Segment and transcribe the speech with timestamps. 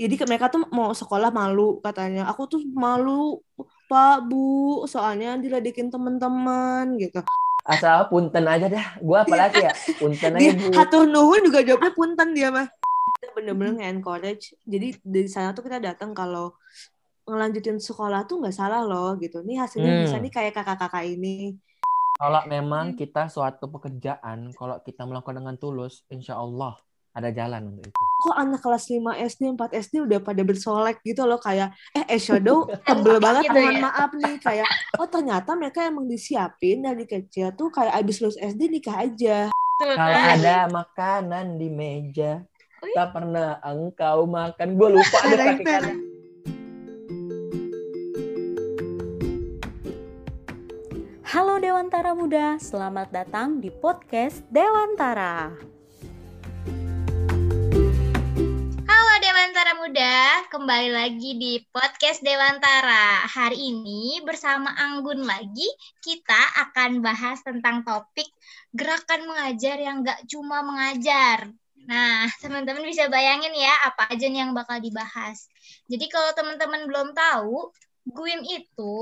[0.00, 2.24] jadi mereka tuh mau sekolah malu katanya.
[2.32, 3.44] Aku tuh malu
[3.84, 7.20] pak bu soalnya diledekin teman-teman gitu.
[7.68, 8.96] Asal punten aja dah.
[8.96, 9.72] Gue apalagi ya?
[10.00, 10.72] Punten aja bu.
[10.72, 12.64] hatur nuhun juga jawabnya punten dia mah.
[13.36, 14.56] Bener-bener nge-encourage.
[14.64, 16.56] Jadi dari sana tuh kita datang kalau
[17.28, 19.44] ngelanjutin sekolah tuh nggak salah loh gitu.
[19.44, 20.02] Nih hasilnya Hmm.
[20.08, 21.60] bisa nih kayak kakak-kakak ini.
[22.16, 26.76] Kalau memang kita suatu pekerjaan kalau kita melakukan dengan tulus insya Allah
[27.12, 31.24] ada jalan untuk itu kok anak kelas 5 SD 4 SD udah pada bersolek gitu
[31.24, 33.82] loh kayak eh eyeshadow tebel banget Gitu mohon ya.
[33.82, 38.68] maaf nih kayak oh ternyata mereka emang disiapin dari kecil tuh kayak abis lulus SD
[38.68, 40.36] nikah aja kalau kan.
[40.36, 42.44] ada makanan di meja
[42.76, 42.96] Oh iya?
[42.96, 45.64] tak pernah engkau makan gue lupa Ada kaki
[51.22, 55.54] Halo Dewantara Muda, selamat datang di podcast Dewantara.
[59.60, 63.28] Dewantara Muda, kembali lagi di podcast Dewantara.
[63.28, 65.68] Hari ini bersama Anggun lagi,
[66.00, 68.24] kita akan bahas tentang topik
[68.72, 71.52] gerakan mengajar yang gak cuma mengajar.
[71.84, 75.44] Nah, teman-teman bisa bayangin ya apa aja yang bakal dibahas.
[75.92, 77.68] Jadi kalau teman-teman belum tahu,
[78.16, 78.96] GUIM itu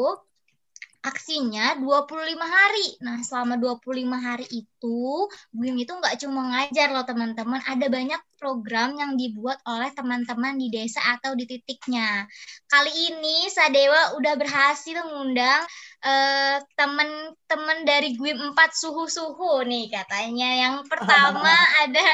[1.02, 2.88] aksinya 25 hari.
[3.06, 8.94] Nah, selama 25 hari itu, GUIM itu nggak cuma ngajar loh teman-teman, ada banyak program
[8.94, 12.26] yang dibuat oleh teman-teman di desa atau di titiknya.
[12.70, 15.66] Kali ini Sadewa udah berhasil mengundang
[16.02, 20.50] eh, teman-teman dari GUIM 4 suhu-suhu nih katanya.
[20.66, 22.06] Yang pertama ada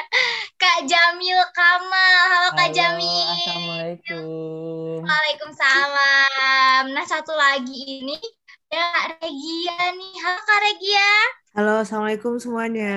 [0.60, 2.20] Kak Jamil Kamal.
[2.32, 3.28] Halo Kak Halo, Jamil.
[3.36, 6.84] assalamualaikum Waalaikumsalam.
[6.96, 8.16] Nah, satu lagi ini
[8.74, 10.14] ada Kak Regia nih.
[10.18, 11.10] Halo Kak Regia.
[11.54, 12.90] halo assalamualaikum semuanya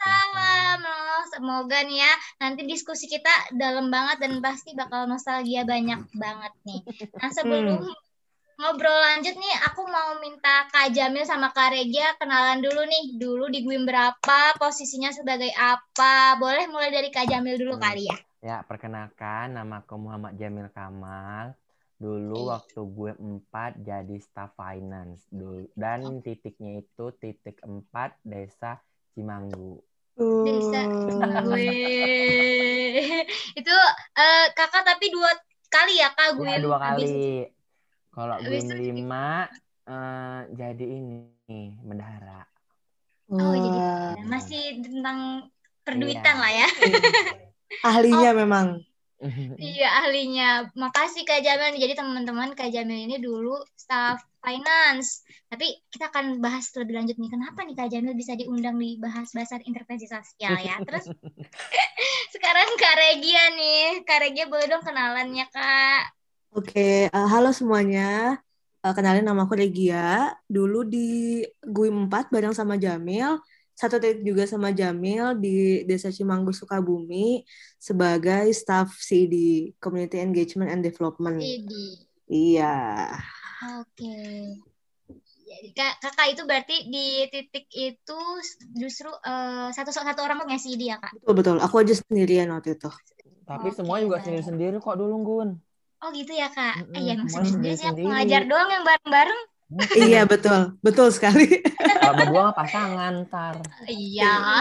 [0.00, 0.80] Salam.
[0.88, 6.52] Oh, semoga nih ya nanti diskusi kita dalam banget dan pasti bakal nostalgia banyak banget
[6.64, 6.80] nih.
[7.20, 7.84] Nah, sebelum
[8.56, 13.04] ngobrol lanjut nih, aku mau minta Kak Jamil sama Kak Regia kenalan dulu nih.
[13.20, 16.40] Dulu di GUIM berapa, posisinya sebagai apa?
[16.40, 17.84] Boleh mulai dari Kak Jamil dulu Hmm.
[17.84, 18.16] kali ya.
[18.42, 21.52] Ya, perkenalkan nama aku Muhammad Jamil Kamal.
[22.02, 28.82] Dulu waktu gue 4 jadi staff finance dulu dan titiknya itu titik 4 desa
[29.14, 29.78] Cimanggu.
[30.18, 31.62] Desa Uh, gue.
[33.62, 33.74] Itu
[34.18, 35.30] eh, kakak tapi dua
[35.70, 36.60] kali ya Kak Ya, GUIM.
[36.66, 37.46] dua kali.
[38.10, 39.46] Kalau gue 5
[39.86, 42.42] eh, jadi ini bendahara.
[43.32, 45.48] Oh, jadi wah, masih tentang
[45.86, 46.42] perduitan Iya.
[46.42, 46.68] lah ya.
[47.88, 48.84] ahlinya memang
[49.62, 50.74] Iya ahlinya.
[50.74, 51.78] Makasih Kak Jamil.
[51.78, 55.22] Jadi teman-teman Kak Jamil ini dulu staff finance.
[55.46, 57.30] Tapi kita akan bahas lebih lanjut nih.
[57.30, 60.82] Kenapa nih Kak Jamil bisa diundang di bahas bahasan intervensi sosial ya.
[60.82, 61.06] Terus
[62.34, 64.02] sekarang Kak Regia nih.
[64.02, 66.02] Kak Regia boleh dong kenalannya Kak.
[66.52, 68.36] Oke, eh, halo semuanya.
[68.82, 70.34] Eh, kenalin nama aku Regia.
[70.50, 73.38] Dulu di GUIM 4 bareng sama Jamil.
[73.72, 77.42] Satu titik juga sama Jamil di Desa Cimanggu, Sukabumi
[77.80, 81.40] sebagai staff CD, Community Engagement and Development.
[81.40, 82.04] Idi.
[82.28, 83.08] Iya.
[83.80, 84.16] Oke.
[85.52, 88.20] Jadi Kak, kakak itu berarti di titik itu
[88.72, 91.12] justru eh, satu satu orang tuh ngisi dia kak.
[91.20, 91.56] Betul, betul.
[91.60, 92.88] Aku aja sendirian waktu itu.
[93.44, 94.24] Tapi Oke, semua juga baik.
[94.24, 95.50] sendiri-sendiri kok dulu, Gun.
[96.02, 96.82] Oh gitu ya kak.
[96.82, 98.10] Mm-mm, Eh ya emang semuanya sendiri sih aku sendiri-sendiri.
[98.10, 99.40] ngajar doang yang bareng-bareng.
[99.94, 100.76] Iya, betul.
[100.78, 101.48] Betul sekali.
[101.72, 103.56] Kalau berdua pasangan ntar.
[103.84, 104.60] Iya.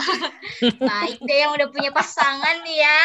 [0.77, 3.01] Baik deh yang udah punya pasangan nih ya.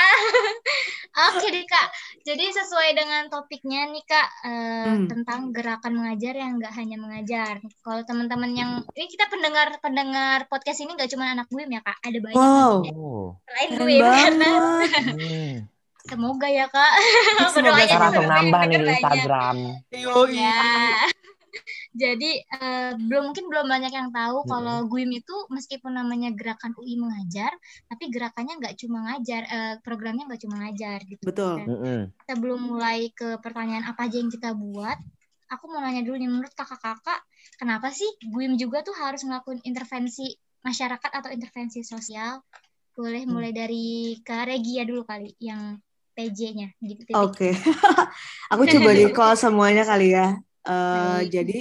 [1.29, 1.89] Oke deh Kak.
[2.23, 5.09] Jadi sesuai dengan topiknya nih Kak eh, Hmm.
[5.09, 7.55] tentang gerakan mengajar yang nggak hanya mengajar.
[7.81, 11.99] Kalau teman-teman yang ini kita pendengar pendengar podcast ini nggak cuma anak gue ya Kak.
[12.01, 13.27] Ada banyak Wow, Oh.
[13.43, 14.51] selain gue karena
[16.05, 16.93] semoga ya Kak.
[17.51, 18.87] Semoga langsung nambah nih di.
[18.95, 19.57] Instagram.
[19.91, 20.39] Yoi.
[20.39, 20.63] Ya.
[21.97, 24.53] Jadi eh, belum mungkin belum banyak yang tahu Mm-mm.
[24.53, 27.53] kalau GUIM itu meskipun namanya gerakan UI mengajar,
[27.91, 31.27] tapi gerakannya nggak cuma ngajar, eh, programnya nggak cuma ngajar gitu.
[31.27, 31.55] Betul.
[31.57, 32.13] Dan Mm-mm.
[32.29, 34.99] sebelum mulai ke pertanyaan apa aja yang kita buat,
[35.53, 37.21] aku mau nanya dulu nih menurut kakak-kakak,
[37.61, 40.27] kenapa sih GUIM juga tuh harus ngelakuin intervensi
[40.67, 42.43] masyarakat atau intervensi sosial?
[42.97, 43.35] Boleh Hmm.
[43.35, 45.79] mulai dari Kak Regia dulu kali yang
[46.17, 47.05] PJ-nya gitu.
[47.15, 47.45] Oke.
[48.53, 50.37] Aku coba recall semuanya kali ya.
[50.67, 51.33] Eh, Baik.
[51.35, 51.53] jadi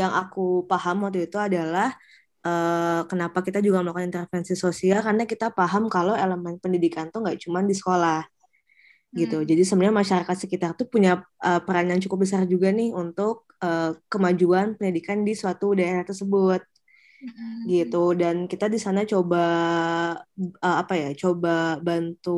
[0.00, 1.88] yang aku paham waktu itu adalah
[2.46, 7.38] eh, kenapa kita juga melakukan intervensi sosial karena kita paham kalau elemen pendidikan tuh nggak
[7.44, 8.20] cuma di sekolah
[9.16, 9.36] gitu.
[9.40, 9.46] Hmm.
[9.48, 13.96] Jadi sebenarnya masyarakat sekitar tuh punya eh, peran yang cukup besar juga nih untuk eh,
[14.12, 16.60] kemajuan pendidikan di suatu daerah tersebut
[17.16, 17.64] Mm-mm.
[17.72, 19.44] gitu dan kita di sana coba
[20.36, 22.30] eh, apa ya coba bantu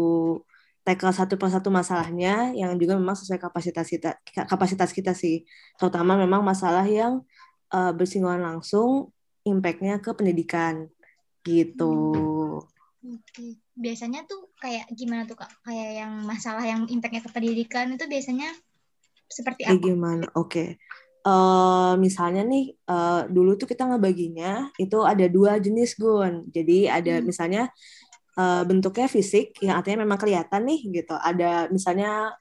[0.87, 4.09] tackle satu persatu masalahnya yang juga memang sesuai kapasitas kita
[4.49, 5.45] kapasitas kita sih
[5.77, 7.21] terutama memang masalah yang
[7.73, 9.13] uh, bersinggungan langsung
[9.45, 10.89] impactnya ke pendidikan
[11.47, 11.97] gitu.
[12.99, 13.63] Oke.
[13.79, 15.49] Biasanya tuh kayak gimana tuh kak?
[15.63, 18.51] Kayak yang masalah yang impactnya ke pendidikan itu biasanya
[19.31, 19.77] seperti apa?
[19.77, 20.27] Kayak gimana?
[20.35, 20.51] Oke.
[20.51, 20.69] Okay.
[21.29, 26.49] Uh, misalnya nih uh, dulu tuh kita ngebaginya itu ada dua jenis gun.
[26.51, 27.25] Jadi ada hmm.
[27.25, 27.63] misalnya
[28.39, 31.15] uh, bentuknya fisik yang artinya memang kelihatan nih gitu.
[31.15, 32.33] Ada misalnya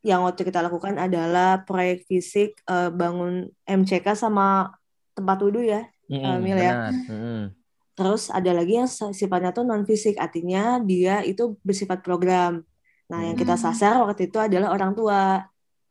[0.00, 4.72] yang waktu kita lakukan adalah proyek fisik uh, bangun MCK sama
[5.12, 6.72] tempat wudhu ya, mm, uh, Mil ya.
[6.88, 7.52] Mm.
[7.92, 12.64] Terus ada lagi yang sifatnya tuh non fisik, artinya dia itu bersifat program.
[13.12, 15.44] Nah, yang kita sasar waktu itu adalah orang tua.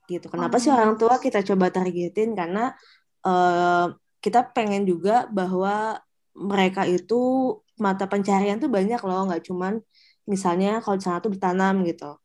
[0.09, 0.25] Gitu.
[0.25, 0.61] Kenapa oh.
[0.63, 2.73] sih orang tua kita coba targetin karena
[3.21, 3.93] uh,
[4.25, 6.01] kita pengen juga bahwa
[6.33, 9.77] mereka itu mata pencarian tuh banyak loh, nggak cuman
[10.25, 12.17] misalnya kalau di sana tuh bertanam gitu.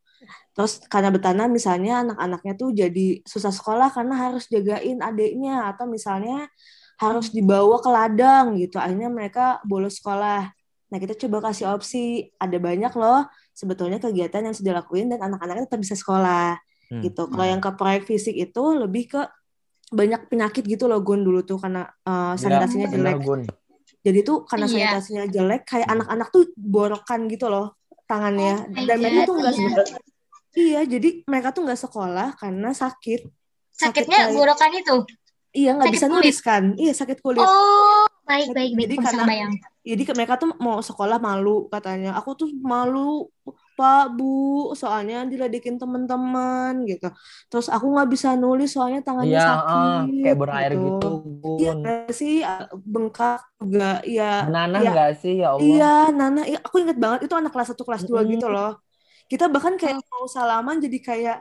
[0.55, 6.49] Terus karena bertanam misalnya anak-anaknya tuh jadi susah sekolah karena harus jagain adiknya atau misalnya
[6.99, 10.51] harus dibawa ke ladang gitu akhirnya mereka bolos sekolah
[10.93, 15.67] nah kita coba kasih opsi ada banyak loh sebetulnya kegiatan yang sudah dilakuin dan anak-anaknya
[15.67, 16.55] tetap bisa sekolah
[16.95, 17.03] hmm.
[17.03, 19.21] gitu kalau yang ke proyek fisik itu lebih ke
[19.91, 23.43] banyak penyakit gitu loh Gun dulu tuh karena uh, sanitasinya ya, jelek gun.
[24.07, 24.75] jadi tuh karena iya.
[24.95, 27.75] sanitasinya jelek kayak anak-anak tuh borokan gitu loh
[28.07, 29.83] tangannya oh, dan mereka tuh enggak iya.
[30.55, 33.21] Iya jadi mereka tuh nggak sekolah karena sakit
[33.75, 34.97] sakitnya sakit itu
[35.55, 36.15] Iya nggak bisa kulit.
[36.19, 36.65] nulis kan?
[36.75, 37.47] Iya sakit kulit.
[37.47, 38.91] Oh baik baik baik.
[38.91, 39.53] Jadi karena bayang.
[39.85, 42.19] jadi mereka tuh mau sekolah malu katanya.
[42.19, 43.31] Aku tuh malu
[43.79, 47.07] Pak Bu soalnya diledekin teman-teman gitu.
[47.47, 49.79] Terus aku nggak bisa nulis soalnya tangannya ya, sakit.
[49.79, 51.11] Uh, kayak berair gitu.
[51.63, 51.73] Iya
[52.11, 52.43] sih
[52.83, 54.03] bengkak juga.
[54.03, 54.51] Iya.
[54.51, 55.63] Nana ya, nggak sih ya Allah?
[55.63, 56.43] Iya Nana.
[56.51, 58.75] Ya, aku inget banget itu anak kelas satu kelas dua gitu loh.
[59.31, 61.39] Kita bahkan kayak mau salaman jadi kayak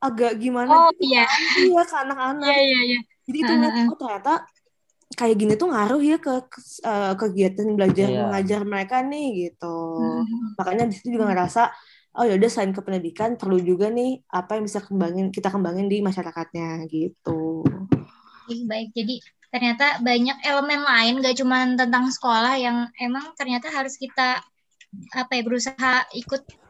[0.00, 1.12] agak gimana oh, gitu.
[1.12, 1.24] Iya.
[1.66, 2.48] Iya ke anak-anak.
[2.50, 3.90] Iya iya iya jadi itu uh-huh.
[3.92, 4.34] oh ternyata
[5.14, 6.34] kayak gini tuh ngaruh ya ke
[6.86, 8.22] uh, kegiatan belajar yeah.
[8.26, 10.54] mengajar mereka nih gitu uh-huh.
[10.58, 11.70] makanya di situ juga ngerasa
[12.16, 15.90] oh ya udah selain ke pendidikan perlu juga nih apa yang bisa kembangin kita kembangin
[15.90, 17.66] di masyarakatnya gitu
[18.66, 19.14] baik jadi
[19.50, 24.42] ternyata banyak elemen lain gak cuma tentang sekolah yang emang ternyata harus kita
[25.12, 26.65] apa ya berusaha ikut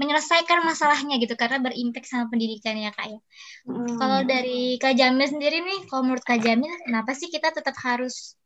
[0.00, 3.20] menyelesaikan masalahnya gitu karena berimpact sama pendidikannya kak ya.
[3.68, 4.00] Hmm.
[4.00, 8.40] Kalau dari Kak Jamil sendiri nih, kalau menurut Kak Jamil, kenapa sih kita tetap harus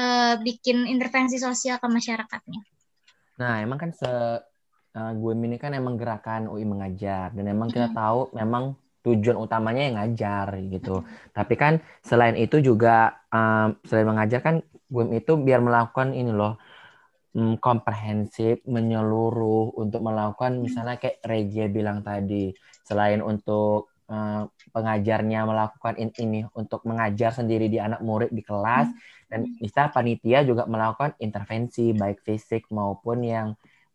[0.00, 2.64] uh, bikin intervensi sosial ke masyarakatnya?
[3.36, 7.92] Nah, emang kan se uh, gue ini kan emang gerakan UI mengajar dan emang kita
[7.92, 7.98] hmm.
[8.00, 8.64] tahu memang
[9.04, 11.04] tujuan utamanya yang ngajar gitu.
[11.04, 11.08] Hmm.
[11.36, 16.56] Tapi kan selain itu juga um, selain mengajar kan gue itu biar melakukan ini loh
[17.34, 20.62] mm, komprehensif, menyeluruh untuk melakukan hmm.
[20.64, 22.54] misalnya kayak Regia bilang tadi,
[22.86, 28.88] selain untuk uh, pengajarnya melakukan in, ini untuk mengajar sendiri di anak murid di kelas
[28.88, 29.28] hmm.
[29.28, 33.48] dan bisa panitia juga melakukan intervensi baik fisik maupun yang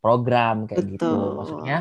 [0.04, 1.08] program kayak gitu.
[1.08, 1.16] Betul.
[1.16, 1.36] gitu.
[1.40, 1.78] Maksudnya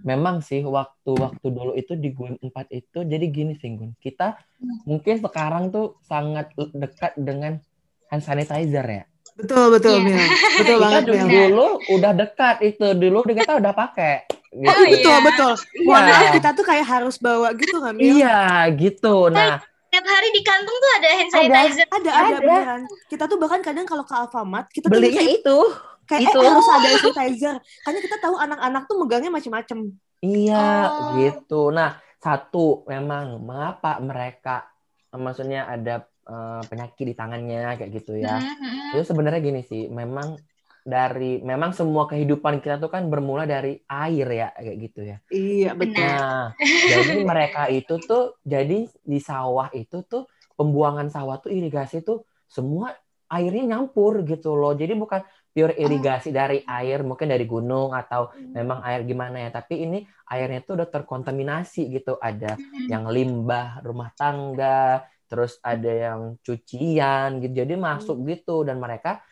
[0.00, 3.94] memang sih waktu-waktu dulu itu di GUIM 4 itu jadi gini sih Gun.
[4.00, 4.88] Kita hmm.
[4.88, 7.60] mungkin sekarang tuh sangat dekat dengan
[8.08, 9.04] hand sanitizer ya.
[9.40, 10.06] Betul betul yeah.
[10.06, 10.28] Mil.
[10.60, 11.26] Betul banget Mil.
[11.28, 14.28] Dulu udah dekat itu, dulu kita udah pakai.
[14.50, 14.66] Gitu.
[14.66, 15.22] Oh, betul iya.
[15.22, 15.52] betul.
[15.86, 16.30] Iya.
[16.34, 18.18] kita tuh kayak harus bawa gitu kan Mil?
[18.18, 19.30] Iya gitu.
[19.30, 21.86] Nah, tiap hari di kantung tuh ada hand sanitizer.
[21.90, 22.80] Ada, ada, ada, beneran.
[23.10, 25.58] Kita tuh bahkan kadang kalau ke Alfamart, kita belinya kayak, itu.
[26.06, 26.38] Kayak itu.
[26.38, 27.54] Eh, harus ada hand sanitizer.
[27.86, 29.78] Karena kita tahu anak-anak tuh megangnya macam-macam.
[30.20, 31.10] Iya, oh.
[31.18, 31.62] gitu.
[31.74, 34.68] Nah, satu memang mengapa mereka
[35.10, 38.38] maksudnya ada uh, penyakit di tangannya kayak gitu ya.
[38.38, 38.94] Mm-hmm.
[38.94, 40.38] Itu sebenarnya gini sih, memang
[40.80, 45.16] dari memang semua kehidupan kita tuh kan bermula dari air ya kayak gitu ya.
[45.28, 46.06] Iya betul.
[46.06, 46.56] Nah,
[46.88, 50.24] jadi mereka itu tuh jadi di sawah itu tuh
[50.56, 52.96] pembuangan sawah tuh irigasi tuh semua
[53.28, 54.72] airnya nyampur gitu loh.
[54.72, 55.20] Jadi bukan
[55.50, 56.34] pure irigasi oh.
[56.34, 58.54] dari air mungkin dari gunung atau hmm.
[58.54, 59.98] memang air gimana ya tapi ini
[60.30, 62.86] airnya tuh udah terkontaminasi gitu ada hmm.
[62.86, 67.62] yang limbah rumah tangga terus ada yang cucian gitu.
[67.62, 68.26] Jadi masuk hmm.
[68.34, 68.66] gitu.
[68.66, 69.22] Dan mereka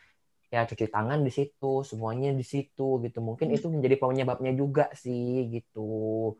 [0.49, 3.19] ya cuci tangan di situ semuanya di situ gitu.
[3.19, 3.57] Mungkin hmm.
[3.59, 6.39] itu menjadi penyebabnya juga sih gitu.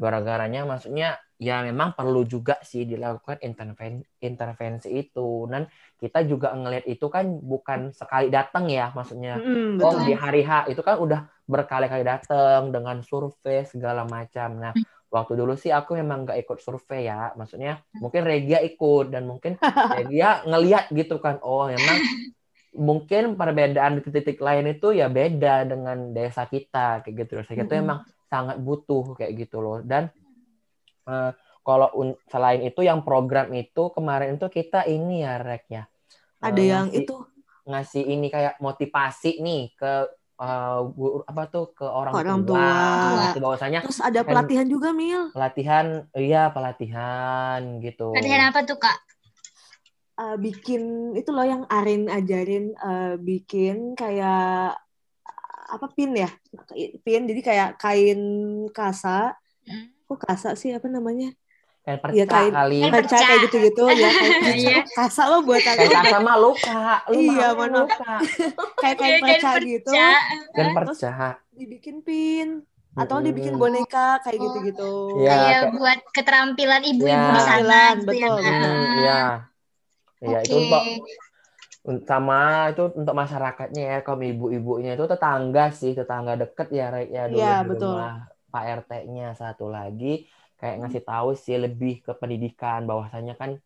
[0.00, 5.44] Gara-garanya maksudnya ya memang perlu juga sih dilakukan intervensi intervensi itu.
[5.52, 5.68] Dan
[6.00, 8.88] kita juga ngelihat itu kan bukan sekali datang ya.
[8.96, 14.56] Maksudnya mm, oh di hari H itu kan udah berkali-kali datang dengan survei segala macam.
[14.56, 19.08] Nah hmm waktu dulu sih aku memang gak ikut survei ya maksudnya mungkin Regia ikut
[19.08, 19.56] dan mungkin
[19.96, 21.98] Regia ngeliat gitu kan oh memang
[22.76, 27.64] mungkin perbedaan di titik-titik lain itu ya beda dengan desa kita kayak gitu desa kita
[27.64, 27.84] mm -hmm.
[27.84, 29.80] emang sangat butuh kayak gitu loh.
[29.80, 30.12] Dan
[31.08, 31.32] uh,
[31.64, 35.82] kalau un- selain itu yang program itu kemarin itu kita ini ya Rek ya.
[36.38, 37.14] Ada uh, yang ngasih, itu
[37.68, 39.92] ngasih ini kayak motivasi nih ke
[40.38, 43.22] uh, guru, apa tuh ke orang, orang tua, tua.
[43.30, 45.34] gitu bahwasanya Terus ada kan- pelatihan juga, Mil.
[45.34, 48.14] pelatihan iya pelatihan gitu.
[48.14, 48.98] Pelatihan apa tuh kak?
[50.18, 54.74] Eh, bikin itu loh yang Arin ajarin eh, bikin kayak
[55.68, 56.26] apa pin ya?
[57.06, 58.18] Pin jadi kayak kain
[58.74, 59.38] kasa.
[59.62, 59.94] Hmm.
[60.10, 61.30] Kok kasa sih apa namanya?
[61.88, 62.78] Kayak Iya, perca kain- kali.
[62.78, 64.10] Kain Kaca kayak gitu-gitu ya
[64.60, 64.78] Iya.
[64.90, 66.82] kasa lo buat aku Kayak kasa mah luka.
[67.08, 68.12] Lu Iya, mana- luka.
[68.82, 70.08] kayak kain Iya, kain perca gitu perca.
[70.52, 71.28] Dan Terus perca.
[71.50, 72.48] dibikin pin
[72.92, 74.92] atau dibikin boneka kayak gitu-gitu.
[75.16, 77.32] Iya, Kayak kayak- buat keterampilan ibu-ibu Iya.
[77.32, 78.52] di sana Keterampilan, gitu ya, betul.
[78.52, 79.20] Hmm, iya.
[80.18, 80.82] Iya, itu Oke.
[81.86, 87.22] untuk sama itu untuk masyarakatnya ya kaum ibu-ibunya itu tetangga sih tetangga deket ya ya
[87.26, 87.96] dulu Iya, di betul.
[87.96, 88.14] rumah
[88.48, 90.28] Pak RT-nya satu lagi
[90.58, 93.62] kayak ngasih tahu sih lebih ke pendidikan bahwasanya kan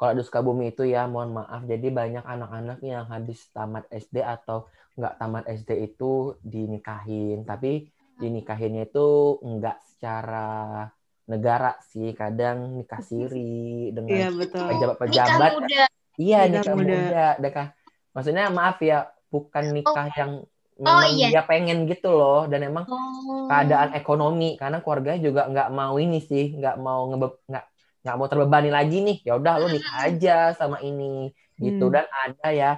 [0.00, 4.64] kalau di Sukabumi itu ya mohon maaf jadi banyak anak-anak yang habis tamat SD atau
[4.96, 10.88] nggak tamat SD itu dinikahin tapi dinikahinnya itu nggak secara
[11.30, 15.82] negara sih kadang nikah siri dengan Iya, pejabat-pejabat muda.
[16.18, 16.96] Iya Nikah nikah muda.
[16.98, 17.68] muda, nikah.
[18.10, 18.98] Maksudnya maaf ya,
[19.30, 20.32] bukan nikah yang
[20.80, 21.28] Oh, memang iya.
[21.28, 23.44] dia pengen gitu loh, dan emang Oh.
[23.46, 27.64] keadaan ekonomi karena keluarganya juga nggak mau ini sih, nggak mau ngebe nggak
[28.00, 29.18] nggak mau terbebani lagi nih.
[29.20, 31.84] Ya udah lu nikah aja sama ini gitu.
[31.84, 31.94] Hmm.
[31.94, 32.70] Dan ada ya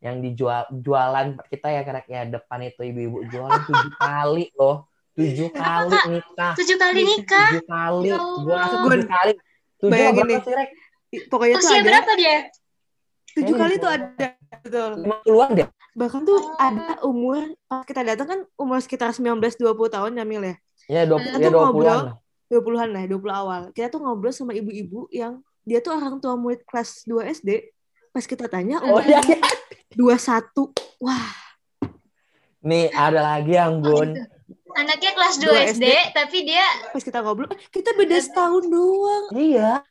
[0.00, 5.48] yang dijual jualan kita ya kayak ya depan itu ibu-ibu jualan tujuh kali loh, tujuh
[5.52, 7.48] kali nikah, Tujuh kali nikah.
[7.52, 9.32] tujuh kali, Ya gua rasa tujuh kali.
[9.76, 10.70] Tujuh bayangin berapa sih Rek?
[11.28, 12.36] Pokoknya tuh Usia ada berapa dia?
[13.30, 13.84] tujuh Kayaknya kali gitu.
[13.84, 14.26] tuh ada
[14.60, 14.90] betul.
[15.04, 15.68] Lima puluhan deh.
[16.00, 20.56] Bahkan tuh ada umur pas kita datang kan umur sekitar 19-20 tahun ya Mil ya.
[20.88, 21.76] Ya dua Kita ya tuh dua ngobrol.
[21.76, 22.16] puluhan lah.
[22.50, 23.60] 20-an lah, 20 awal.
[23.70, 27.68] Kita tuh ngobrol sama ibu-ibu yang dia tuh orang tua murid kelas 2 SD.
[28.10, 29.38] Pas kita tanya Oh umur iya, iya.
[29.94, 30.74] 21.
[30.98, 31.30] Wah,
[32.60, 34.18] Nih ada lagi yang Gun.
[34.74, 35.86] Anaknya kelas 2 Dua SD, SD.
[36.10, 39.24] tapi dia pas kita ngobrol, eh, kita beda setahun doang.
[39.30, 39.82] Iya.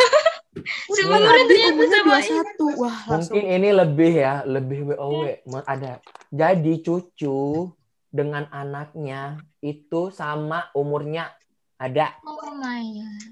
[0.64, 2.80] seumuran Dia ternyata sama 21.
[2.80, 3.34] Wah, langsung.
[3.36, 5.22] Mungkin ini lebih ya, lebih WOW.
[5.46, 6.00] Mau Ada.
[6.28, 7.70] Jadi cucu
[8.08, 11.28] dengan anaknya itu sama umurnya
[11.76, 12.16] ada.
[12.24, 13.24] Oh my god.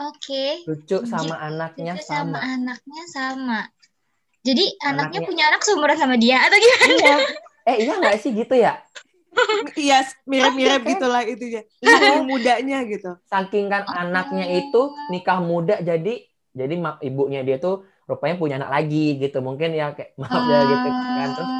[0.00, 0.64] Oke.
[0.64, 2.56] Cucu sama anaknya Cucu sama sama.
[2.56, 3.60] anaknya sama.
[4.40, 6.84] Jadi anaknya Anaknya- punya anak seumuran sama dia atau gimana?
[6.96, 7.16] Iya.
[7.60, 8.80] Eh iya nggak sih gitu ya?
[9.78, 11.62] Iya, mirip-mirip gitu lah itunya.
[11.78, 13.14] Saking mudanya gitu.
[13.30, 16.26] Saking kan anaknya itu nikah muda jadi
[16.58, 16.74] jadi
[17.06, 17.74] ibunya dia tuh
[18.10, 19.36] rupanya punya anak lagi gitu.
[19.48, 21.28] Mungkin ya kayak maaf ya gitu kan.
[21.36, 21.50] Terus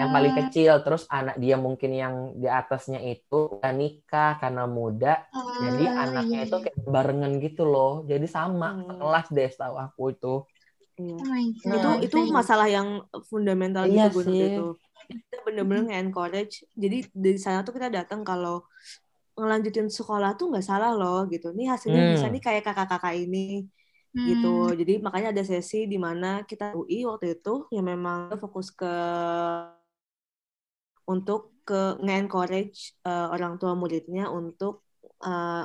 [0.00, 5.08] yang paling kecil terus anak dia mungkin yang di atasnya itu udah nikah karena muda
[5.34, 6.64] Oh, jadi anaknya iya, itu iya.
[6.64, 8.90] kayak barengan gitu loh jadi sama Hmm.
[8.98, 10.28] kelas deh setahu aku itu
[10.98, 11.14] Iya.
[11.22, 12.02] Oh my itu God.
[12.06, 12.88] itu masalah yang
[13.30, 14.48] fundamental Iya gitu sih.
[14.48, 14.60] itu
[15.10, 18.54] kita bener-bener nge-encourage jadi dari sana tuh kita datang kalau
[19.38, 22.12] ngelanjutin sekolah tuh nggak salah loh gitu nih hasilnya Hmm.
[22.12, 23.38] bisa nih kayak kakak-kakak ini
[24.16, 24.24] Hmm.
[24.28, 24.48] gitu
[24.80, 28.88] jadi makanya ada sesi di mana kita UI waktu itu yang memang fokus ke
[31.08, 34.84] untuk ke nge-encourage eh, orang tua muridnya untuk
[35.24, 35.64] eh,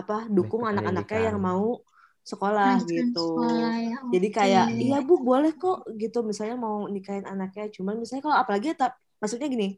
[0.00, 1.82] apa dukung anak-anaknya yang mau
[2.30, 3.18] sekolah gitu.
[3.18, 4.36] sekolah ya, jadi oke.
[4.38, 6.18] kayak iya bu boleh kok gitu.
[6.22, 9.68] Misalnya mau nikahin anaknya cuman misalnya kalau apalagi tak maksudnya gini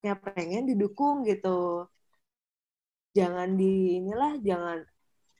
[0.00, 1.84] kayak pengen didukung gitu.
[3.16, 3.64] Jangan di
[4.00, 4.78] inilah jangan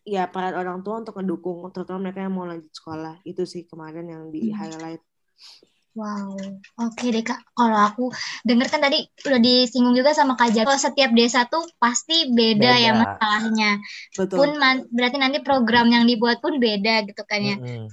[0.09, 4.09] ya peran orang tua untuk mendukung terutama mereka yang mau lanjut sekolah itu sih kemarin
[4.09, 4.57] yang di Hmm.
[4.59, 5.03] highlight
[5.99, 6.38] Wow,
[6.79, 7.43] oke deh kak.
[7.50, 8.07] Kalau aku
[8.47, 12.95] denger kan tadi udah disinggung juga sama Kak Jago, setiap desa tuh pasti beda, ya
[12.95, 13.03] Beda.
[13.03, 13.71] masalahnya.
[14.15, 17.57] betul Pun man- berarti nanti program yang dibuat pun beda gitu kan ya.
[17.59, 17.91] Mm-mm.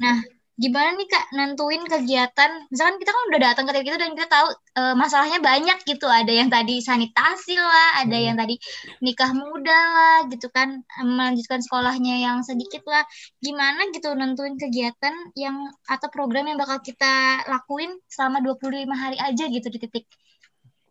[0.55, 2.51] Gimana nih kak nentuin kegiatan?
[2.71, 4.47] Misalkan kita kan udah datang ke titik itu dan kita tahu
[4.79, 6.07] eh, masalahnya banyak gitu.
[6.07, 8.25] Ada yang tadi sanitasi lah, ada Hmm.
[8.31, 8.55] yang tadi
[9.03, 10.69] nikah muda lah gitu kan,
[11.03, 13.03] melanjutkan sekolahnya yang sedikit lah.
[13.43, 15.55] Gimana gitu nentuin kegiatan yang
[15.91, 20.07] atau program yang bakal kita lakuin selama 25 hari aja gitu di titik.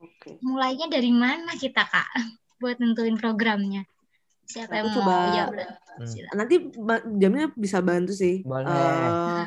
[0.05, 2.09] oke Mulainya dari mana kita kak
[2.61, 3.83] buat nentuin programnya?
[4.45, 5.55] Siapa yang Aku mau coba- jawab?
[5.95, 6.15] Hmm.
[6.35, 6.55] Nanti
[7.17, 8.67] jamnya bisa bantu sih Boleh.
[8.67, 9.45] Eh,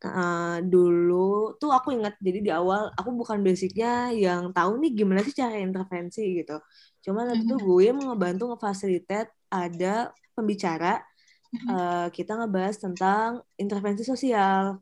[0.00, 5.20] eh, dulu tuh aku ingat jadi di awal aku bukan basicnya yang tahu nih gimana
[5.20, 6.62] sih cara intervensi gitu
[7.02, 11.02] cuman waktu itu gue mau ngebantu ngefasilitate ada pembicara
[11.50, 14.78] eh, kita ngebahas tentang intervensi sosial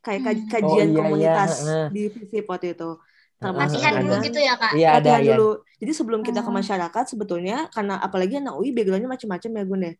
[0.00, 0.50] kayak kaj- Hmm.
[0.50, 1.86] kajian Oh, iya, iya, komunitas heeh.
[1.94, 2.02] di
[2.42, 2.90] waktu itu
[3.38, 4.72] Latihan dulu gitu ya kak.
[4.74, 5.30] Iya ada latihan ya.
[5.38, 5.50] dulu.
[5.78, 6.54] Jadi sebelum kita ke Oh.
[6.54, 9.92] masyarakat sebetulnya karena apalagi anak UI backgroundnya macam-macam ya Gun ya.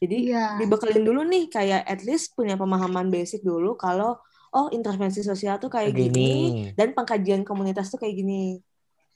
[0.00, 0.44] Jadi Iya.
[0.58, 4.18] dibekelin dulu nih kayak at least punya pemahaman basic dulu kalau
[4.50, 6.74] oh intervensi sosial tuh kayak gini, Gini.
[6.74, 8.58] dan pengkajian komunitas tuh kayak gini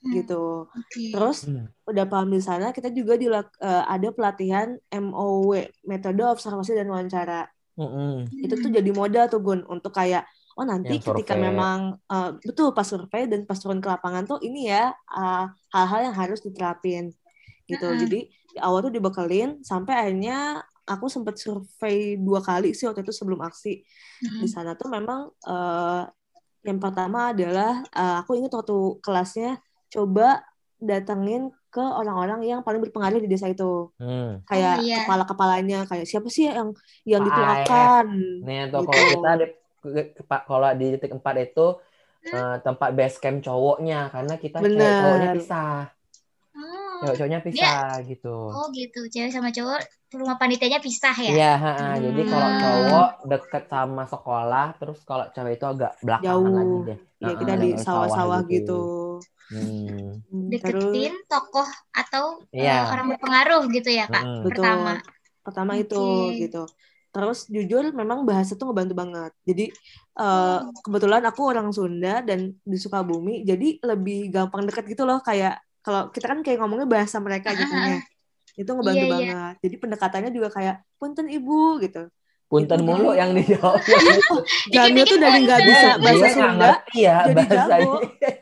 [0.04, 0.68] Hmm, gitu.
[0.70, 1.02] oke.
[1.10, 1.66] Terus Hmm.
[1.82, 3.26] udah paham di sana kita juga di
[3.58, 5.50] ada pelatihan MOW
[5.82, 7.50] metode observasi dan wawancara.
[7.74, 8.30] Mm-mm.
[8.38, 10.22] Itu tuh jadi modal tuh Gun untuk kayak
[10.54, 11.46] oh nanti Yang ketika survei.
[11.50, 11.78] memang
[12.10, 15.44] eh, betul pas survei dan pas turun ke lapangan tuh ini ya eh,
[15.74, 17.10] hal-hal yang harus diterapin
[17.64, 17.86] gitu.
[17.96, 23.10] Jadi di awal tuh dibekelin sampai akhirnya aku sempat survei dua kali sih waktu itu
[23.10, 23.80] sebelum aksi
[24.20, 24.40] Mm-mm.
[24.44, 26.02] di sana tuh memang eh,
[26.64, 29.58] yang pertama adalah eh, aku ingat waktu kelasnya
[29.90, 30.44] coba
[30.78, 34.38] datengin ke orang-orang yang paling berpengaruh di desa itu Hmm.
[34.46, 34.96] kayak Oh, iya.
[35.02, 36.70] kepala-kepalanya kayak siapa sih yang
[37.02, 38.06] yang Pak dituakan
[38.44, 38.88] Nih tuh Gitu.
[38.92, 39.46] kalau kita di
[40.48, 41.60] kalau di titik empat itu
[42.34, 44.98] eh, tempat base camp cowoknya karena kita cewek Bener.
[44.98, 45.68] cowoknya pisah,
[46.56, 47.00] Oh.
[47.00, 48.28] cewek cowoknya pisah gitu.
[48.54, 49.78] oh gitu, cewek sama cowok
[50.20, 51.36] rumah panitianya pisah ya?
[51.36, 51.84] Iya, ha-ha.
[52.04, 52.60] jadi kalau Hmm.
[52.60, 56.58] cowok deket sama sekolah, terus kalau cewek itu agak belakangan Jauh.
[56.58, 56.98] lagi deh.
[57.24, 58.72] ya Heeh, kita di sawah-sawah gitu,
[59.50, 60.22] Hmm.
[60.30, 61.68] Hmm, terus Deketin tokoh
[62.00, 62.24] atau
[62.60, 62.74] eh, Iya.
[62.92, 64.24] orang berpengaruh gitu ya kak?
[64.24, 64.34] Mm-mm.
[64.44, 64.92] betul Pertama.
[65.44, 65.82] pertama Oke.
[65.82, 65.96] itu
[66.40, 66.58] gitu
[67.14, 69.64] terus jujur memang bahasa tuh ngebantu banget jadi
[70.14, 70.74] eh, Hmm.
[70.82, 76.10] kebetulan aku orang Sunda dan di Sukabumi jadi lebih gampang deket gitu loh kayak kalau
[76.10, 77.98] kita kan kayak ngomongnya bahasa mereka Ah, gitu ya
[78.54, 79.14] itu ngebantu Iya, iya.
[79.14, 82.10] banget jadi pendekatannya juga kayak punten ibu gitu
[82.44, 83.24] Punten Itu mulu dia.
[83.24, 83.80] yang dijawab.
[84.70, 86.04] Jamil tuh dari nggak bisa punten.
[86.04, 87.94] bahasa Sunda ngerti ya jadi bahasa jago.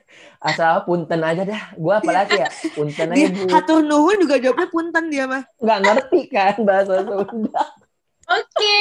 [0.43, 1.63] Asal punten aja dah.
[1.75, 6.55] Gua apalagi ya punten aja hatur nuhun juga jawabnya punten dia mah Nggak ngerti kan
[6.61, 7.63] bahasa Sunda.
[8.33, 8.79] Oke.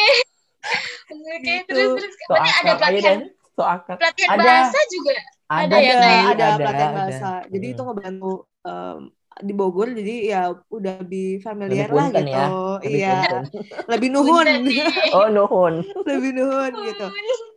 [1.12, 1.68] Oke, Gitu.
[1.68, 3.34] terus terus ada pelatihan deh.
[3.52, 3.96] So akar.
[4.00, 4.44] pelatihan Ada.
[4.46, 5.14] bahasa juga.
[5.52, 6.22] Ada, Ada ya, Kak, ya?
[6.32, 7.30] ada, pelatihan bahasa.
[7.50, 7.74] Jadi Hmm.
[7.76, 8.32] itu ngebantu
[8.62, 9.00] em,
[9.42, 12.30] di Bogor jadi ya udah lebih familiar Lebih lah gitu.
[12.30, 12.46] ya,
[12.80, 13.44] Lebih iya, punten.
[13.90, 14.48] lebih nuhun.
[15.18, 15.74] Oh nuhun.
[16.10, 17.06] lebih nuhun gitu.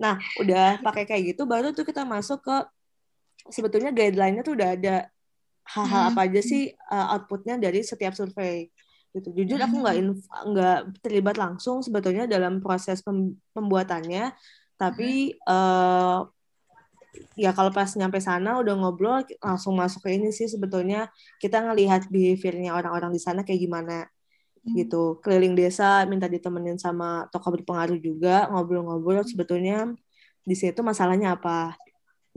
[0.00, 2.56] Nah, udah pakai kayak gitu baru tuh kita masuk ke
[3.46, 4.96] sebetulnya guideline-nya tuh udah ada
[5.64, 6.10] hal-hal Hmm.
[6.12, 8.68] apa aja sih uh, outputnya dari setiap survei
[9.14, 9.28] gitu.
[9.38, 9.96] Jujur aku nggak
[10.50, 14.34] nggak terlibat langsung sebetulnya dalam proses pem- pembuatannya,
[14.80, 15.54] tapi Hmm.
[15.54, 16.18] eh,
[17.38, 21.10] ya kalau pas nyampe sana udah ngobrol langsung masuk ke ini sih sebetulnya.
[21.42, 24.06] Kita ngelihat behaviornya orang-orang di sana kayak gimana.
[24.64, 24.74] Hmm.
[24.80, 25.20] gitu.
[25.22, 29.22] Keliling desa minta ditemenin sama tokoh berpengaruh juga ngobrol-ngobrol.
[29.28, 29.92] Sebetulnya
[30.44, 31.76] di situ masalahnya apa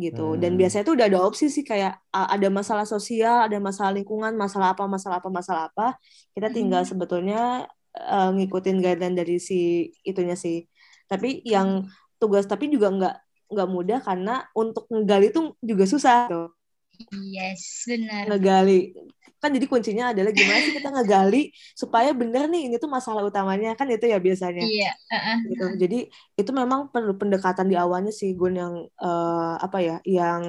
[0.06, 0.60] gitu dan Hmm.
[0.60, 4.84] biasanya tuh udah ada opsi sih kayak ada masalah sosial ada masalah lingkungan masalah apa
[4.86, 5.84] masalah apa masalah apa
[6.38, 6.90] kita tinggal Hmm.
[6.92, 7.66] sebetulnya
[7.98, 9.56] eh, ngikutin guideline dari si
[10.10, 10.58] itunya sih
[11.10, 11.70] tapi yang
[12.22, 13.14] tugas tapi juga nggak
[13.54, 14.32] nggak mudah karena
[14.62, 16.46] untuk ngegali tuh juga susah tuh
[17.12, 18.28] Yes, benar.
[18.28, 18.72] ngegali
[19.42, 21.38] kan jadi kuncinya adalah gimana sih kita ngegali
[21.82, 23.68] supaya bener nih ini tuh masalah utamanya.
[23.80, 24.66] Kan itu ya biasanya.
[24.66, 25.38] Iya, heeh.
[25.52, 25.64] gitu.
[25.82, 25.98] jadi
[26.40, 28.74] itu memang perlu pendekatan di awalnya sih Gun yang
[29.04, 30.44] eh, apa ya yang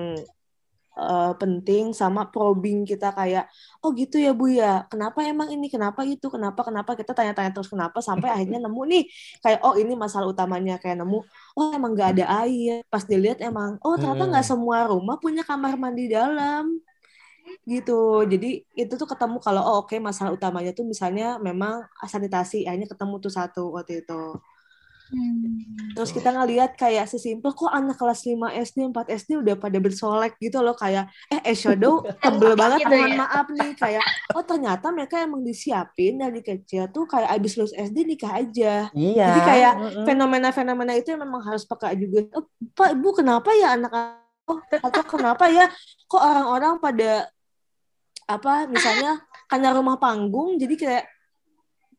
[0.99, 3.45] eh, penting sama probing kita kayak
[3.85, 4.85] oh gitu ya Bu ya.
[4.91, 5.67] Kenapa emang ini?
[5.75, 6.27] Kenapa itu?
[6.35, 6.61] Kenapa?
[6.67, 6.91] Kenapa?
[6.99, 7.99] Kita tanya-tanya terus kenapa?
[8.03, 9.03] Sampai akhirnya nemu nih
[9.45, 10.73] kayak oh ini masalah utamanya.
[10.83, 11.19] Kayak nemu
[11.59, 12.83] oh emang nggak ada air.
[12.93, 14.53] Pas dilihat emang oh ternyata nggak Hmm.
[14.59, 16.65] semua rumah punya kamar mandi dalam
[17.69, 22.89] gitu jadi itu tuh ketemu kalau oh oke masalah utamanya tuh misalnya memang sanitasi akhirnya
[22.89, 24.41] ketemu tuh satu waktu itu
[25.09, 25.97] Hmm.
[25.97, 30.37] Terus kita ngelihat kayak sesimpel kok anak kelas 5 SD, 4 SD udah pada bersolek
[30.37, 33.19] gitu loh kayak eh eyeshadow tebel banget Gitu mohon ya.
[33.25, 34.05] maaf nih kayak
[34.37, 38.93] oh ternyata mereka emang disiapin dari kecil tuh kayak abis lulus SD nikah aja.
[38.93, 39.27] Iya.
[39.33, 39.73] Jadi kayak.
[40.05, 42.29] Fenomena-fenomena itu yang memang harus peka juga.
[42.37, 42.45] Oh,
[42.77, 43.93] Pak, Ibu kenapa ya anak
[44.45, 45.73] oh, atau kenapa ya
[46.05, 47.29] kok orang-orang pada
[48.29, 51.05] apa misalnya karena rumah panggung jadi kayak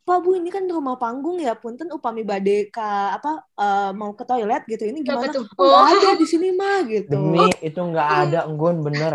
[0.01, 4.23] Pak Bu ini kan rumah panggung ya punten upami bade ka apa eh, mau ke
[4.23, 5.45] toilet gitu ini gimana tuh?
[5.51, 5.89] oh nggak Oh.
[5.91, 9.13] ada di sini mah gitu Demi itu nggak ada Nggun bener.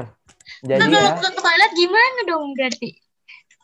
[0.60, 1.18] Jadi Nah, kalau ya.
[1.20, 2.88] ke toilet gimana dong berarti?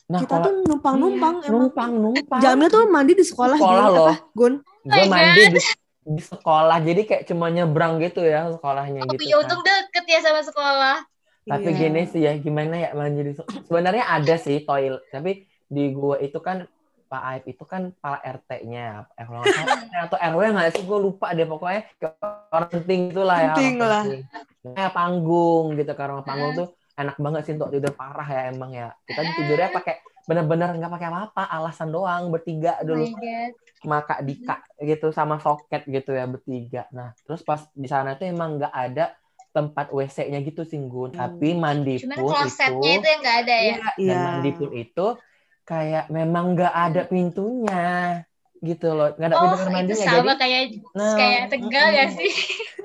[0.09, 2.41] Nah kita kalau tuh numpang-numpang Iya, emang numpang numpang.
[2.41, 4.07] Jamil tuh mandi di sekolah, Sekolah gini, loh.
[4.09, 5.61] apa Gun gue my mandi di,
[6.11, 9.43] di sekolah jadi kayak cuma nyebrang gitu ya sekolahnya Oh, gitu ya kan.
[9.45, 10.97] untung deket ya sama sekolah.
[11.47, 11.79] Tapi Iya.
[11.81, 15.31] gini sih ya gimana ya mandi di sek- sebenarnya ada sih toilet tapi
[15.67, 16.67] di gua itu kan
[17.11, 19.43] Pak Aib itu kan kepala RT-nya eh, kalau
[20.07, 21.83] atau RW nggak sih gue lupa deh pokoknya
[22.55, 24.03] orang penting itulah ya Penting lah.
[24.79, 28.89] kayak panggung gitu orang panggung tuh enak banget sih untuk tidur parah ya emang ya
[29.11, 29.95] kita tidurnya pakai
[30.29, 33.11] bener-bener nggak pakai apa-apa alasan doang bertiga Oh dulu
[33.81, 36.85] sama Kak Dika gitu sama soket gitu ya bertiga.
[36.93, 39.05] Nah, terus pas di sana tuh emang nggak ada
[39.51, 41.11] tempat WC-nya gitu sih Gun.
[41.13, 41.19] Hmm.
[41.21, 43.75] Tapi mandi Cuman pun klosetnya itu itu yang nggak ada ya.
[43.75, 44.17] Iya, dan Iya.
[44.27, 45.07] mandi pun itu
[45.67, 47.81] kayak memang nggak ada pintunya
[48.61, 51.87] gitu loh nggak ada Oh, pintu kamar itu mandinya sama jadi kayak nah, kayak Tegal
[51.89, 51.97] mm-mm.
[51.97, 52.33] gak sih?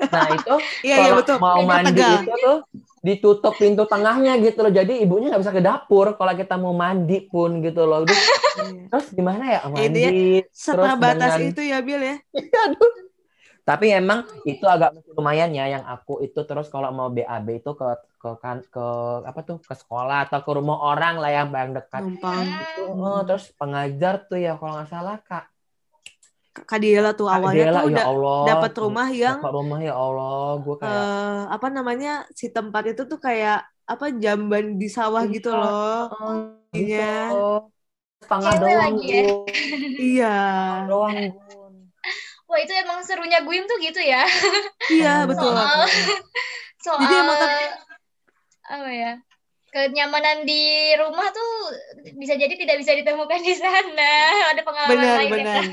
[0.08, 0.54] nah itu
[0.88, 1.38] Iya, iya kalau betul.
[1.44, 2.14] mau mandi Tegal.
[2.24, 2.58] itu tuh
[3.06, 7.28] ditutup pintu tengahnya gitu loh jadi ibunya nggak bisa ke dapur kalau kita mau mandi
[7.28, 8.02] pun gitu loh
[8.56, 8.88] Iya.
[8.88, 10.04] terus gimana ya Ini mandi
[10.72, 12.16] terus Seterbatas dengan itu ya, Bil ya.
[12.72, 13.05] Aduh.
[13.66, 17.88] Tapi emang itu agak lumayan ya yang aku itu terus kalau mau BAB itu ke
[18.22, 18.86] ke kan ke
[19.26, 22.06] apa tuh ke sekolah atau ke rumah orang lah yang paling dekat.
[22.06, 22.46] Numpang.
[22.46, 25.50] Itu, oh, terus pengajar tuh ya kalau nggak salah Kak
[26.56, 28.40] Kak Diela tuh Kak awalnya Dela, tuh ya udah Allah.
[28.48, 33.02] dapat rumah yang dapat rumah ya Allah, gue kayak eh, apa namanya si tempat itu
[33.04, 35.60] tuh kayak apa jamban di sawah gitu Iya.
[35.60, 36.02] loh.
[36.16, 36.34] oh,
[36.72, 37.12] Iya.
[37.28, 37.44] gitu.
[38.24, 39.24] Setengah Cewek doang lagi ya.
[40.00, 40.36] Iya.
[40.88, 41.16] doang.
[42.56, 44.24] Wah itu emang serunya Guim tuh gitu ya.
[44.96, 45.28] Iya, Hmm.
[45.28, 45.52] betul.
[45.52, 45.80] Soal
[46.88, 47.74] soal Jadi emang tapi-
[48.66, 49.12] apa ya?
[49.68, 50.64] Kenyamanan di
[50.96, 51.52] rumah tuh
[52.16, 54.14] bisa jadi tidak bisa ditemukan di sana.
[54.56, 55.56] Ada pengalaman Benar, lain ya benar.
[55.60, 55.66] kan?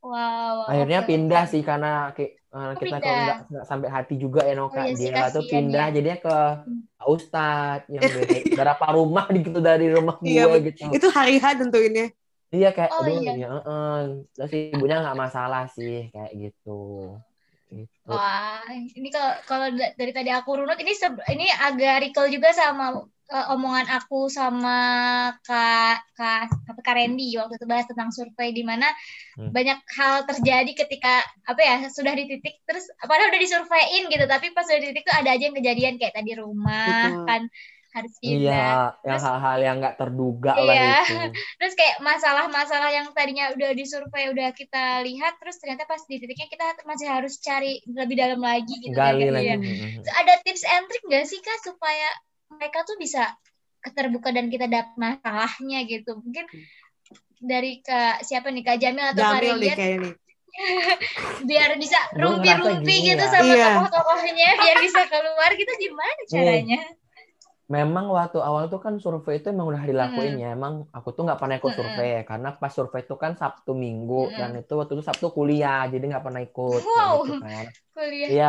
[0.00, 0.56] Wow.
[0.66, 2.98] Akhirnya oke, pindah sih karena eh, kita pindah.
[2.98, 5.94] kalau nggak sampai hati juga ya Oh no Kak iya sih, dia tuh pindah ya.
[5.94, 6.36] jadinya ke
[6.96, 8.02] Pak Ustadz yang
[8.50, 10.82] berapa rumah gitu dari rumah Iya, gue gitu.
[10.90, 12.10] Itu hari H tentuinnya.
[12.54, 13.32] Iya kayak Oh, aduh iya.
[13.42, 13.86] ya heeh.
[14.34, 16.68] Terus ibunya nggak masalah sih kayak gitu.
[17.70, 18.10] Gitu.
[18.10, 18.66] Wah,
[18.98, 20.90] ini kalau kalau da- dari tadi aku runut ini
[21.30, 24.74] ini agak recall juga sama eh, omongan aku sama
[25.46, 28.90] Kak Kak apa, Kak Randy waktu itu bahas tentang survei di mana
[29.38, 29.50] Hmm.
[29.54, 34.46] banyak hal terjadi ketika apa ya sudah di titik terus padahal udah disurveiin gitu tapi
[34.54, 37.26] pas sudah di titik tuh ada aja yang kejadian kayak tadi rumah Betul.
[37.26, 37.42] kan
[37.90, 38.38] harus pindah.
[38.38, 38.66] Iya,
[39.00, 40.64] yang Terus- hal-hal yang nggak terduga Iya.
[40.64, 41.14] lah itu.
[41.58, 46.46] Terus kayak masalah-masalah yang tadinya udah disurvei udah kita lihat terus ternyata pas di titiknya
[46.46, 49.46] kita masih harus cari lebih dalam lagi gitu kan, Gali kan, lagi.
[49.46, 49.56] ya.
[49.56, 50.02] Mm-mm.
[50.06, 52.08] ada tips and trick nggak sih kak supaya
[52.48, 53.34] mereka tuh bisa
[53.80, 56.44] keterbuka dan kita dapat masalahnya gitu mungkin
[57.38, 60.14] dari kak siapa nih kak Jamil atau kak Jamil nih Regen kayaknya nih.
[61.48, 63.30] biar bisa rumpi-rumpi gitu ya.
[63.30, 63.66] sama Iya.
[63.72, 66.80] tokoh-tokohnya biar bisa keluar gitu gimana caranya
[67.76, 70.42] Memang waktu awal tuh kan survei itu emang udah dilakuin Hmm.
[70.42, 70.46] ya.
[70.56, 74.38] Emang aku tuh nggak pernah ikut survei karena pas survei itu kan Sabtu Minggu Mm-mm.
[74.40, 77.12] dan itu waktu itu Sabtu kuliah jadi nggak pernah ikut Wow.
[77.18, 77.64] gitu kan.
[77.94, 78.46] kuliah Iya.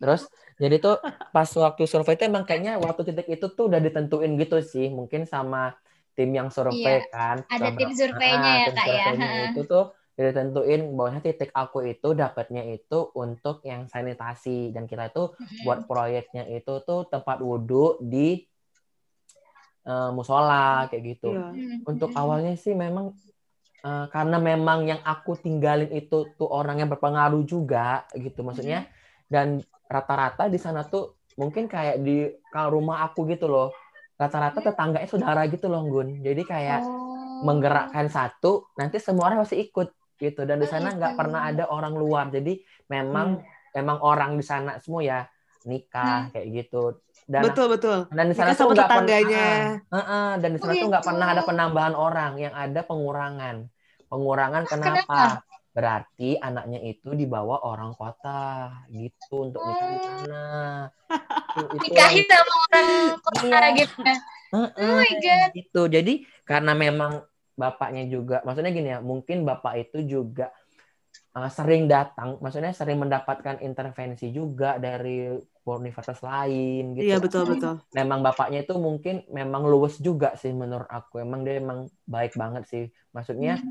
[0.00, 0.20] Terus
[0.62, 0.94] jadi tuh
[1.34, 5.22] pas waktu survei itu emang kayaknya waktu titik itu tuh udah ditentuin gitu sih, mungkin
[5.34, 5.58] sama
[6.16, 7.36] tim yang survei kan.
[7.54, 9.06] ada sama- tim surveinya Ah, ya, tim Kak, ya.
[9.06, 9.46] surveinya Ha-ha.
[9.46, 9.82] Itu tuh
[10.22, 15.66] udah ditentuin bahwa titik aku itu dapatnya itu untuk yang sanitasi dan kita itu Mm-mm.
[15.66, 18.46] buat proyeknya itu tuh tempat wudhu di
[19.82, 21.34] eh, musola kayak gitu.
[21.34, 21.82] Mm-mm.
[21.82, 23.10] Untuk awalnya sih memang
[23.82, 28.86] eh, karena memang yang aku tinggalin itu tuh orang yang berpengaruh juga gitu maksudnya
[29.26, 29.58] dan
[29.90, 33.72] rata-rata di sana tuh mungkin kayak di kalau rumah aku gitu loh
[34.20, 37.42] rata-rata tetangganya saudara gitu loh Gun jadi kayak Oh.
[37.42, 39.90] menggerakkan satu nanti semua orang pasti ikut
[40.22, 40.98] gitu dan di Oh, sana gitu.
[40.98, 42.54] nggak pernah ada orang luar jadi
[42.86, 45.20] memang memang orang di sana semua ya
[45.62, 47.98] nikah kayak gitu dan Betul, betul.
[48.08, 49.46] dan di sana Nikah tuh nggak pernah tetangganya.
[49.88, 50.30] Ah, ah, ah.
[50.36, 51.08] dan di sana Oh, tuh nggak gitu.
[51.08, 53.56] pernah ada penambahan orang yang ada pengurangan
[54.06, 55.06] pengurangan kenapa?
[55.06, 55.22] kenapa?
[55.72, 60.44] berarti anaknya itu dibawa orang kota gitu untuk nikah di sana
[61.56, 62.86] Itu- itu nikahi yang- sama orang
[63.18, 63.68] kota Iya.
[63.72, 64.16] gitu ya
[64.52, 65.50] Oh my God.
[65.54, 68.40] gitu jadi karena memang bapaknya juga.
[68.46, 70.52] Maksudnya gini ya mungkin bapak itu juga
[71.36, 77.06] uh, sering datang maksudnya sering mendapatkan intervensi juga dari universitas lain gitu.
[77.06, 77.78] Iya, betul, betul.
[77.94, 81.22] memang bapaknya itu mungkin memang luwes juga sih menurut aku.
[81.22, 82.84] Emang dia emang baik banget sih.
[83.14, 83.62] Maksudnya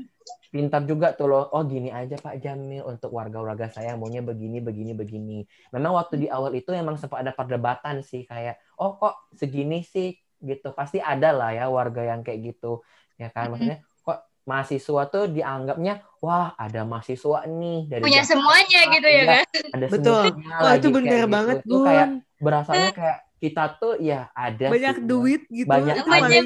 [0.48, 1.52] pintar juga tuh loh.
[1.52, 5.38] Oh gini aja Pak Jamil untuk warga-warga saya maunya begini begini begini.
[5.68, 10.16] Memang waktu di awal itu emang sempat ada perdebatan sih kayak oh kok segini sih?
[10.40, 10.72] Gitu.
[10.72, 12.80] Pasti ada lah ya warga yang kayak gitu
[13.20, 18.80] ya kan maksudnya kok mahasiswa tuh dianggapnya wah ada mahasiswa nih dari punya Jakarta, semuanya
[18.94, 19.44] gitu ya iya, kan?
[19.74, 20.22] ada Betul.
[20.30, 21.34] semuanya Wah, itu kayak bener gitu.
[21.34, 22.12] banget, Itu kayak Gun.
[22.42, 25.66] berasanya kayak kita tuh ya ada Banyak sih, duit gitu.
[25.66, 26.44] Banyak banyak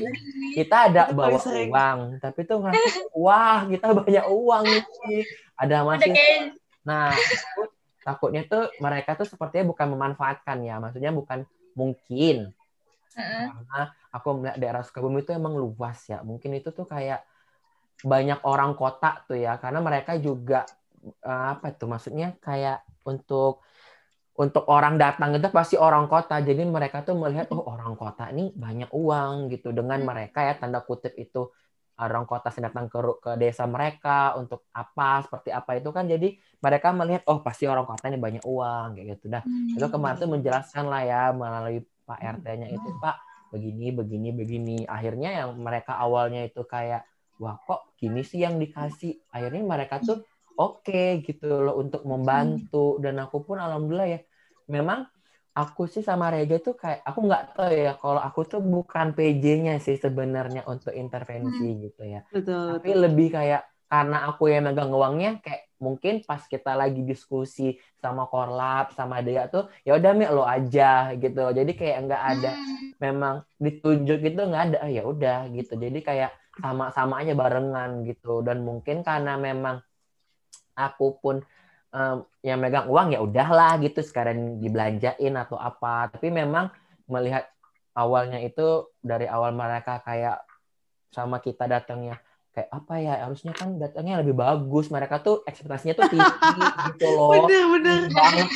[0.57, 1.69] kita ada Itu bawa sering.
[1.69, 5.25] uang tapi tuh ngerasa wah kita banyak uang nih.
[5.61, 6.41] Ada masih kayak
[6.89, 7.63] nah aku
[8.01, 10.81] takutnya tuh mereka tuh sepertinya bukan memanfaatkan ya.
[10.81, 11.45] Maksudnya bukan
[11.77, 12.57] mungkin
[13.17, 13.81] Karena
[14.13, 16.21] aku melihat daerah Sukabumi itu emang luas ya.
[16.21, 17.25] Mungkin itu tuh kayak
[18.05, 19.57] banyak orang kota tuh ya.
[19.57, 20.69] Karena mereka juga
[21.05, 22.37] eh, apa tuh maksudnya?
[22.39, 23.65] Kayak untuk
[24.37, 26.45] untuk orang datang itu pasti orang kota.
[26.45, 29.73] Jadi mereka tuh melihat oh orang kota nih banyak uang gitu.
[29.73, 31.49] Dengan mereka ya tanda kutip itu
[31.97, 36.05] orang kota yang datang ke ke desa mereka untuk apa seperti apa itu kan.
[36.05, 39.41] Jadi mereka melihat oh pasti orang kota ini banyak uang kayak gitu dah.
[39.41, 39.73] Hmm.
[39.73, 43.17] itu kemarin tuh menjelaskan lah ya melalui Pak RT-nya itu Pak
[43.51, 44.77] begini begini begini.
[44.87, 47.05] Akhirnya yang mereka awalnya itu kayak
[47.43, 49.19] wah kok gini sih yang dikasih?
[49.35, 50.25] Akhirnya mereka tuh
[50.57, 53.03] oke gitu loh untuk membantu.
[53.03, 54.21] Dan aku pun alhamdulillah ya
[54.71, 55.05] memang
[55.57, 59.81] aku sih sama Rega tuh kayak aku nggak tahu ya kalau aku tuh bukan PJ-nya
[59.81, 62.21] sih sebenarnya untuk intervensi gitu ya.
[62.29, 62.77] Betul.
[62.77, 68.25] tapi lebih kayak karena aku yang megang uangnya kayak mungkin pas kita lagi diskusi sama
[68.29, 71.53] korlap sama dia tuh ya udah mi lo aja gitu.
[71.53, 72.93] Jadi kayak nggak ada Hmm.
[72.97, 75.77] memang ditunjuk gitu nggak ada Ah, ya udah gitu.
[75.77, 78.41] Jadi kayak sama-sama aja barengan gitu.
[78.41, 79.85] Dan mungkin karena memang
[80.77, 81.37] aku pun
[81.93, 84.01] em, yang megang uang ya udahlah gitu.
[84.01, 86.09] Sekarang dibelanjain atau apa.
[86.13, 86.73] Tapi memang
[87.09, 87.49] melihat
[87.97, 90.45] awalnya itu dari awal mereka kayak
[91.13, 92.21] sama kita datangnya
[92.57, 96.25] kayak apa ya harusnya kan datangnya lebih bagus mereka tuh ekspektasinya tuh tinggi
[96.89, 98.01] gitu loh Bener bener.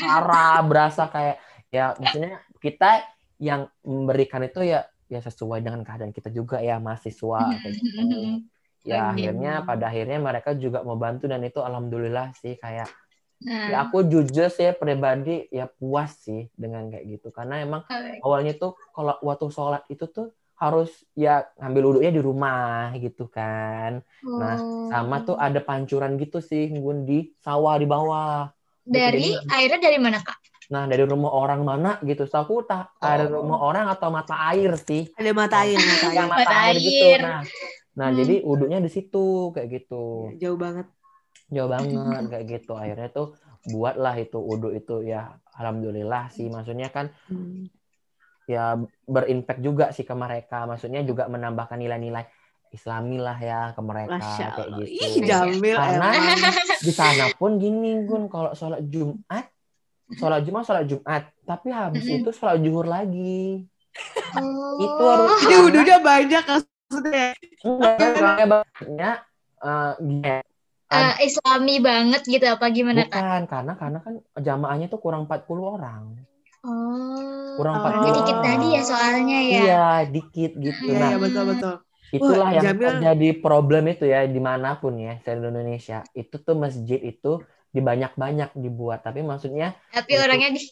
[0.01, 1.37] parah berasa kayak
[1.69, 3.05] ya maksudnya kita
[3.37, 8.01] yang memberikan itu ya ya sesuai dengan keadaan kita juga ya mahasiswa kayak gitu.
[8.89, 9.11] ya Oke.
[9.13, 12.89] akhirnya pada akhirnya mereka juga mau bantu dan itu alhamdulillah sih kayak
[13.41, 17.81] Nah, ya aku jujur sih pribadi ya puas sih dengan kayak gitu karena emang
[18.21, 20.29] awalnya tuh kalau waktu sholat itu tuh
[20.61, 24.87] harus ya ngambil wudhunya di rumah gitu kan Nah, Oh.
[24.87, 29.97] sama tuh ada pancuran gitu sih Gun di sawah di bawah dari Jadi- airnya dari
[29.97, 30.37] mana kak?
[30.71, 32.25] Nah, dari rumah orang mana gitu.
[32.25, 33.43] So, aku tak ada Oh.
[33.43, 35.11] rumah orang atau mata air sih.
[35.19, 36.19] Ada mata air, mata air.
[36.23, 37.07] Mata, Mata air, gitu.
[37.19, 37.41] Nah,
[37.91, 38.17] nah Hmm.
[38.17, 40.31] jadi wudhunya di situ kayak gitu.
[40.39, 40.87] Jauh banget.
[41.49, 41.91] Jauh banget
[42.29, 42.73] kayak gitu.
[42.75, 43.35] Akhirnya tuh
[43.67, 46.47] buatlah itu wudhu itu ya alhamdulillah sih.
[46.47, 47.67] Maksudnya kan Hmm.
[48.51, 48.75] Ya
[49.07, 50.67] berimpact juga sih ke mereka.
[50.67, 52.27] Maksudnya juga menambahkan nilai-nilai
[52.69, 54.79] Islami lah ya ke mereka Masya kayak Allah.
[54.81, 54.91] gitu.
[54.97, 56.09] Ih, Jamil Karena
[56.81, 59.47] di sana pun gini Gun kalau sholat Jumat
[60.13, 62.19] sholat Jumat sholat Jumat tapi habis Mm-mm.
[62.21, 63.67] itu sholat zuhur lagi
[64.33, 64.79] Oh.
[64.79, 67.27] Itu harus- Jadi wudhunya banyak maksudnya.
[67.61, 69.17] enggak soalnya banyak
[69.61, 70.35] eh, gini,
[70.89, 76.23] Eh, Islami banget gitu apa gimana bukan karena karena kan jamaahnya tuh kurang 40 orang
[76.63, 77.57] Oh.
[77.57, 78.17] Kurang empat Berarti puluh.
[78.19, 79.53] dikit tadi ya soalnya ya.
[79.57, 81.75] iya dikit gitu Iya, nah iya betul betul.
[82.11, 86.37] itulah Wah, yang Jamil- terjadi problem itu ya di mana pun ya seluruh Indonesia itu
[86.37, 90.63] tuh masjid itu dibanyak-banyak dibuat tapi maksudnya Tapi Untuk- orangnya di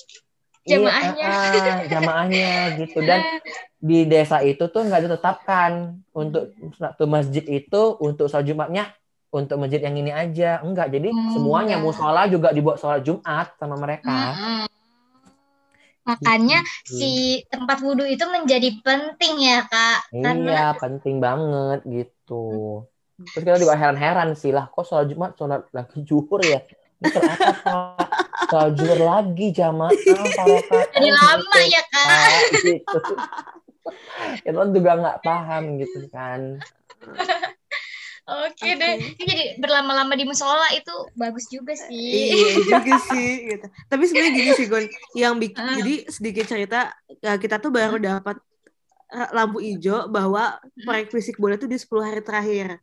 [0.61, 1.25] Iya, Jamaahnya.
[1.25, 3.21] ah, ah, jamaahnya gitu dan
[3.79, 5.71] di desa itu tuh nggak ditetapkan
[6.13, 8.93] untuk satu masjid itu untuk sholat Jumatnya
[9.31, 11.89] untuk masjid yang ini aja enggak jadi Hmm, semuanya enggak.
[11.89, 14.61] musola juga dibuat sholat Jumat sama mereka Mm-mm.
[16.09, 16.97] Makanya Gitu.
[16.97, 17.11] si
[17.53, 20.09] tempat wudhu itu menjadi penting ya kak.
[20.09, 25.67] Karena iya penting banget gitu terus kita juga heran-heran sih lah kok sholat Jumat sholat
[25.75, 26.63] lagi zuhur ya
[27.03, 28.09] ini sholat apa Pak?
[28.47, 29.91] sholat zuhur lagi jamaah
[30.39, 32.19] para jadi lama ya kak.
[32.63, 33.01] gitu
[34.47, 36.63] itu juga nggak paham gitu kan
[38.29, 38.95] Oke deh.
[39.17, 41.89] Ini jadi berlama-lama di musola itu bagus juga sih.
[42.29, 43.67] Iya juga sih gitu.
[43.87, 45.75] Tapi sebenarnya gini sih Gon, yang bikin Ah.
[45.75, 48.37] jadi sedikit cerita eh, kita tuh baru dapat
[49.09, 52.77] eh, lampu hijau bahwa proyek fisik bola tuh di 10 hari terakhir.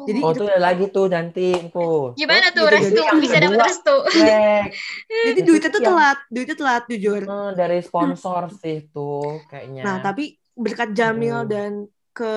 [0.00, 3.36] Jadi oh itu- tuh ada lagi tuh nanti info Gimana tuh gitu, restu jadi- bisa
[3.38, 3.96] dapat restu?
[5.26, 7.20] Jadi duitnya tuh telat, duitnya telat jujur.
[7.20, 11.48] Eh, dari sponsor sih tuh kayaknya Nah, tapi berkat Jamil Hmm.
[11.48, 11.70] dan
[12.10, 12.32] ke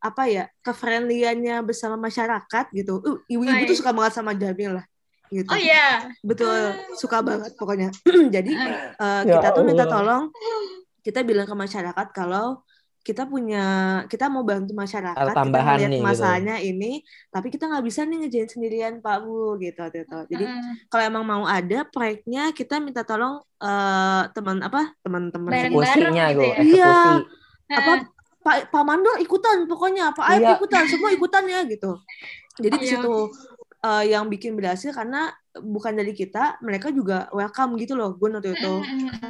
[0.00, 3.00] apa ya kefriendliannya bersama masyarakat gitu.
[3.04, 4.86] Uh, ibu-ibu tuh suka banget sama Jamil lah.
[5.28, 5.48] Gitu.
[5.48, 6.08] Oh iya.
[6.24, 7.92] Betul, suka banget pokoknya.
[8.34, 10.32] Jadi eh, Ya kita tuh minta tolong,
[11.04, 12.64] kita bilang ke masyarakat kalau
[13.04, 13.64] kita punya,
[14.04, 16.04] kita mau bantu masyarakat, kita melihat nih, gitu.
[16.04, 17.00] masanya ini,
[17.32, 20.18] tapi kita nggak bisa nih ngejain sendirian Pak Bu gitu, gitu.
[20.28, 20.92] Jadi Mm.
[20.92, 26.56] kalau emang mau ada proyeknya, kita minta tolong eh, teman apa, teman-teman eksekusinya gitu ya.
[26.60, 26.96] eksekusi Iya.
[27.68, 27.92] Apa
[28.48, 30.56] Pak Pak Mandor ikutan pokoknya Pak Aib Iya.
[30.56, 32.00] ikutan semua ikutan ya gitu
[32.56, 32.92] jadi di Iya.
[32.96, 33.14] situ
[33.84, 35.28] eh, yang bikin berhasil karena
[35.60, 38.74] bukan dari kita mereka juga welcome gitu loh gue waktu itu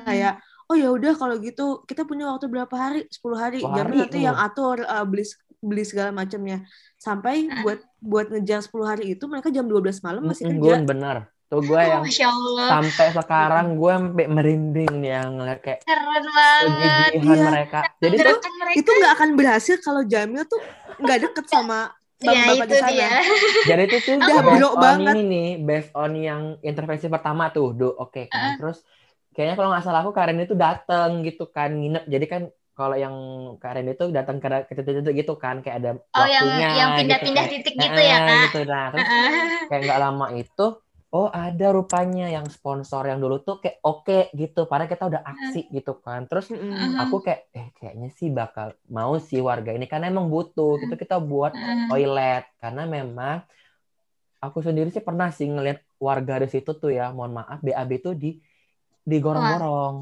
[0.07, 0.39] kayak
[0.71, 3.97] oh ya udah kalau gitu kita punya waktu berapa hari 10 hari 10 Jamil hari,
[4.07, 4.27] nanti iya.
[4.31, 5.25] yang atur eh, beli
[5.59, 6.63] beli segala macamnya
[6.95, 7.67] sampai Ah.
[7.67, 11.17] buat buat ngejar 10 hari itu mereka jam 12 malam masih kerja Gun, bener
[11.49, 12.67] tuh gue oh, yang Masya Allah.
[12.71, 16.63] sampai sekarang gue sampai merinding nih yang ngeliat kayak Keren banget.
[17.09, 17.47] kegigihan Iya.
[17.49, 18.77] mereka jadi tuh Gerakan mereka.
[18.77, 20.61] itu nggak akan berhasil kalau Jamil tuh
[20.99, 21.81] nggak deket sama
[22.19, 23.09] Ya bapak-bapak itu di sana dia.
[23.65, 25.15] Jadi itu tuh Udah on banget.
[25.15, 28.59] ini nih, based on yang intervensi pertama tuh, do oke kan.
[28.59, 28.83] Terus
[29.31, 32.05] kayaknya kalau nggak salah aku Karen itu dateng gitu kan, nginep.
[32.05, 32.43] Jadi kan
[32.75, 33.15] kalau yang
[33.59, 36.91] Kak Randy itu datang ke ke titik-titik gitu kan kayak ada Oh, yang waktunya yang
[36.91, 38.39] gitu, pindah-pindah kayak- titik gitu ya, Kak?
[38.41, 39.07] gitu nah terus
[39.67, 40.67] kayak nggak lama itu
[41.09, 45.65] oh ada rupanya yang sponsor yang dulu tuh kayak oke gitu padahal kita udah aksi
[45.71, 46.53] gitu kan terus.
[46.53, 47.01] Mhm.
[47.01, 51.17] aku kayak eh kayaknya sih bakal mau sih warga ini karena emang butuh gitu kita
[51.17, 51.57] buat
[51.89, 53.41] toilet karena memang
[54.39, 58.13] aku sendiri sih pernah sih ngeliat warga di situ tuh ya mohon maaf BAB tuh
[58.13, 58.37] di
[59.03, 59.97] digorong-gorong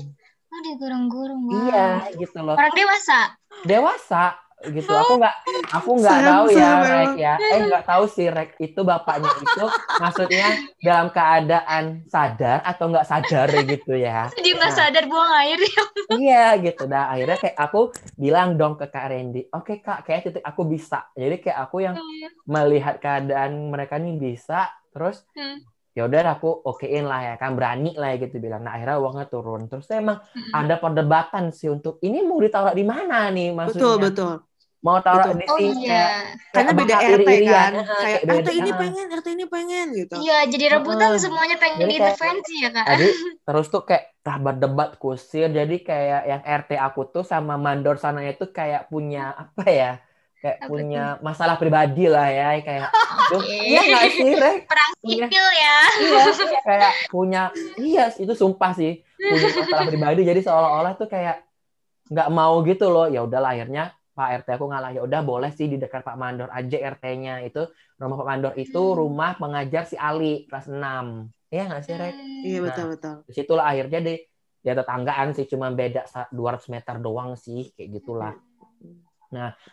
[0.47, 1.42] Oh, digorong-gorong.
[1.42, 1.55] Wow.
[1.61, 3.19] iya gitu loh Orang dewasa.
[3.62, 4.25] dewasa
[4.64, 4.88] gitu.
[4.88, 5.37] Aku nggak
[5.69, 7.35] aku nggak tahu ya Rek ya.
[7.37, 9.64] Eh nggak tahu sih Rek itu bapaknya itu
[9.97, 14.33] maksudnya dalam keadaan sadar atau nggak sadar gitu ya.
[14.35, 14.79] Dia nggak Nah.
[14.79, 15.83] sadar buang air ya.
[16.16, 16.85] iya gitu.
[16.85, 17.81] Dah akhirnya kayak aku
[18.14, 21.05] bilang dong ke Kak Randy oke Kak kayak titik aku bisa.
[21.12, 21.97] Jadi kayak aku yang
[22.45, 25.61] melihat keadaan mereka nih bisa terus Hmm.
[25.97, 29.27] Ya udah aku okein lah ya kan berani lah ya gitu bilang nah akhirnya uangnya
[29.33, 30.21] turun terus emang
[30.53, 34.33] ada perdebatan sih untuk ini mau ditaruh di mana nih maksudnya Betul, betul.
[34.85, 35.41] mau taruh Betul.
[35.41, 36.05] di Oh sini iya.
[36.53, 37.73] Karena kayak beda RT kan.
[37.83, 40.15] Kayak RT ini pengen, RT ini pengen gitu.
[40.15, 41.19] Iya, jadi rebutan Heeh.
[41.19, 42.87] semuanya pengen Jadi kayak- intervensi ya, Kak.
[42.87, 43.09] Jadi
[43.49, 48.37] terus tuh kayak tah berdebat kusir jadi kayak yang RT aku tuh sama mandor sananya
[48.37, 49.91] tuh kayak punya apa ya
[50.47, 52.87] kayak Apa punya masalah pribadi lah ya kayak
[53.27, 53.59] Duh, Oke.
[53.59, 54.57] iya nggak sih Rek?
[54.65, 55.27] Perang Iya.
[55.27, 55.77] sipil ya.
[55.99, 57.43] iya kayak punya
[57.77, 61.43] iya itu sumpah sih punya masalah pribadi jadi seolah-olah tuh kayak
[62.07, 65.67] nggak mau gitu loh ya udahlah akhirnya Pak RT aku ngalah ya udah boleh sih
[65.67, 68.97] di dekat Pak Mandor aja RT-nya itu rumah Pak Mandor itu Hmm.
[68.97, 72.15] rumah pengajar si Ali kelas 6 Iya nggak sih Rek?
[72.43, 72.63] Iya, Nah.
[72.65, 73.15] betul, betul.
[73.23, 74.15] Di situlah akhirnya di
[74.61, 78.35] ya tetanggaan sih cuma beda sa- 200 meter doang sih kayak gitulah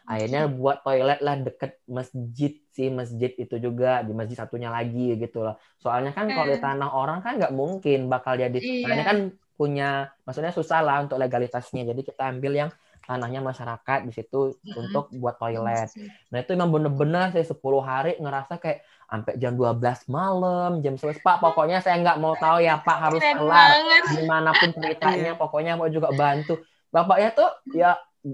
[0.04, 5.46] akhirnya buat toilet lah deket masjid sih masjid itu juga di masjid satunya lagi gitu
[5.46, 5.56] loh.
[5.78, 8.84] Soalnya kan kalau di tanah orang kan nggak mungkin bakal jadi Iya.
[8.88, 9.18] karena kan
[9.54, 9.90] punya
[10.26, 11.86] maksudnya susah lah untuk legalitasnya.
[11.86, 12.72] Jadi kita ambil yang
[13.04, 14.80] tanahnya masyarakat di situ Mm-mm.
[14.80, 15.92] untuk buat toilet.
[16.32, 21.22] Nah itu emang bener-bener saya 10 hari ngerasa kayak sampai jam 12 malam jam 11
[21.22, 23.70] pak pokoknya saya nggak mau tahu ya pak harus kelar
[24.10, 25.38] di mana pun ceritanya Iya.
[25.38, 26.58] pokoknya mau juga bantu.
[26.90, 27.94] Bapaknya tuh ya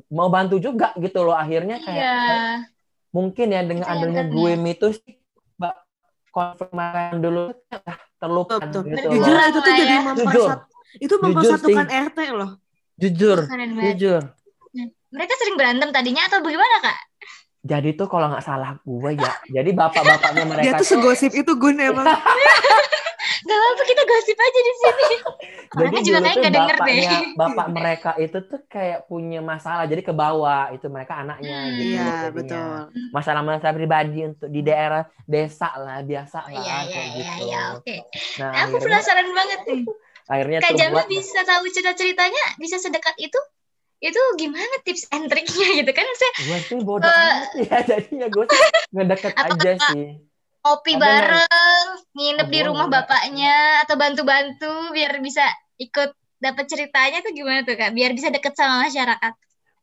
[0.09, 2.33] mau bantu juga gitu loh akhirnya kayak Iya.
[3.09, 4.37] mungkin ya dengan adanya banget.
[4.37, 5.13] gue itu sih
[5.57, 5.73] mbak
[6.29, 8.53] konfirmasi dulu Betul.
[8.61, 9.09] gitu Betul.
[9.09, 9.13] loh.
[9.17, 10.01] Jujur itu tuh jadi ya.
[10.05, 10.59] mempersat
[10.99, 12.51] itu mempersatukan RT loh.
[12.95, 13.37] jujur
[13.89, 14.21] jujur
[15.09, 16.97] Mereka sering berantem tadinya atau bagaimana, Kak?
[17.69, 21.77] Jadi tuh kalau nggak salah gue ya jadi bapak-bapaknya Dia mereka tuh segosip itu Gun
[21.77, 22.07] emang.
[23.39, 25.05] Gak apa-apa kita gosip aja di sini.
[25.71, 26.97] jadi Mereka juga kayak nggak denger deh.
[27.39, 31.71] bapak mereka itu tuh kayak punya masalah jadi ke bawah itu mereka anaknya Hmm.
[31.71, 32.29] gitu Iya, jadinya.
[32.35, 32.75] betul.
[33.09, 37.61] masalah-masalah pribadi untuk di daerah desa lah biasa lah Iya, iya, kayak iya, gitu iya,
[37.73, 37.95] oke.
[38.35, 39.81] nah Aku akhirnya, penasaran banget nih.
[40.27, 43.39] akhirnya Kak buat bisa tahu cerita-ceritanya bisa sedekat itu?
[43.99, 46.05] Itu gimana tips and triknya gitu kan?
[46.15, 48.63] Saya gue sih bodoh amat ya jadinya gue sih
[48.95, 50.05] ngedeket Apa aja sih
[50.59, 55.43] kopi Ada bareng, nginep Oh, di rumah bapaknya atau bantu-bantu biar bisa
[55.79, 57.91] ikut dapat ceritanya tuh gimana tuh Kak?
[57.95, 59.33] Biar bisa deket sama masyarakat.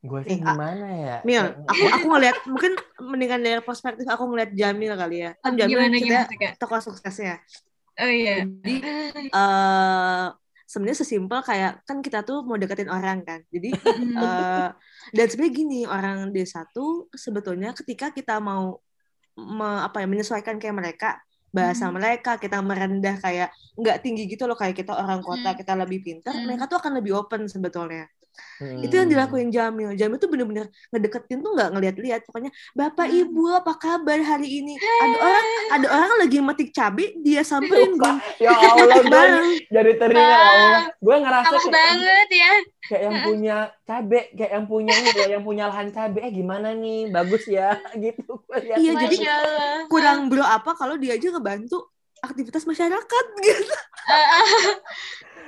[0.06, 4.22] gue sih Eh, ah, gimana ya Mil, aku aku ngelihat mungkin mendingan dari perspektif aku
[4.30, 5.30] ngelihat Jamil kali ya.
[5.42, 6.52] Kan Jamil gimana kita gimana Kak?
[6.62, 7.34] tokoh suksesnya.
[7.96, 8.44] Oh iya.
[8.44, 8.74] Jadi
[9.32, 10.26] eh
[10.66, 13.40] sebenarnya sesimpel kayak kan kita tuh mau deketin orang kan.
[13.48, 13.70] Jadi
[14.26, 14.68] eh
[15.14, 18.82] dan sebenarnya gini orang desa tuh sebetulnya ketika kita mau
[19.38, 21.10] me- apa ya menyesuaikan kayak mereka
[21.54, 21.96] bahasa Hmm.
[21.96, 23.48] mereka kita merendah kayak
[23.78, 25.58] nggak tinggi gitu loh kayak kita orang kota Hmm.
[25.58, 26.44] kita lebih pintar Hmm.
[26.44, 28.04] mereka tuh akan lebih open sebetulnya
[28.56, 28.80] Hmm.
[28.80, 29.92] itu yang dilakuin Jamil.
[29.94, 32.20] Jamil tuh bener-bener ngedeketin tuh nggak ngeliat-liat.
[32.24, 33.20] Pokoknya bapak Hmm.
[33.20, 34.74] ibu apa kabar hari ini?
[34.76, 39.48] Ada orang ada orang lagi metik cabai dia samperin gue ya Allah gue bareng.
[39.68, 40.82] jadi teringat ya Allah.
[40.96, 42.52] Gue ngerasa kayak, banget ya.
[42.82, 46.18] kayak yang punya cabe kayak yang punya ini loh, yang punya lahan cabe.
[46.20, 47.10] Eh gimana nih?
[47.10, 47.76] Bagus ya.
[48.02, 48.24] Gitu
[48.56, 49.84] lihat Iya, jadi Allah.
[49.86, 51.84] kurang bro apa kalau dia aja ngebantu
[52.18, 53.74] aktivitas masyarakat gitu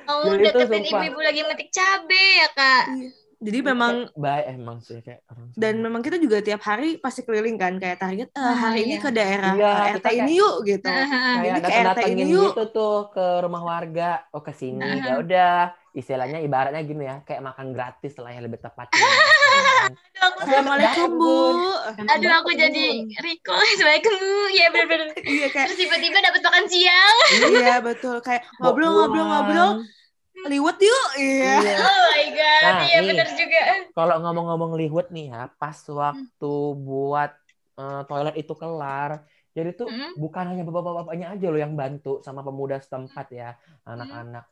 [0.09, 0.91] Kamu itu deketin sumpah.
[1.05, 2.85] ibu-ibu lagi metik cabe ya Kak?
[2.91, 3.09] Iya.
[3.39, 7.23] jadi memang Kayak baik emang sih kayak orang dan memang kita juga tiap hari pasti
[7.23, 8.99] keliling kan kayak target eh, Ah, hari ini iya.
[8.99, 12.51] ke daerah Iya, eh, RT ini yuk gitu kayak ini ke RT datengin ini yuk.
[12.51, 15.07] gitu tuh ke rumah warga oh ke sini Aha.
[15.07, 15.53] ya udah
[15.95, 18.59] istilahnya ibaratnya gini ya kayak makan gratis lah ya lebih
[20.19, 21.39] aku, Assalamualaikum bu
[22.11, 22.85] aduh aku jadi
[23.19, 23.59] recall.
[23.75, 24.31] Assalamualaikum Bu.
[24.51, 25.09] Iya bener-bener.
[25.21, 27.17] iya kayak Terus tiba-tiba dapat makan siang.
[27.51, 29.83] iya betul kayak ngobrol-ngobrol-ngobrol.
[30.45, 31.77] Liwet yuk iya Iya.
[31.83, 32.63] Oh my god.
[32.63, 33.09] Nah, iya nih.
[33.11, 33.61] bener juga.
[33.93, 37.33] kalau ngomong-ngomong liwet nih ya pas waktu buat
[37.75, 40.15] eh, toilet itu kelar jadi tuh Mm.
[40.17, 44.47] bukan hanya bapak-bapaknya aja loh yang bantu sama pemuda setempat ya anak-anak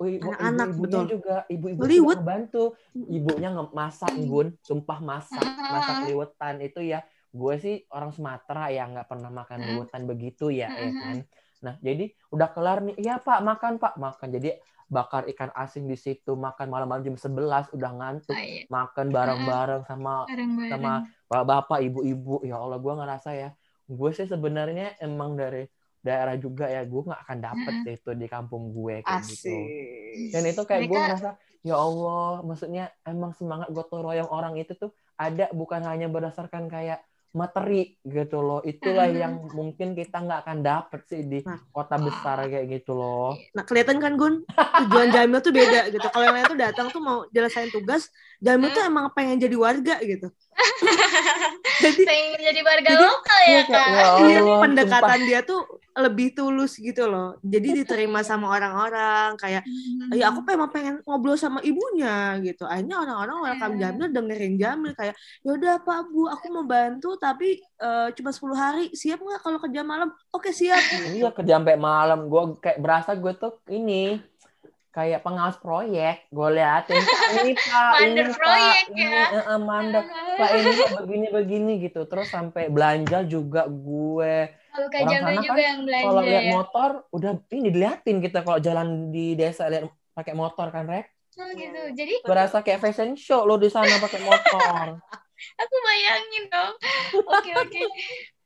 [0.00, 1.04] ibu, Anak-anak, betul.
[1.12, 2.16] juga ibu-ibu Liwet.
[2.16, 2.62] juga bantu
[2.96, 6.04] ibunya nge- masak gun sumpah masak masak Ah.
[6.04, 9.66] liwetan itu ya gue sih orang Sumatera ya nggak pernah makan Mm.
[9.70, 11.16] liwetan begitu ya ya kan
[11.60, 14.56] nah jadi udah kelar nih iya pak makan pak makan jadi
[14.90, 17.38] bakar ikan asin di situ makan malam-malam jam 11
[17.70, 18.66] udah ngantuk Oh, iya.
[18.66, 20.70] makan bareng-bareng sama Bareng-bareng.
[20.72, 20.92] sama
[21.28, 23.48] bapak ibu-ibu ya Allah gue ngerasa ya
[23.86, 25.64] gue sih sebenarnya emang dari
[26.00, 27.84] daerah juga ya gue nggak akan dapet Mm-mm.
[27.84, 30.30] sih itu di kampung gue kayak gitu Asik.
[30.30, 31.30] dan itu kayak gue ngerasa
[31.60, 37.04] ya Allah maksudnya emang semangat gotong royong orang itu tuh ada bukan hanya berdasarkan kayak
[37.32, 39.16] materi gitu loh itulah Mhm.
[39.16, 41.62] yang mungkin kita nggak akan dapet sih di Nah.
[41.68, 46.02] kota besar kayak gitu loh Nah, kelihatan kan Gun, tujuan Jamil tuh beda gitu.
[46.04, 49.98] Kalau yang lain tuh datang tuh mau jelasin tugas, Jamil tuh emang pengen jadi warga
[50.00, 50.26] gitu.
[51.80, 55.26] Jadi pengen jadi warga Jadi- lokal ya Iya, kak ya Iya, Allah, pendekatan sumpah.
[55.26, 55.60] dia tuh
[55.98, 57.34] lebih tulus gitu loh.
[57.42, 59.66] Jadi diterima sama orang-orang kayak
[60.14, 62.62] ya aku emang pengen ngobrol sama ibunya gitu.
[62.66, 63.90] Akhirnya orang-orang welcome Iya.
[63.90, 68.84] Jamil dengerin Jamil kayak yaudah Pak Bu aku mau bantu tapi eh, cuma 10 hari
[68.94, 70.08] siap nggak kalau kerja malam?
[70.30, 70.78] Oke siap.
[71.20, 72.30] Iya kerja sampai malam.
[72.30, 74.22] Gue kayak berasa gue tuh ini
[74.90, 76.26] kayak pengawas proyek.
[76.30, 76.98] Gue liatin
[77.42, 79.06] ini pak, ini proyek pak, ya.
[79.06, 80.04] ini eh, eh, mandor.
[80.38, 80.70] Pak ini
[81.02, 82.06] begini begini gitu.
[82.06, 84.59] Terus sampai belanja juga gue.
[84.70, 86.52] Kalau kak Orang sana juga kan yang belanja Kalau lihat ya.
[86.54, 91.06] motor, udah ini diliatin kita kalau jalan di desa lihat pakai motor kan rek.
[91.40, 91.80] Oh, gitu.
[91.94, 94.86] Jadi Berasa kayak fashion show lo di sana pakai motor.
[95.62, 96.74] aku bayangin dong.
[97.32, 97.82] Oke oke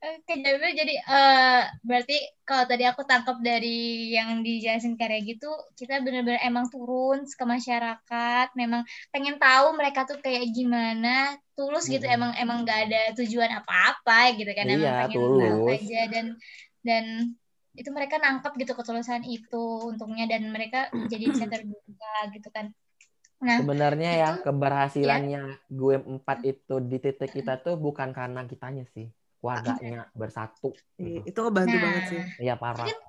[0.05, 5.97] Kak Jamil jadi eh berarti kalau tadi aku tangkap dari yang dijelasin kayak gitu kita
[6.05, 12.15] benar-benar emang turun ke masyarakat memang pengen tahu mereka tuh kayak gimana tulus gitu Mm-mm.
[12.21, 15.41] emang emang nggak ada tujuan apa-apa gitu kan emang Iya, pengen tulus.
[15.41, 16.25] tahu aja dan
[16.85, 17.03] dan
[17.75, 22.69] itu mereka nangkep gitu ketulusan itu untungnya dan mereka jadi bisa terbuka gitu kan
[23.41, 28.85] nah Sebenarnya ya Itu- keberhasilannya gue empat itu di titik kita tuh bukan karena kitanya
[28.95, 29.09] sih,
[29.45, 30.69] keluarganya bersatu.
[30.97, 31.29] Iya, gitu.
[31.29, 31.83] Itu ngebantu Nah.
[31.85, 32.21] banget sih.
[32.41, 32.85] Iya parah.
[32.85, 32.99] Mungkin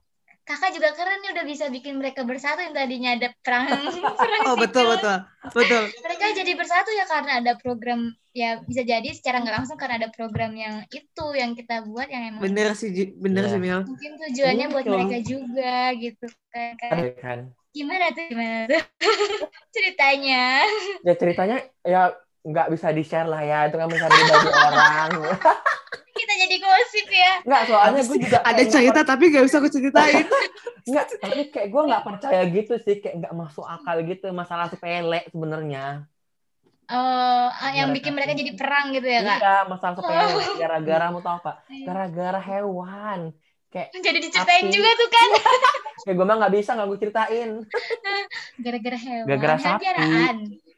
[0.47, 3.66] kakak juga keren nih udah bisa bikin mereka bersatu yang tadinya ada perang
[4.22, 5.16] perang Oh betul betul
[5.51, 5.82] betul.
[6.07, 10.09] mereka jadi bersatu ya karena ada program ya bisa jadi secara nggak langsung karena ada
[10.14, 13.51] program yang itu yang kita buat yang emang Bener sih bener Iya.
[13.51, 13.80] sih Mil.
[13.91, 17.39] mungkin tujuannya buat mereka juga gitu kan Kayak, Ada kan.
[17.74, 18.82] gimana tuh gimana tuh
[19.74, 20.62] ceritanya
[21.03, 22.03] Ya ceritanya ya
[22.47, 25.11] nggak bisa di share lah ya, itu kan bisa pribadi orang.
[26.16, 29.68] kita jadi gosip ya Nggak, soalnya gue juga Ada nggak cerita tapi gak bisa aku
[29.68, 30.24] ceritain.
[30.88, 35.28] nggak, tapi kayak gue nggak percaya gitu sih, kayak nggak masuk akal gitu masalah sepele
[35.28, 36.09] sebenarnya.
[36.86, 40.44] oh yang Mereka bikin mereka jadi perang gitu ya kak Iya, masalah sepele.
[40.57, 41.53] Gara-gara mau tau apa?
[41.68, 41.84] Iya.
[41.84, 43.20] Gara-gara hewan.
[43.66, 45.28] Kayak jadi diceritain Tapi- juga tuh kan
[45.99, 47.51] kayak gue mah nggak bisa nggak gue ceritain.
[48.57, 49.84] gara-gara hewan Gara-gara sapi.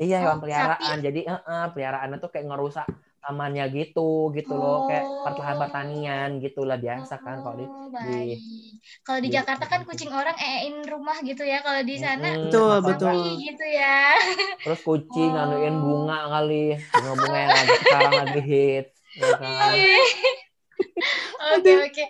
[0.02, 0.96] Iya Oh, hewan peliharaan.
[1.06, 2.86] Jadi eh, eh, peliharaannya tuh kayak ngerusak
[3.22, 4.00] tamannya gitu
[4.36, 5.22] gitu loh, kayak Oh.
[5.22, 8.38] perlahan pertanian gitulah biasa kan kalau di Oh, di-.
[9.06, 11.58] Kalau di di- Jakarta kan kucing orang eein rumah gitu ya.
[11.66, 12.86] Kalau di sana Mm-mm, Betul, makanya.
[12.86, 13.18] betul.
[13.44, 13.94] gitu ya.
[14.62, 15.34] Terus kucing Oh.
[15.34, 16.54] nganuin bunga kali,
[16.94, 18.96] bunga bunga yang lagi, sekarang lagi hits.
[19.22, 19.78] ya kan?
[21.54, 22.02] Oke oke.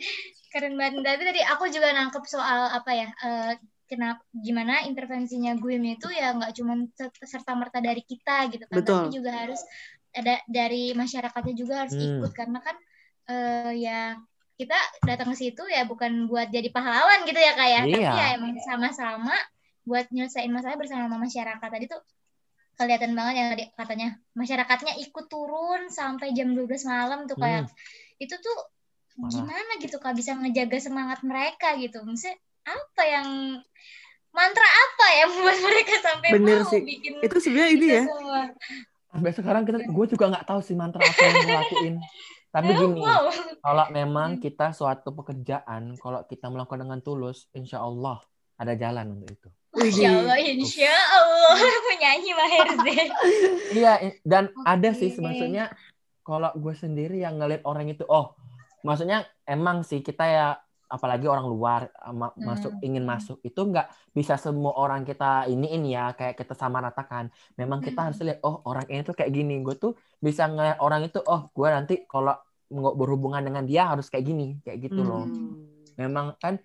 [0.53, 1.03] Keren banget.
[1.05, 3.07] Tapi tadi aku juga nangkep soal apa ya?
[3.24, 3.53] eh,
[3.89, 6.76] kenapa gimana intervensinya GUIM itu ya nggak cuma
[7.24, 8.95] serta merta dari kita gitu kan, Betul.
[8.95, 9.61] tapi juga harus
[10.12, 12.20] ada dari masyarakatnya juga harus Hmm.
[12.20, 12.76] ikut karena kan
[13.28, 14.16] eh, ya
[14.57, 14.74] kita
[15.05, 18.12] datang ke situ ya bukan buat jadi pahlawan gitu ya kayak, tapi Iya.
[18.12, 19.36] ya emang sama-sama
[19.84, 22.01] buat nyelesain masalah bersama masyarakat tadi tuh
[22.74, 27.66] kelihatan banget yang tadi katanya masyarakatnya ikut turun sampai jam 12 malam tuh kayak
[28.18, 28.59] itu tuh
[29.18, 29.30] Parah.
[29.34, 32.39] gimana gitu kak bisa ngejaga semangat mereka gitu maksudnya
[32.69, 33.29] apa yang
[34.33, 36.81] mantra apa yang membuat mereka sampai Bener mau sih.
[36.85, 38.03] bikin Itu sebenarnya ini itu ya.
[38.05, 38.43] semua
[39.09, 41.97] Sampai sekarang kita, gue juga nggak tahu sih mantra apa yang gue lakuin.
[42.55, 43.29] Tapi gini, wow.
[43.61, 48.25] kalau memang kita suatu pekerjaan, kalau kita melakukan dengan tulus, insya Allah
[48.57, 49.49] ada jalan untuk itu.
[49.77, 51.61] Masya Allah, insya Allah
[51.93, 53.09] menyanyi Maher Zain.
[53.69, 53.93] Iya,
[54.25, 55.77] dan ada sih maksudnya
[56.25, 58.33] kalau gue sendiri yang ngeliat orang itu, oh,
[58.81, 60.47] maksudnya emang sih kita ya,
[60.89, 62.49] apalagi orang luar uh, ma- Hmm.
[62.49, 66.80] masuk ingin masuk itu nggak bisa semua orang kita ini ini ya kayak kita sama
[66.80, 67.28] ratakan.
[67.55, 68.07] Memang kita Hmm.
[68.11, 69.61] harus lihat, oh orang ini tuh kayak gini.
[69.61, 72.34] Gue tuh bisa ngeliat orang itu, oh gue nanti kalau
[72.68, 75.24] nggak berhubungan dengan dia harus kayak gini, kayak gitu loh.
[75.28, 75.68] Hmm.
[76.01, 76.57] Memang kan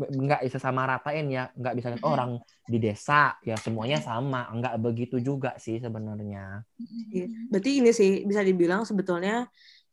[0.00, 2.14] nggak bisa sama ratain ya, nggak bisa lihat Hmm.
[2.16, 2.30] orang
[2.64, 6.64] di desa ya semuanya sama, nggak begitu juga sih sebenarnya.
[7.12, 7.28] Iya.
[7.52, 9.44] Berarti ini sih bisa dibilang sebetulnya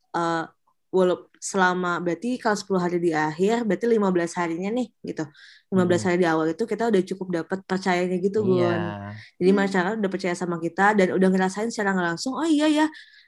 [0.08, 0.44] eh,
[0.88, 5.24] walaupun selama berarti kalau 10 hari di akhir berarti 15 harinya nih gitu.
[5.70, 6.06] 15 Hmm.
[6.10, 8.82] hari di awal itu kita udah cukup dapat percayanya gitu, Gun.
[8.82, 9.12] Iya.
[9.38, 9.58] Jadi Hmm.
[9.62, 12.86] masyarakat udah percaya sama kita dan udah ngerasain secara langsung, oh iya ya,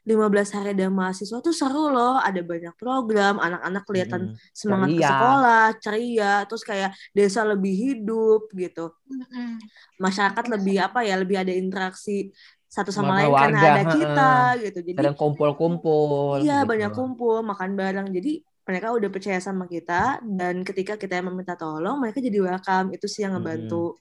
[0.09, 4.51] 15 hari ada mahasiswa tuh seru loh, ada banyak program, anak-anak kelihatan Mm-mm.
[4.57, 5.11] semangat ke Ceria.
[5.13, 8.97] sekolah, ceria, terus kayak desa lebih hidup gitu.
[9.13, 9.61] Mm-mm.
[10.01, 12.33] Masyarakat lebih apa ya, lebih ada interaksi
[12.71, 14.79] satu sama lain karena warga, ada kita gitu.
[14.87, 16.39] Jadi Kadang kumpul-kumpul.
[16.39, 16.71] iya gitu.
[16.71, 18.07] banyak kumpul, makan bareng.
[18.15, 22.95] Jadi mereka udah percaya sama kita dan ketika kita yang meminta tolong, mereka jadi welcome.
[22.95, 23.99] Itu sih yang ngebantu.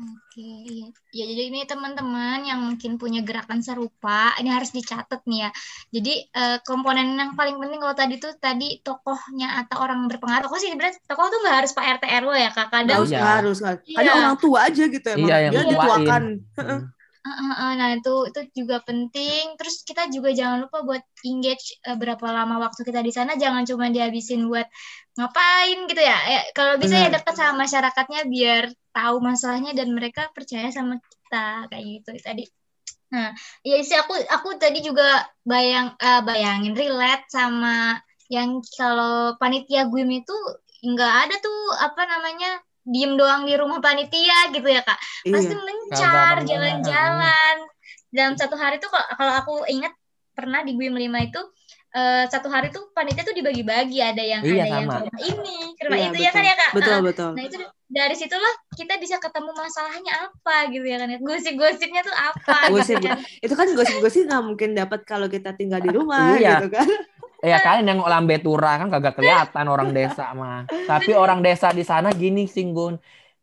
[0.00, 0.88] Oke, iya.
[1.12, 5.50] Ya, jadi ini teman-teman yang mungkin punya gerakan serupa, ini harus dicatat nih ya.
[5.92, 10.48] Jadi eh, komponen yang paling penting kalau tadi tuh tadi tokohnya atau orang berpengaruh.
[10.48, 12.66] Tokoh sih sebenarnya tokoh tuh nggak harus Pak RT RW ya, Kak.
[12.68, 13.28] Nggak Kadang usah Iya.
[13.40, 13.76] harus kan.
[13.84, 13.96] Iya.
[14.00, 15.28] Ada orang tua aja gitu emang.
[15.28, 16.22] Iya, yang Dia dituakan.
[17.20, 19.44] Eh, eh, eh, nah itu itu juga penting.
[19.60, 23.36] Terus kita juga jangan lupa buat engage eh, berapa lama waktu kita di sana.
[23.36, 24.64] Jangan cuma dihabisin buat
[25.20, 26.16] ngapain gitu ya.
[26.32, 27.20] Ya, kalau bisa ya Benar.
[27.20, 28.64] dekat sama masyarakatnya biar
[28.96, 32.44] tahu masalahnya dan mereka percaya sama kita kayak gitu tadi.
[33.12, 33.28] Nah,
[33.68, 38.00] ya sih aku aku tadi juga bayang eh, bayangin relate sama
[38.32, 40.36] yang kalau panitia GUIM itu
[40.80, 42.50] nggak ada tuh apa namanya
[42.82, 45.60] diem doang di rumah panitia gitu ya kak pasti Iya.
[45.60, 46.00] mencar
[46.34, 47.56] Kagak jalan-jalan
[48.08, 49.92] dalam satu hari tuh kalau kalau aku ingat
[50.32, 51.40] pernah di GUIM 5 itu
[51.90, 54.94] eh, satu hari tuh panitia tuh dibagi-bagi ada yang Iya, ada yang sama.
[54.94, 57.30] ke rumah ini ke rumah Iya, itu ya kan ya kak Betul, Ah, betul.
[57.32, 57.56] nah itu
[57.90, 62.96] dari situlah kita bisa ketemu masalahnya apa gitu ya kan ya gosip-gosipnya tuh apa Gosip.
[62.96, 66.58] gitu kan Itu kan gosip-gosip nggak mungkin dapat kalau kita tinggal di rumah Iya.
[66.58, 66.86] gitu kan.
[67.40, 70.64] Ya kalian yang lambe tura kan kagak kelihatan orang desa mah.
[70.68, 73.00] Tapi orang desa di sana gini Singgun.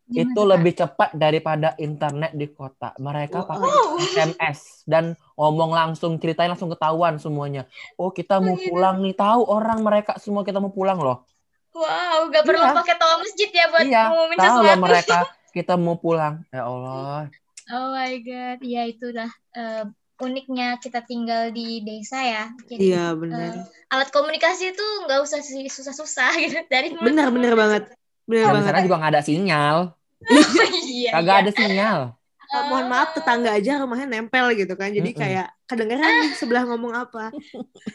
[0.07, 0.49] Gimana, Itu Kak?
[0.53, 2.95] lebih cepat daripada internet di kota.
[2.95, 3.99] Mereka pakai Wow.
[3.99, 7.67] SMS dan ngomong langsung ceritain langsung ketahuan semuanya.
[7.95, 8.71] Oh kita mau Oh, gitu.
[8.71, 11.27] pulang nih tahu orang mereka semua kita mau pulang loh.
[11.73, 12.73] wow gak perlu Iya.
[12.73, 15.17] pakai toa masjid ya buat iya ngumumin tahu loh sesuatu mereka
[15.57, 16.33] kita mau pulang.
[16.49, 17.29] Ya Allah.
[17.67, 19.83] Oh my god, ya itulah eh,
[20.17, 22.43] uniknya kita tinggal di desa ya.
[22.65, 23.53] Jadi Iya, benar.
[23.53, 27.83] eh, alat komunikasi itu nggak usah susah-susah gitu dari Benar, benar banget.
[28.25, 28.67] Benar Dan di banget.
[28.73, 29.77] sana juga nggak ada sinyal.
[30.89, 31.41] iya, Kagak iya.
[31.45, 31.99] ada sinyal.
[32.47, 34.87] Eh, mohon maaf tetangga aja rumahnya nempel gitu kan.
[34.87, 35.19] Jadi Mm-mm.
[35.19, 37.27] kayak kedengeran nih sebelah ngomong apa.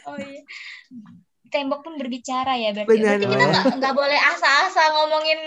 [0.05, 0.45] Oh iya.
[1.49, 3.01] Tembok pun berbicara ya berarti.
[3.01, 3.17] Benar.
[3.17, 5.41] Berarti kita nggak nggak boleh asa-asa ngomongin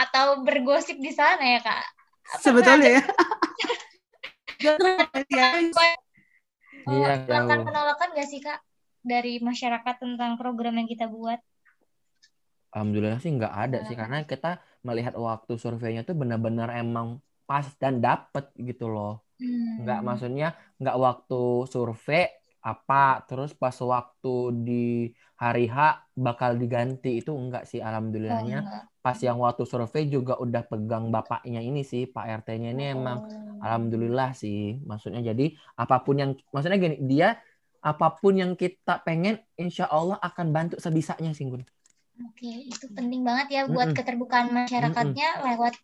[0.00, 1.84] atau bergosip di sana ya kak.
[2.24, 3.02] Apa Sebetulnya ya.
[6.86, 8.58] Ya, Oh, Iya, penolakan penolakan nggak sih kak
[9.10, 11.40] dari masyarakat tentang program yang kita buat?
[12.74, 14.48] Alhamdulillah sih nggak ada sih karena kita
[14.86, 17.06] melihat waktu surveinya tuh benar-benar emang
[17.48, 19.24] pas dan dapet gitu loh.
[19.40, 19.80] Hmm.
[19.82, 20.46] Nggak maksudnya
[20.80, 21.36] nggak waktu
[21.72, 22.22] survei
[22.70, 24.28] apa terus pas waktu
[24.66, 24.72] di
[25.38, 25.78] hari H
[26.12, 28.82] bakal diganti itu enggak sih Oh, alhamdulillahnya enggak.
[28.98, 33.62] pas yang waktu survei juga udah pegang bapaknya ini sih Pak RT-nya ini emang Oh.
[33.62, 37.38] alhamdulillah sih maksudnya jadi apa pun yang maksudnya gini dia
[37.78, 41.62] apa pun yang kita pengen insya Allah akan bantu sebisanya sih Gun.
[42.18, 43.96] Oke, itu penting banget ya buat Mm-mm.
[43.96, 45.78] keterbukaan masyarakatnya lewat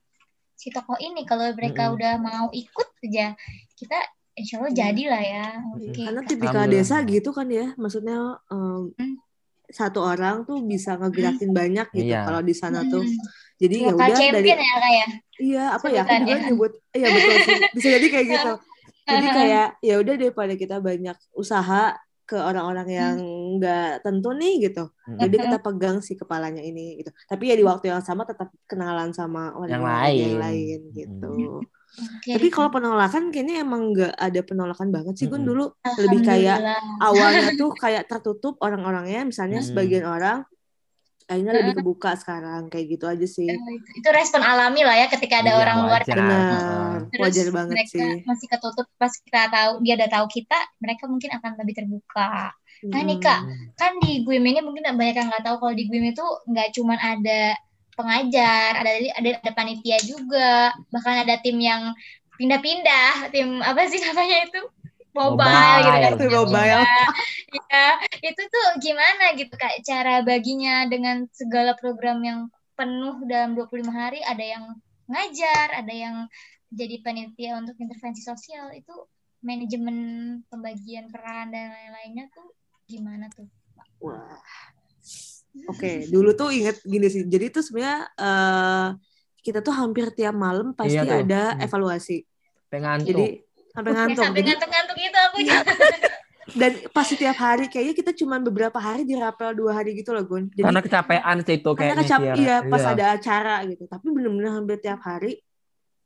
[0.58, 1.22] si tokoh ini.
[1.22, 1.94] Kalau mereka Mm-mm.
[1.94, 3.38] udah mau ikut aja,
[3.78, 3.94] kita
[4.34, 5.46] insya Allah jadilah ya.
[5.70, 5.94] Oke.
[5.94, 6.28] Karena Kak.
[6.28, 7.70] tipikal desa gitu kan ya.
[7.78, 9.14] Maksudnya em, Hmm.
[9.70, 12.24] Satu orang tuh bisa ngegerakin banyak gitu Iya.
[12.28, 13.02] kalau di sana tuh.
[13.02, 13.18] Mm.
[13.54, 15.06] Jadi ya udah dari ya ya.
[15.38, 17.56] iya apa ya aku juga nyebut iya betul sih.
[17.72, 18.52] Bisa jadi kayak gitu.
[19.04, 21.92] Jadi kayak ya udah daripada kita banyak usaha
[22.24, 23.16] ke orang-orang yang
[23.60, 24.88] nggak tentu nih gitu.
[25.04, 25.20] Mm-mm.
[25.20, 27.12] Jadi kita pegang si kepalanya ini gitu.
[27.28, 30.34] Tapi ya di waktu yang sama tetap kenalan sama orang Yang yang lain.
[30.40, 31.32] lain gitu.
[31.94, 32.34] Oke.
[32.34, 35.50] Tapi kalau penolakan kayaknya emang nggak ada penolakan banget sih Gun Mm-mm.
[35.54, 35.64] dulu
[36.02, 36.58] lebih kayak
[36.98, 39.68] awalnya tuh kayak tertutup orang-orangnya misalnya Hmm.
[39.70, 40.42] sebagian orang
[41.24, 43.48] akhirnya lebih kebuka sekarang kayak gitu aja sih.
[43.48, 43.58] Eh,
[43.96, 46.00] itu, respon alami lah ya ketika ada Iya, orang luar.
[46.04, 48.12] Benar, terus wajar banget mereka sih.
[48.28, 52.52] masih ketutup pas kita tahu dia udah tahu kita, mereka mungkin akan lebih terbuka.
[52.84, 53.40] Nah nih kak,
[53.80, 56.98] kan di GUIM ini mungkin banyak yang nggak tahu kalau di GUIM itu nggak cuman
[57.00, 57.40] ada
[57.94, 61.94] pengajar, ada ada ada panitia juga, bahkan ada tim yang
[62.36, 64.60] pindah-pindah, tim apa sih namanya itu
[65.14, 65.78] mobile, Mobile.
[65.78, 66.12] gitu kan.
[66.18, 66.82] Tim mobile.
[67.54, 67.86] Iya,
[68.34, 72.40] itu tuh gimana gitu kak cara baginya dengan segala program yang
[72.74, 74.74] penuh dalam 25 hari, ada yang
[75.06, 76.26] ngajar, ada yang
[76.74, 78.90] jadi panitia untuk intervensi sosial itu
[79.44, 79.96] manajemen
[80.50, 82.50] pembagian peran dan lain-lainnya tuh
[82.90, 83.46] gimana tuh?
[84.02, 84.42] Wah.
[85.64, 87.22] Oke, dulu tuh inget gini sih.
[87.24, 88.86] Jadi tuh sebenarnya eh,
[89.40, 91.20] kita tuh hampir tiap malam pasti Iya tuh.
[91.22, 91.64] ada Hmm.
[91.64, 92.18] evaluasi.
[92.66, 93.08] Pengantuk.
[93.08, 93.24] Jadi
[93.70, 94.22] sampai Ya, ngantuk.
[94.24, 95.58] sampai Jadi ngantuk-ngantuk itu aku Iya.
[96.54, 100.22] dan pasti tiap hari kayaknya kita cuma beberapa hari di rapel dua hari gitu loh
[100.22, 102.34] Gun jadi Karena kecapean sih itu karena kayaknya kecap sih, ya.
[102.36, 105.40] iya pas ada acara gitu tapi bener-bener hampir tiap hari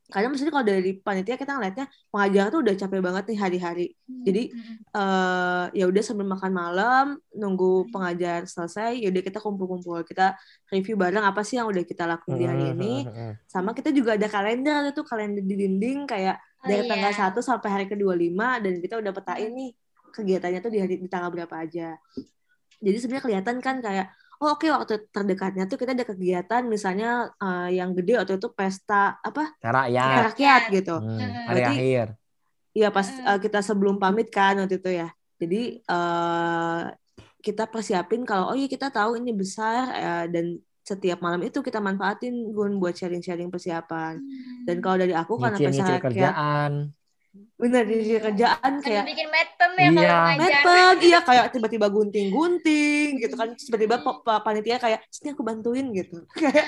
[0.09, 3.87] kadang maksudnya kalau dari panitia kita ngeliatnya pengajar tuh udah capek banget nih hari-hari.
[4.25, 4.43] Jadi
[4.89, 10.33] eh ya udah sambil makan malam nunggu pengajar selesai ya udah kita kumpul-kumpul kita
[10.67, 12.93] review bareng apa sih yang udah kita lakuin di hari Hmm, ini.
[13.45, 16.91] sama kita juga ada kalender itu kalender di dinding kayak Oh, dari iya.
[16.91, 19.71] tanggal 1 sampai hari ke-25 dan kita udah petain nih
[20.11, 21.95] kegiatannya tuh di hari di tanggal berapa aja.
[22.83, 27.75] Jadi sebenarnya kelihatan kan kayak oh oke waktu terdekatnya tuh kita ada kegiatan misalnya eh,
[27.79, 30.31] yang gede waktu itu pesta apa Cara ya.
[30.31, 30.95] rakyat gitu.
[30.95, 32.07] Hmm, hari Berarti- akhir.
[32.69, 35.09] Iya pas eh, kita sebelum pamit kan waktu itu ya.
[35.39, 36.81] Jadi eh
[37.39, 40.45] kita persiapin kalau oh iya kita tahu ini besar eh, dan
[40.83, 44.17] setiap malam itu kita manfaatin Gun buat sharing-sharing persiapan.
[44.65, 46.71] Dan kalau dari aku karena rakyat kerjaan.
[47.55, 50.59] Bener di kerjaan Sambil kayak bikin medpem ya Iya.
[50.65, 56.25] kalau iya kayak tiba-tiba gunting-gunting gitu kan tiba-tiba pa- panitia kayak sini aku bantuin gitu
[56.41, 56.65] kayak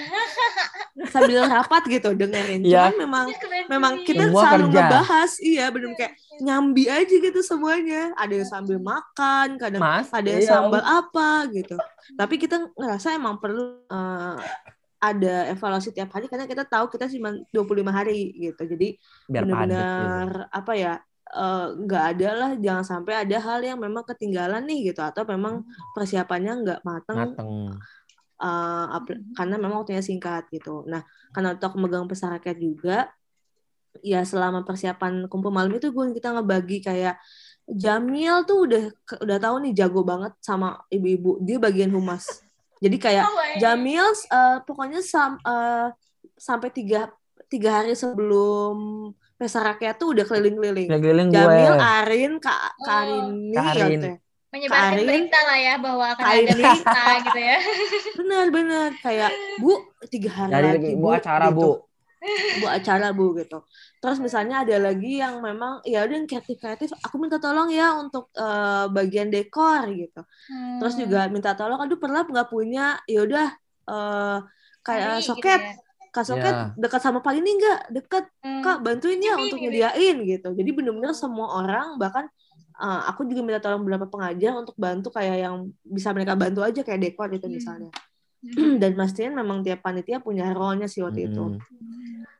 [1.07, 2.91] sambil rapat gitu dengerin Iya.
[2.91, 4.05] cuman memang Keren memang sih.
[4.05, 4.75] kita Semua selalu kerja.
[4.77, 10.29] ngebahas iya bener kayak nyambi aja gitu semuanya ada yang sambil makan kadang Mas, ada
[10.29, 10.51] yang iya.
[10.51, 11.75] sambal apa gitu
[12.13, 14.37] tapi kita ngerasa emang perlu eh,
[15.01, 18.61] ada evaluasi tiap hari karena kita tahu kita cuma 25 hari gitu.
[18.69, 19.33] Jadi gitu.
[19.33, 20.93] benar-benar apa ya
[21.33, 25.01] eh, nggak ada lah jangan sampai ada hal yang memang ketinggalan nih gitu.
[25.01, 25.65] Atau memang
[25.97, 27.51] persiapannya nggak matang Mateng.
[28.45, 30.85] eh, karena memang waktunya singkat gitu.
[30.85, 31.01] Nah
[31.33, 33.09] karena untuk megang pesan rakyat juga
[34.05, 37.19] ya selama persiapan kumpul malam itu gue kita ngebagi kayak
[37.71, 38.83] Jamil tuh udah
[39.23, 41.39] udah tahu nih jago banget sama ibu-ibu.
[41.39, 42.43] Dia bagian humas
[42.81, 43.37] jadi kayak Oh.
[43.55, 45.87] Jamil eh, pokoknya sam, eh,
[46.35, 47.07] sampai tiga
[47.45, 48.75] tiga hari sebelum
[49.35, 50.87] pesta rakyat tuh udah keliling-keliling.
[50.87, 51.37] Keliling gue.
[51.37, 53.89] Jamil, Arin, Kak Oh, Karini, Kak Arin.
[53.91, 54.17] gitu ya.
[54.51, 56.63] menyebarkan Karin, berita lah ya bahwa akan Kak ada Ini.
[56.63, 57.57] pesta gitu ya.
[58.19, 59.73] Bener-bener kayak Bu
[60.05, 61.55] tiga hari Dari lagi bu acara gitu.
[61.55, 61.69] bu.
[62.61, 63.65] Bu acara Bu gitu.
[64.01, 68.29] Terus misalnya ada lagi yang memang ya udah yang kreatif-kreatif, aku minta tolong ya untuk
[68.37, 70.21] eh, bagian dekor gitu.
[70.79, 71.01] Terus Hmm.
[71.05, 73.47] juga minta tolong, aduh pernah nggak punya, ya udah
[73.89, 74.37] eh,
[74.85, 75.73] kayak gitu soket, ya.
[76.13, 76.73] kak soket Ya.
[76.77, 77.79] dekat sama Pak ini nggak?
[77.95, 78.61] Dekat Hmm.
[78.65, 79.65] kak bantuin ya Ini, untuk gitu.
[79.69, 82.25] nyediain gitu jadi bener-bener semua orang bahkan
[82.81, 86.81] uh, aku juga minta tolong beberapa pengajar untuk bantu kayak yang bisa mereka bantu aja
[86.85, 87.55] kayak dekor gitu Hmm.
[87.57, 88.10] misalnya Hmm.
[88.81, 91.55] Dan pastiin memang tiap panitia punya role-nya sih waktu itu.
[91.55, 91.61] Hmm.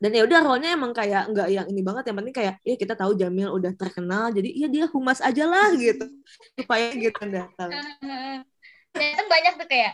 [0.02, 2.10] dan ya udah role-nya emang kayak nggak yang ini banget.
[2.10, 5.70] Yang penting kayak ya kita tahu Jamil udah terkenal jadi ya dia humas aja lah
[5.78, 6.10] gitu.
[6.58, 7.70] Supaya gitu datang.
[8.98, 9.94] Ternyata banyak tuh kayak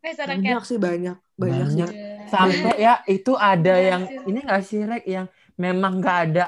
[0.00, 0.40] pesta rakyat.
[0.40, 1.16] banyak sih banyak.
[1.36, 1.88] Banyak, Banyak.
[1.92, 2.00] sih.
[2.32, 5.04] Sampai ya itu ada Iya, yang ini nggak sih Rek?
[5.04, 5.26] Yang
[5.60, 6.44] memang nggak ada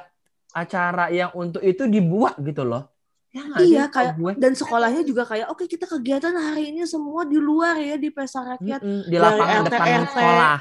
[0.56, 2.95] acara yang untuk itu dibuat gitu loh.
[3.36, 4.32] Ya Iya, kayak gue.
[4.40, 8.40] dan sekolahnya juga kayak oke kita kegiatan hari ini semua di luar ya di pesta
[8.42, 10.08] rakyat Mm-mm, di dari lapangan RT, depan RT.
[10.16, 10.56] sekolah.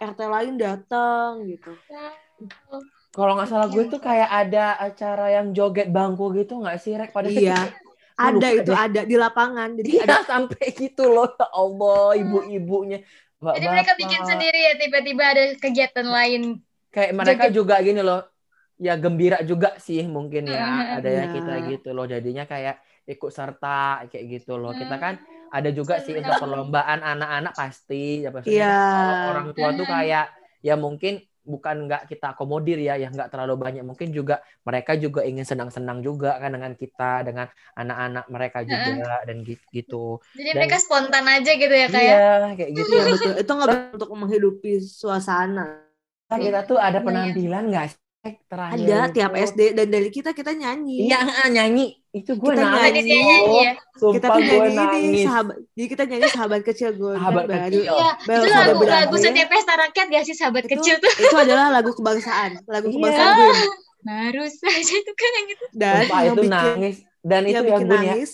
[0.00, 1.70] RT lain datang gitu
[3.10, 7.10] Kalau nggak salah gue tuh kayak ada acara yang joget bangku gitu nggak sih Rek
[7.10, 7.58] pada saat Iya.
[7.58, 7.88] itu?
[8.20, 8.76] ada lupa itu deh.
[8.76, 12.98] ada di lapangan jadi Iya ada sampai gitu loh ya Allah ibu-ibunya.
[13.40, 16.42] Jadi mereka bikin sendiri ya tiba-tiba ada kegiatan lain.
[16.92, 17.56] Kayak mereka Joget.
[17.56, 18.20] juga gini loh.
[18.80, 20.64] Ya gembira juga sih mungkin ya.
[20.64, 20.96] Mm-mm.
[20.96, 21.36] Ada yang Iya.
[21.36, 22.08] kita gitu loh.
[22.08, 24.72] Jadinya kayak ikut serta kayak gitu loh.
[24.72, 25.04] Kita Hmm.
[25.04, 25.14] kan
[25.52, 28.24] ada juga sih untuk perlombaan anak-anak pasti.
[28.24, 28.80] Ya, maksudnya Iya.
[28.88, 30.26] Kalau orang tua tuh kayak
[30.64, 33.82] ya mungkin bukan nggak kita akomodir ya, yang nggak terlalu banyak.
[33.84, 39.44] Mungkin juga mereka juga ingin senang-senang juga kan dengan kita, dengan anak-anak mereka juga dan
[39.44, 40.24] gi- gitu.
[40.36, 42.16] Jadi Dan- mereka spontan aja gitu ya kayak.
[42.16, 42.92] Iya, kayak gitu.
[42.96, 45.84] iya betul itu nggak untuk menghidupi suasana
[46.30, 48.76] Kita tuh ada Iya, penampilan nggak sih terakhir?
[48.76, 49.14] ada itu?
[49.16, 51.96] tiap SD dan dari kita kita nyanyi Iya, ah, nyanyi.
[52.10, 53.00] Itu gue Kita nangis.
[53.00, 53.16] nyanyi.
[53.16, 53.72] Nyanyi ya.
[53.94, 55.24] Sumpah kita tuh gue nyanyi ini nangis.
[55.24, 57.82] sahabat jadi kita nyanyi sahabat kecil gue Sahabat baru kecil.
[57.86, 61.12] Iya, baru itu lagu lagu setiap pesta rakyat gak sih sahabat itu, kecil tuh.
[61.16, 62.94] itu adalah lagu kebangsaan lagu Iya.
[62.94, 63.52] kebangsaan gue
[64.00, 65.64] Baru saja itu kan yang gitu.
[65.74, 66.96] dan Sumpah yang itu bikin nangis.
[67.20, 67.92] Dan itu yang ya bikin ya.
[67.94, 68.30] nangis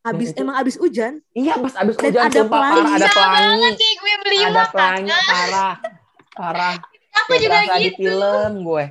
[0.00, 2.80] abis itu- emang abis hujan Iya, pas abis Dan hujan ada sumpah pelangi.
[2.80, 2.94] parah.
[2.96, 3.36] Ada pelangi.
[3.36, 5.74] banget kayak gue beli Ada pelangi parah.
[6.32, 6.74] Parah.
[7.12, 7.98] Aku juga berasa di gitu.
[8.00, 8.84] film gue.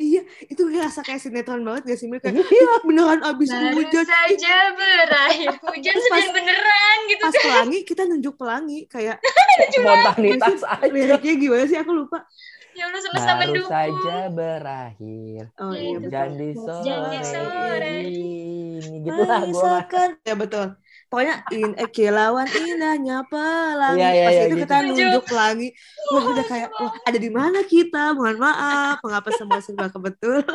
[0.00, 2.16] Iya itu ngerasa kayak sinetron banget gak sih Mil?
[2.18, 2.72] kayak Iya.
[2.82, 7.22] beneran abis Baru hujan saja berakhir hujan pas- beneran gitu.
[7.22, 9.20] pas pelangi kita nunjuk pelangi kayak
[9.70, 10.88] Spontanitas aja.
[10.88, 12.24] liriknya gimana sih aku lupa
[12.70, 13.68] Ya Allah semesta Baru mendukung.
[13.68, 15.42] saja berakhir.
[15.58, 17.94] oh iya betul Hujan di sore sore.
[18.00, 19.02] ini.
[19.02, 20.04] Gitu lah gue.
[20.22, 20.66] Ya betul
[21.10, 24.62] pokoknya in eh, kilauan indahnya pelangi Iya, iya, pas iya, itu gitu.
[24.62, 25.68] kita nunjuk pelangi
[26.08, 30.46] wah udah kayak wah ada di mana kita mohon maaf mengapa semua serba kebetulan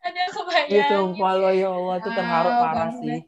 [0.00, 0.88] Ada Iya kebayang.
[0.88, 2.94] sumpah lo ya Allah itu terharu Wow, parah banget.
[2.96, 3.18] sih.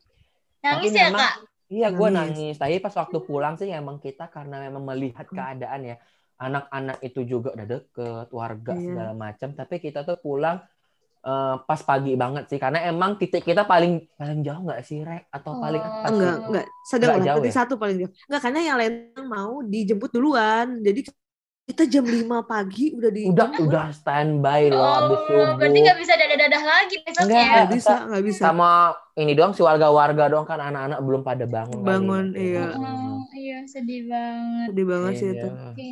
[0.62, 1.34] Nangis Tapi ya memang- kak?
[1.66, 2.14] Iya, gue Nangis.
[2.14, 2.56] nangis.
[2.56, 5.96] Tapi pas waktu pulang sih emang kita karena memang melihat keadaan ya.
[6.36, 8.82] Anak-anak itu juga udah deket, warga Iya.
[8.84, 9.48] segala macam.
[9.52, 10.58] Tapi kita tuh pulang
[11.22, 12.58] eh, pas pagi banget sih.
[12.58, 15.30] Karena emang titik kita paling paling jauh nggak sih, Rek?
[15.30, 15.88] Atau paling Oh.
[15.88, 16.46] atas enggak sih?
[16.48, 17.52] enggak sedang Nggak lah jauh ya?
[17.52, 18.94] satu paling jauh enggak karena yang lain
[19.26, 21.00] mau dijemput duluan jadi
[21.62, 25.54] kita jam 5 pagi udah di Udah udah standby loh abis Oh, subuh.
[25.56, 27.22] berarti nggak bisa dadah-dadah lagi besoknya.
[27.30, 27.46] Enggak.
[27.48, 28.70] nggak bisa nggak bisa Sama
[29.14, 31.80] ini doang si warga-warga doang kan anak-anak belum pada bangun.
[31.80, 32.50] Bangun, nanti.
[32.50, 32.66] iya.
[32.74, 34.66] Oh, iya sedih banget.
[34.74, 35.34] sedih banget sih Iya.
[35.38, 35.90] itu Oke.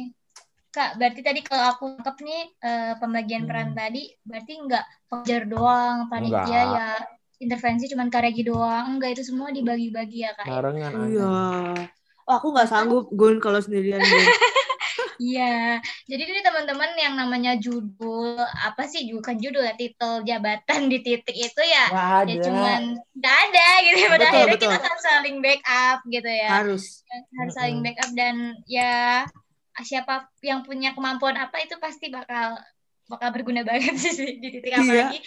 [0.71, 3.79] Kak, berarti tadi kalau aku tangkap nih eh, pembagian peran Hmm.
[3.79, 6.89] tadi berarti nggak pengajar doang, panitia ya
[7.37, 8.95] intervensi cuman karegi doang.
[8.95, 10.47] Enggak itu semua dibagi-bagi ya, Kak.
[10.47, 10.53] ya?
[10.53, 10.91] Barengan.
[11.11, 11.35] iya
[12.23, 14.27] oh aku nggak sanggup gun kalau sendirian Gun.
[15.21, 15.77] Iya.
[16.09, 21.37] Jadi ini teman-teman yang namanya judul apa sih bukan judul ya titel jabatan di titik
[21.37, 21.93] itu ya
[22.25, 24.09] ya cuman nggak ada gitu ya.
[24.09, 24.71] Pada Betul, akhirnya betul.
[24.73, 26.49] kita harus saling backup gitu ya.
[26.49, 26.85] harus
[27.37, 29.29] harus saling backup dan ya
[29.79, 32.59] siapa yang punya kemampuan apa itu pasti bakal
[33.11, 34.79] bakal berguna banget sih di titik Iya.
[34.83, 35.19] apalagi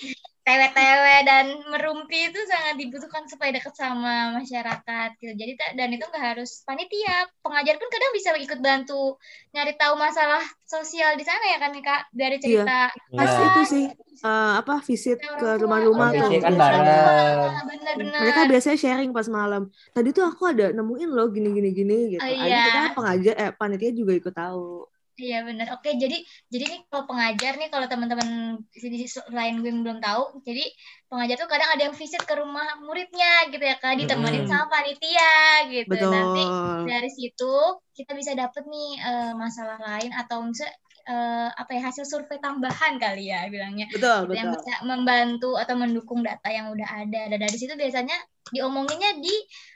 [0.43, 5.33] tewe-tewe dan merumpi itu sangat dibutuhkan supaya dekat sama masyarakat gitu.
[5.39, 7.31] Jadi dan itu nggak harus panitia.
[7.39, 9.15] Pengajar pun kadang bisa ikut bantu
[9.55, 12.01] nyari tahu masalah sosial di sana ya kan kak?
[12.11, 13.45] Dari cerita pas Iya.
[13.47, 13.85] itu sih
[14.23, 16.27] eh, apa visit orang ke rumah-rumah Oh, tuh.
[16.27, 18.21] visit kan benar-benar.
[18.23, 19.71] Mereka biasanya sharing pas malam.
[19.95, 22.21] Tadi tuh aku ada nemuin loh gini gini gitu.
[22.21, 22.67] Oh, akhirnya iya.
[22.67, 25.77] kita pengajar eh panitia juga ikut tahu Iya benar.
[25.77, 26.17] Oke, jadi
[26.49, 30.65] jadi nih kalau pengajar nih kalau teman-teman di di lain gue yang belum tahu, jadi
[31.05, 34.49] pengajar tuh kadang ada yang visit ke rumah muridnya gitu ya, Kak, ditemenin Mm-mm.
[34.49, 35.93] sama panitia gitu.
[35.93, 36.41] betul Nanti
[36.89, 37.53] dari situ
[37.93, 40.73] kita bisa dapet nih eh, masalah lain atau misalnya
[41.05, 45.49] eh, apa ya hasil survei tambahan kali ya bilangnya betul gitu, yang betul bisa membantu
[45.61, 47.29] atau mendukung data yang udah ada.
[47.29, 48.17] Dan dari situ biasanya
[48.49, 49.33] diomonginnya di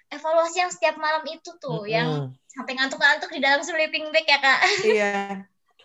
[0.09, 2.33] evaluasi yang setiap malam itu tuh, yang Mm-mm.
[2.57, 4.59] Sampai ngantuk-ngantuk di dalam sleeping bag ya, Kak.
[4.83, 5.13] iya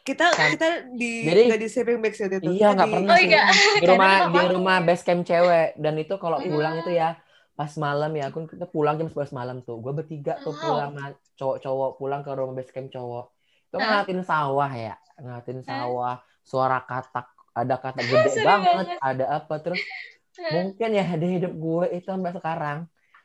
[0.03, 3.19] kita Kan- kita di Jadi- nggak di saving bag sih itu Iya nggak pernah Oh
[3.21, 3.29] sih.
[3.29, 3.43] iya.
[3.77, 6.49] Di rumah di rumah base camp cewek dan itu kalau Iya.
[6.49, 7.09] pulang itu ya
[7.53, 9.79] pas malam ya aku kita pulang jam 11 malam tuh.
[9.79, 13.31] Gue bertiga tuh pulang sama cowok-cowok pulang ke rumah base camp cowok.
[13.69, 14.03] Itu Hah?
[14.03, 18.99] ngeliatin sawah ya, ngeliatin sawah, suara katak, ada katak gede banget, banget.
[18.99, 19.79] ada apa terus
[20.51, 22.79] mungkin ya di hidup gue itu sampai sekarang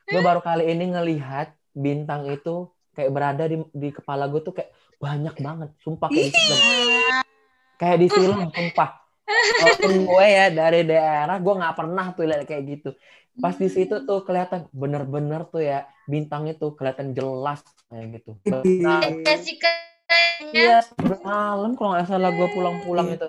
[0.05, 4.73] gue baru kali ini ngelihat bintang itu kayak berada di di kepala gue tuh kayak
[4.97, 6.59] banyak banget sumpah kayak di film.
[7.77, 8.89] Kayak di film sumpah.
[9.61, 12.89] Walaupun gue ya dari daerah gue nggak pernah tuh lihat kayak gitu.
[13.37, 18.33] Pas di situ tuh kelihatan bener-bener tuh ya bintang itu kelihatan jelas kayak gitu.
[20.47, 23.27] Iya, sebelas malam kalau nggak salah gue pulang-pulang itu.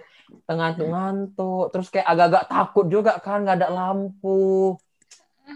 [0.49, 4.81] Ngantuk-ngantuk, terus kayak agak-agak takut juga kan nggak ada lampu.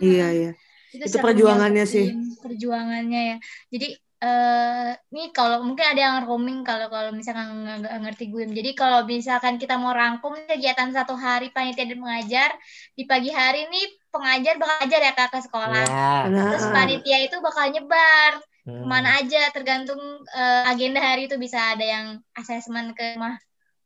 [0.01, 0.53] iya iya
[0.93, 2.07] Itu serunya perjuangannya sih.
[2.39, 3.37] Perjuangannya ya
[3.73, 3.89] jadi
[4.23, 9.03] eh nih kalau mungkin ada yang roaming kalau kalau misalkan nggak ngerti gue jadi kalau
[9.03, 12.51] misalkan kita mau rangkum kegiatan satu hari panitia dan pengajar
[12.95, 16.31] di pagi hari nih pengajar bakal ajar ya kak ke sekolah Ya.
[16.31, 16.71] Nah, terus ah.
[16.71, 18.87] panitia itu bakal nyebar Hmm.
[18.87, 19.99] ke mana aja tergantung
[20.31, 22.07] eh, agenda hari itu bisa ada yang
[22.39, 23.35] asesmen ke rumah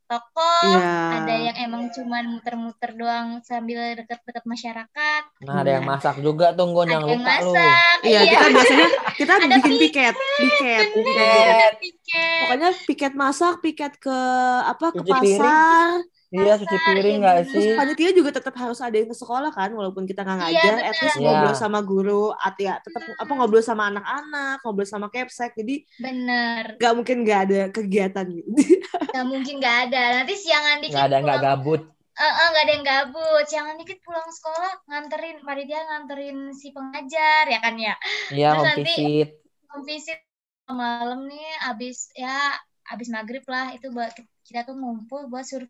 [0.07, 1.21] toko Iya.
[1.21, 6.71] ada yang emang cuman muter-muter doang sambil deket-deket masyarakat Nah, ada yang masak juga tuh,
[6.73, 7.53] jangan yang lupa lu.
[7.53, 8.89] masak Iya, kita biasanya
[9.19, 12.41] kita Ada bikin pi- piket, piket, Bener, ada piket.
[12.41, 14.19] Pokoknya piket masak, piket ke
[14.63, 15.99] apa ke Cuci piring.
[16.29, 16.43] Pasar.
[16.43, 17.53] Iya, cuci piring nggak Iya, sih?
[17.55, 20.75] Terus panitia juga tetap harus ada yang ke sekolah kan, walaupun kita nggak Iya, ngajar,
[20.75, 20.87] benar.
[20.87, 21.23] at least Iya.
[21.25, 25.55] ngobrol sama guru, at ya tetap apa ngobrol sama anak-anak, ngobrol sama kepsek.
[25.55, 28.49] Jadi bener nggak mungkin nggak ada kegiatan gitu.
[29.15, 31.83] nggak mungkin nggak ada nanti siangan dikit Nggak ada, nggak gabut.
[32.17, 37.45] Eh, eh, nggak ada yang gabut siangan dikit pulang sekolah nganterin panitia nganterin si pengajar
[37.45, 37.93] ya kan ya
[38.31, 39.29] Iya, Terus home nanti- visit.
[39.69, 40.21] home visit
[40.67, 42.57] malam nih abis ya
[42.89, 44.11] abis maghrib lah itu buat
[44.43, 45.63] kita tuh ngumpul buat sur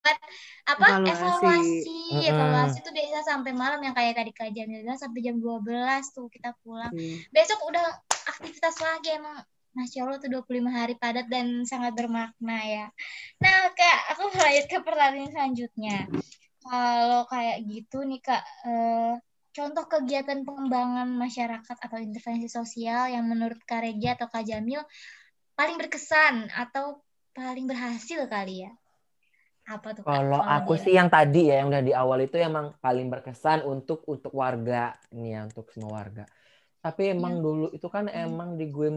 [0.00, 0.18] buat
[0.64, 1.12] apa Evaluasi.
[1.12, 6.04] evaluasi evaluasi tuh biasa sampai malam yang kayak tadi kak Jamil bilang sampai jam 12
[6.16, 7.20] tuh kita pulang Iya.
[7.28, 7.84] besok udah
[8.28, 9.36] aktivitas lagi emang
[9.70, 12.86] Masya Allah tuh 25 hari padat dan sangat bermakna ya.
[13.38, 16.10] Nah Kak, aku mau lanjut ke pertanyaan selanjutnya.
[16.58, 19.14] Kalau kayak gitu nih Kak, eh,
[19.54, 24.82] contoh kegiatan pengembangan masyarakat atau intervensi sosial yang menurut Kak Regi atau Kak Jamil
[25.54, 26.98] paling berkesan atau
[27.30, 28.74] paling berhasil kali ya?
[29.70, 30.10] Apa tuh Kak?
[30.10, 30.82] Kalau aku dia?
[30.82, 34.98] sih yang tadi ya, yang udah di awal itu emang paling berkesan untuk untuk warga
[35.14, 36.24] nih ya, untuk semua warga.
[36.82, 37.42] Tapi emang Iya.
[37.44, 38.24] dulu itu kan Hmm.
[38.26, 38.88] emang di gue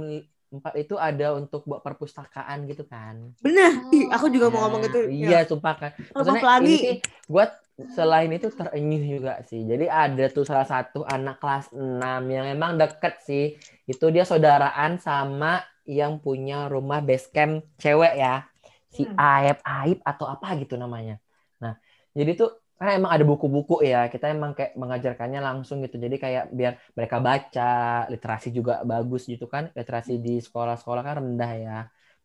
[0.53, 3.34] empat itu ada untuk buat perpustakaan gitu kan.
[3.41, 4.15] Bener, Ih, Oh.
[4.17, 4.99] aku juga mau Nah, ngomong gitu.
[5.09, 5.91] Iya, sumpah kan.
[6.13, 6.65] Maksudnya pelangi.
[6.65, 6.95] ini sih
[7.26, 7.45] gue
[7.89, 9.61] selain itu terenyuh juga sih.
[9.65, 13.57] Jadi ada tuh salah satu anak kelas 6 yang emang deket sih.
[13.86, 18.45] Itu dia saudaraan sama yang punya rumah base camp cewek ya.
[18.94, 19.18] Si Hmm.
[19.18, 21.18] Aib Aib atau apa gitu namanya.
[21.58, 21.74] Nah,
[22.14, 24.06] jadi tuh karena emang ada buku-buku ya.
[24.14, 25.98] Kita emang kayak mengajarkannya langsung gitu.
[25.98, 29.74] Jadi kayak biar mereka baca, literasi juga bagus gitu kan.
[29.74, 31.80] Literasi di sekolah-sekolah kan rendah ya.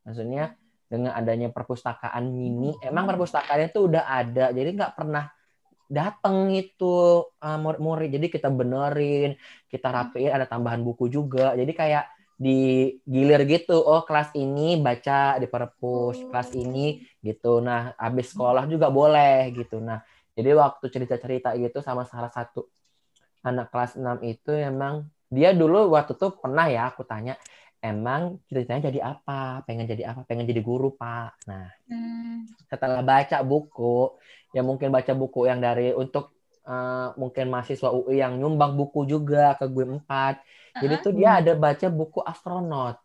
[0.05, 0.53] Maksudnya
[0.89, 4.45] dengan adanya perpustakaan mini, emang perpustakaannya tuh udah ada.
[4.53, 5.25] Jadi nggak pernah
[5.89, 8.13] dateng itu uh, murid-murid.
[8.13, 9.37] Jadi kita benerin,
[9.73, 11.57] kita rapiin, ada tambahan buku juga.
[11.57, 12.05] Jadi kayak
[12.39, 13.77] digilir gitu.
[13.83, 17.59] Oh, kelas ini baca di perpus, kelas ini gitu.
[17.59, 19.83] Nah, habis sekolah juga boleh gitu.
[19.83, 19.99] Nah,
[20.39, 22.71] jadi waktu cerita-cerita gitu sama salah satu
[23.43, 27.35] anak kelas 6 itu emang dia dulu waktu tuh pernah ya aku tanya,
[27.83, 29.67] emang ceritanya jadi apa?
[29.67, 30.21] Pengen jadi apa?
[30.25, 31.45] Pengen jadi guru, Pak.
[31.51, 32.45] Nah, Hmm.
[32.69, 34.13] setelah baca buku,
[34.53, 36.38] ya mungkin baca buku yang dari untuk
[36.69, 40.05] uh, mungkin mahasiswa UI yang nyumbang buku juga ke gue 4.
[40.79, 41.05] Jadi Uh-uh.
[41.05, 43.01] tuh dia ada baca buku astronot.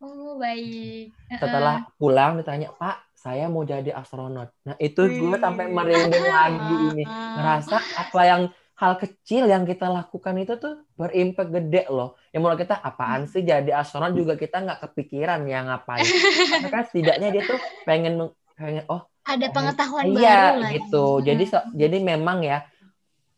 [0.00, 1.12] Oh, baik.
[1.28, 5.40] Setelah pulang ditanya, "Pak, saya mau jadi astronot." Nah, itu gue Wih.
[5.40, 7.04] sampai merinding lagi ini.
[7.04, 8.42] Ngerasa apa yang
[8.80, 12.16] hal kecil yang kita lakukan itu tuh berimpact gede loh.
[12.32, 16.00] Yang mulai kita apaan sih jadi astronot juga kita nggak kepikiran ya ngapain.
[16.00, 20.70] Tapi kan setidaknya dia tuh pengen pengen oh ada pengetahuan iya baru lah.
[20.80, 21.04] gitu.
[21.20, 22.64] Jadi so- jadi memang ya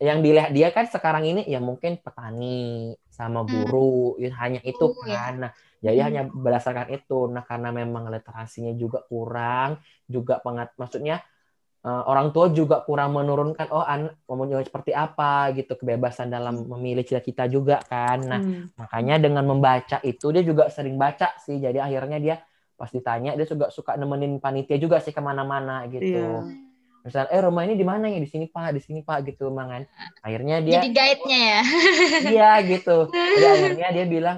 [0.03, 4.91] yang dilihat dia kan sekarang ini ya mungkin petani sama guru ya hanya itu Oh,
[5.07, 5.31] ya.
[5.31, 5.33] kan.
[5.47, 6.05] Nah, jadi Hmm.
[6.11, 7.19] hanya berdasarkan itu.
[7.31, 9.79] Nah, karena memang literasinya juga kurang,
[10.11, 11.23] juga pengat maksudnya
[11.83, 17.03] eh, orang tua juga kurang menurunkan oh anak mau seperti apa gitu kebebasan dalam memilih
[17.07, 18.19] cita-cita juga kan.
[18.23, 18.71] Nah, Hmm.
[18.79, 21.59] Makanya dengan membaca itu dia juga sering baca sih.
[21.59, 22.35] Jadi akhirnya dia
[22.79, 26.17] pas ditanya dia juga suka nemenin panitia juga sih ke mana-mana gitu.
[26.17, 26.62] Iya.
[27.03, 28.15] Misal, eh rumah ini di mana ya?
[28.15, 29.83] Di sini pak, di sini pak gitu mangan.
[30.23, 31.61] Akhirnya dia Jadi guide-nya ya.
[32.33, 33.11] iya gitu.
[33.11, 34.37] Jadi akhirnya dia bilang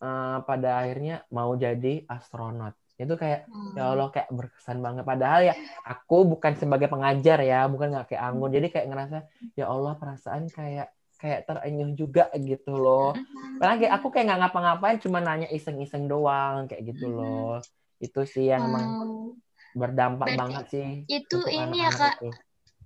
[0.00, 2.72] eh, pada akhirnya mau jadi astronot.
[2.96, 3.44] Itu kayak
[3.76, 5.04] ya Allah kayak berkesan banget.
[5.04, 5.54] Padahal ya
[5.84, 8.50] aku bukan sebagai pengajar ya, bukan nggak kayak Anggun.
[8.56, 9.18] Jadi kayak ngerasa
[9.52, 10.88] ya Allah perasaan kayak
[11.20, 13.12] kayak terenyuh juga gitu loh.
[13.60, 17.60] Padahal kayak aku kayak nggak ngapa-ngapain, cuma nanya iseng-iseng doang kayak gitu loh.
[18.00, 19.28] Itu sih yang emang Oh.
[19.76, 20.88] Berdampak Berarti banget sih.
[21.06, 22.16] itu ini ya, Kak.
[22.18, 22.28] itu.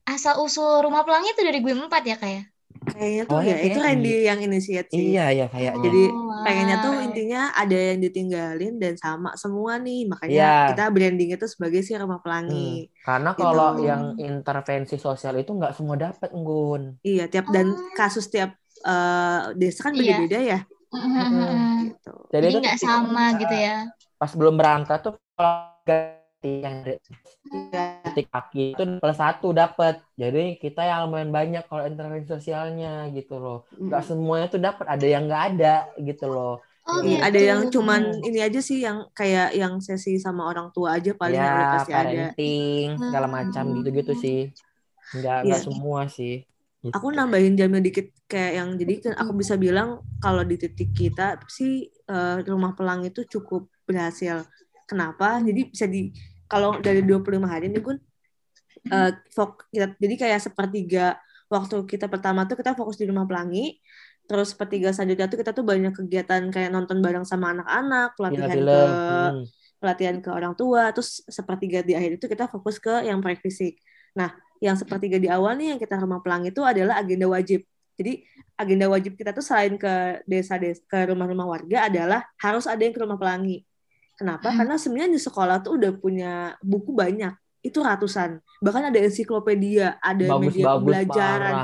[0.02, 2.44] Asal usul rumah pelangnya itu dari gue empat ya kayak.
[2.90, 5.04] Kayaknya tuh Oh, ya ya, itu kayaknya Randy yang inisiat sih.
[5.14, 5.78] Iya ya kayaknya.
[5.84, 7.04] Jadi Oh, pengennya tuh wow.
[7.06, 10.08] intinya ada yang ditinggalin dan sama semua nih.
[10.10, 10.54] Makanya Iya.
[10.74, 12.88] kita branding itu sebagai si rumah pelangi.
[13.04, 13.42] Karena Gitu.
[13.44, 16.98] kalau yang intervensi sosial itu nggak semua dapat, Nggun.
[17.04, 17.78] Iya, tiap dan Oh.
[17.94, 20.16] kasus tiap eh, desa kan Iya.
[20.16, 20.58] beda-beda ya.
[20.90, 21.92] Mm-mm.
[21.92, 22.12] Gitu.
[22.32, 23.76] Jadi, nggak sama gitu ya.
[24.16, 25.68] Pas belum berangkat tuh kalau
[26.40, 26.76] ganti yang
[28.04, 30.00] titik kaki itu plus satu dapat.
[30.16, 33.68] Jadi kita yang lumayan banyak kalau intervensi sosialnya gitu loh.
[33.76, 36.54] Nggak semuanya tuh dapat, ada yang nggak ada gitu loh.
[36.90, 37.26] Oh, Iya, gitu.
[37.28, 41.36] ada yang cuman ini aja sih yang kayak yang sesi sama orang tua aja paling
[41.38, 42.02] ya pasti ada.
[42.02, 43.74] parenting segala macam Hmm.
[43.78, 44.40] gitu-gitu sih.
[45.14, 45.66] Nggak nggak Iya.
[45.68, 46.34] semua sih.
[46.80, 46.96] Gitu.
[46.96, 51.36] Aku nambahin jamnya dikit kayak yang jadi kan aku bisa bilang kalau di titik kita
[51.52, 54.48] sih eh, rumah pelang itu cukup berhasil.
[54.88, 55.38] Kenapa?
[55.44, 56.10] Jadi bisa di
[56.50, 57.98] kalau dari 25 hari ini Gun
[58.90, 63.78] eh, fok, kita, jadi kayak sepertiga waktu kita pertama tuh kita fokus di rumah pelangi
[64.30, 68.70] terus sepertiga selanjutnya tuh kita tuh banyak kegiatan kayak nonton bareng sama anak-anak pelatihan Film,
[68.70, 69.44] ke hmm.
[69.82, 73.82] pelatihan ke orang tua, terus sepertiga di akhir itu kita fokus ke yang proyek fisik.
[74.14, 74.30] Nah,
[74.62, 77.66] yang sepertiga di awal nih yang kita rumah pelangi itu adalah agenda wajib.
[77.98, 78.22] Jadi
[78.54, 83.02] agenda wajib kita tuh selain ke desa-desa ke rumah-rumah warga adalah harus ada yang ke
[83.02, 83.66] rumah pelangi.
[84.20, 84.46] Kenapa?
[84.46, 84.56] Hmm.
[84.60, 87.32] Karena sebenarnya di sekolah tuh udah punya buku banyak.
[87.60, 88.36] Itu ratusan.
[88.58, 90.36] Bahkan ada ensiklopedia, ada media
[90.70, 91.54] Bagus-bagus pembelajaran,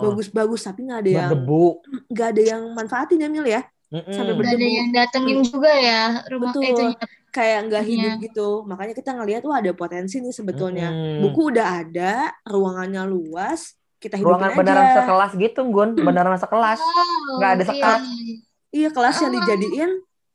[0.00, 1.64] bagus-bagus tapi nggak ada yang Berdebu.
[2.08, 3.62] nggak ada yang manfaatin ya Mil ya.
[3.90, 4.10] Mm-mm.
[4.10, 4.74] Sampai Nggak ada berdebu.
[4.74, 6.62] yang datengin juga ya rumah Betul.
[6.64, 6.98] itunya.
[7.30, 7.90] kayak nggak Iya.
[7.90, 8.48] hidup gitu.
[8.62, 10.86] Makanya kita ngelihat wah ada potensi nih sebetulnya.
[10.88, 11.18] Mm-mm.
[11.20, 12.12] Buku udah ada,
[12.46, 14.58] ruangannya luas, kita hidupin Ruangan aja.
[14.58, 15.90] beneran sekelas gitu, Gun.
[15.96, 16.78] Beneran sekelas.
[16.78, 16.94] Oh,
[17.34, 17.98] Nggak ada iya, sekat.
[18.00, 18.34] iya.
[18.70, 19.36] Iya kelas yang Ah.
[19.36, 19.90] dijadiin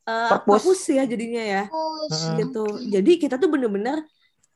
[0.09, 0.65] eh, Perpus.
[0.65, 1.63] perpus ya jadinya ya.
[1.69, 2.35] Oh, Mm-mm.
[2.41, 2.65] Gitu.
[2.89, 4.01] Jadi kita tuh bener-bener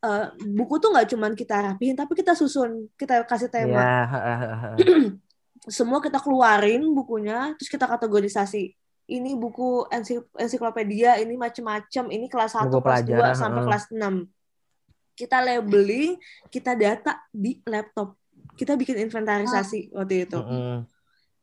[0.01, 3.78] eh, buku tuh nggak cuman kita rapihin, tapi kita susun, kita kasih tema.
[3.86, 4.76] Iya, heeh, heeh, heeh.
[5.78, 8.76] Semua kita keluarin bukunya, terus kita kategorisasi.
[9.04, 13.68] Ini buku ensik- ensiklopedia, ini macem-macem, ini kelas 1, Buku kelas 2, pelajaran, sampai heeh.
[13.68, 14.16] kelas 6.
[15.14, 16.12] Kita labeling,
[16.49, 18.18] kita data di laptop.
[18.56, 20.39] Kita bikin inventarisasi waktu itu.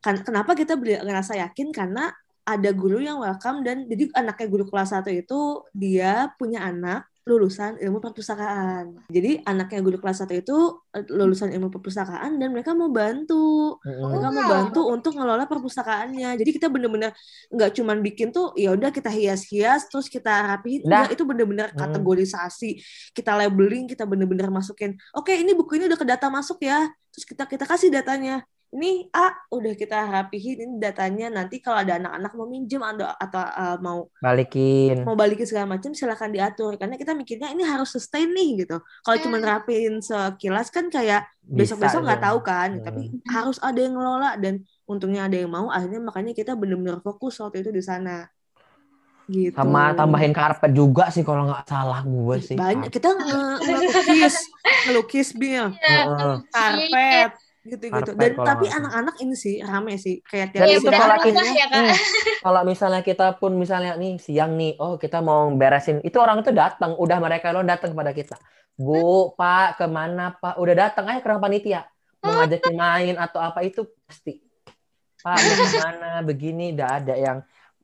[0.00, 1.68] Kan, kenapa kita beli- ngerasa yakin?
[1.70, 2.08] Karena
[2.56, 7.78] ada guru yang welcome dan jadi anaknya guru kelas 1 itu dia punya anak lulusan
[7.78, 9.06] ilmu perpustakaan.
[9.06, 10.58] Jadi anaknya guru kelas satu itu
[10.90, 13.78] eh, lulusan ilmu perpustakaan dan mereka mau bantu.
[13.86, 16.34] Mereka mau bantu untuk ngelola perpustakaannya.
[16.40, 17.14] Jadi kita bener-bener
[17.52, 20.82] nggak cuman bikin tuh ya udah kita hias-hias terus kita rapihin.
[20.82, 21.06] Nah.
[21.06, 21.78] Enggak, itu bener-bener Hmm.
[21.78, 22.82] kategorisasi.
[23.14, 24.98] Kita labeling, kita bener-bener masukin.
[25.14, 26.88] Oke, ini buku ini udah ke data masuk ya.
[27.14, 28.42] Terus kita kita kasih datanya.
[28.70, 31.26] Ini A udah kita rapihin ini datanya.
[31.26, 35.02] Nanti kalau ada anak-anak mau minjem atau, atau uh, mau Balikin.
[35.02, 38.78] mau balikin segala macam silakan diatur karena kita mikirnya ini harus sustain nih gitu.
[39.02, 39.48] Kalau cuma Hmm.
[39.58, 42.26] rapiin sekilas kan kayak besok-besok nggak dong.
[42.30, 42.84] tahu kan, Hmm.
[42.86, 44.54] tapi harus ada yang ngelola dan
[44.86, 48.30] untungnya ada yang mau akhirnya makanya kita benar-benar fokus waktu itu di sana.
[49.26, 49.54] Gitu.
[49.54, 52.54] Sama tambahin karpet juga sih kalau nggak salah gue sih.
[52.54, 54.34] banyak kita nge- ngelukis,
[54.86, 56.34] ngelukis bil, Heeh.
[56.50, 57.30] karpet
[57.60, 58.16] gitu-gitu.
[58.16, 61.82] Dan tapi anak-anak ini sih rame sih kayak tiap itu sidang kalau kita- ya kak.
[61.84, 61.96] Hmm.
[62.44, 66.56] Kalau misalnya kita pun misalnya nih siang nih, oh kita mau beresin, itu orang itu
[66.56, 68.40] datang, udah mereka lo datang kepada kita.
[68.72, 70.56] Bu, Pak, ke mana Pak?
[70.56, 71.84] Udah datang aja ke ruang panitia,
[72.24, 74.40] mau ngajakin main atau apa itu pasti.
[75.20, 76.24] Pak, ke mana?
[76.24, 77.38] Begini, udah ada yang,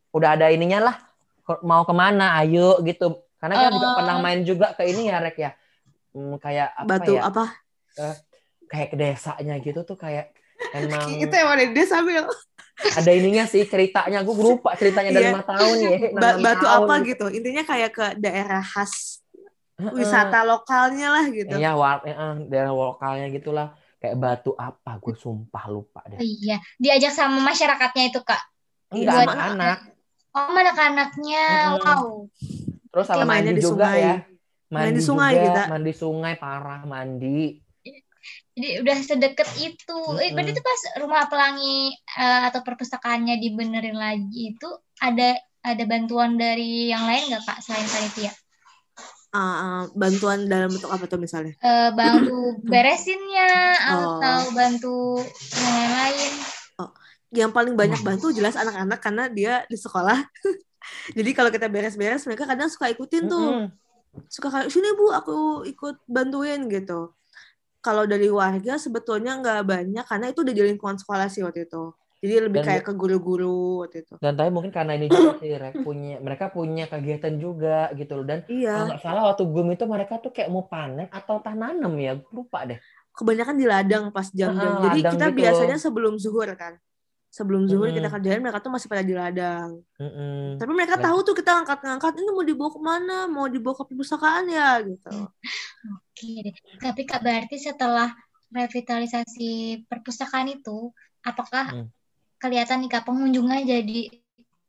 [0.09, 0.97] udah ada ininya lah,
[1.45, 2.41] Ke- mau ke mana?
[2.41, 3.29] Ayo gitu.
[3.37, 3.97] Karena kita juga Oh.
[4.01, 5.53] pernah main juga ke ini ya, Rek ya.
[6.17, 7.29] Hmm, kayak apa batu ya?
[7.29, 7.45] apa?
[8.67, 10.35] Kayak ke desanya gitu tuh kayak
[10.75, 12.27] emang Itu yang ada di desa bil.
[12.77, 15.33] ada ininya sih ceritanya gue lupa ceritanya dari Iya.
[15.33, 17.27] lima tahun ya Ba- batu tahun apa gitu.
[17.33, 19.25] Intinya kayak ke daerah khas
[19.77, 21.53] wisata lokalnya lah gitu.
[21.53, 23.77] Iya, war, eh, eh, daerah lokalnya gitulah.
[23.97, 26.21] Kayak batu apa, gue sumpah lupa deh.
[26.21, 28.41] Iya, diajak sama masyarakatnya itu kak.
[28.93, 29.79] Enggak Buat sama anak.
[30.37, 31.81] Oh, anak-anaknya, Mm-mm.
[31.81, 32.05] wow.
[32.93, 34.01] Terus sama mandi di juga sungai.
[34.05, 34.17] ya.
[34.69, 35.63] Main di sungai juga, kita.
[35.73, 37.41] Mandi sungai parah, mandi.
[38.57, 39.99] Jadi udah sedekat itu.
[40.23, 44.69] Eh, berarti itu pas rumah pelangi eh, atau perpustakaannya dibenerin lagi itu
[45.03, 48.33] ada ada bantuan dari yang lain nggak kak selain panitia?
[49.37, 51.53] Ah, bantuan dalam bentuk apa tuh misalnya?
[51.61, 53.53] Eh, bantu beresinnya
[53.93, 54.17] Oh.
[54.17, 54.97] atau bantu
[55.53, 56.33] yang lain-lain?
[57.35, 60.17] Yang paling banyak bantu jelas anak-anak karena dia di sekolah.
[61.19, 63.67] Jadi kalau kita beres-beres mereka kadang suka ikutin tuh.
[63.67, 63.69] Mm-mm.
[64.31, 67.13] Suka kayak sini Bu, aku ikut bantuin gitu.
[67.87, 71.95] Kalau dari warga sebetulnya nggak banyak karena itu udah di lingkungan sekolah sih waktu itu.
[72.19, 74.19] Jadi lebih Dan- kayak ke guru-guru waktu itu.
[74.19, 78.27] Dan tapi mungkin karena ini juga sih, Rek, punya mereka punya kegiatan juga gitu loh.
[78.27, 81.95] Dan kalau Iya, nggak salah waktu gum itu mereka tuh kayak mau panen atau tanam
[82.03, 82.81] ya, lupa deh.
[83.17, 84.77] kebanyakan di ladang pas jam-jam.
[84.77, 86.77] Ah, Jadi kita gitu biasanya sebelum zuhur kan.
[87.37, 88.01] Sebelum zuhur Mm-mm.
[88.01, 89.85] kita kerjain mereka tuh masih pada di ladang.
[90.01, 90.57] Mm-mm.
[90.57, 93.85] Tapi mereka Dan- tahu tuh kita ngangkat-ngangkat ini mau dibawa ke mana, mau dibawa ke
[93.93, 95.13] perpustakaan ya gitu.
[96.01, 96.55] Oke deh.
[96.81, 98.09] Tapi kak berarti setelah
[98.49, 100.89] revitalisasi perpustakaan itu,
[101.21, 101.89] apakah Hmm.
[102.41, 104.01] kelihatan nih kak pengunjungnya jadi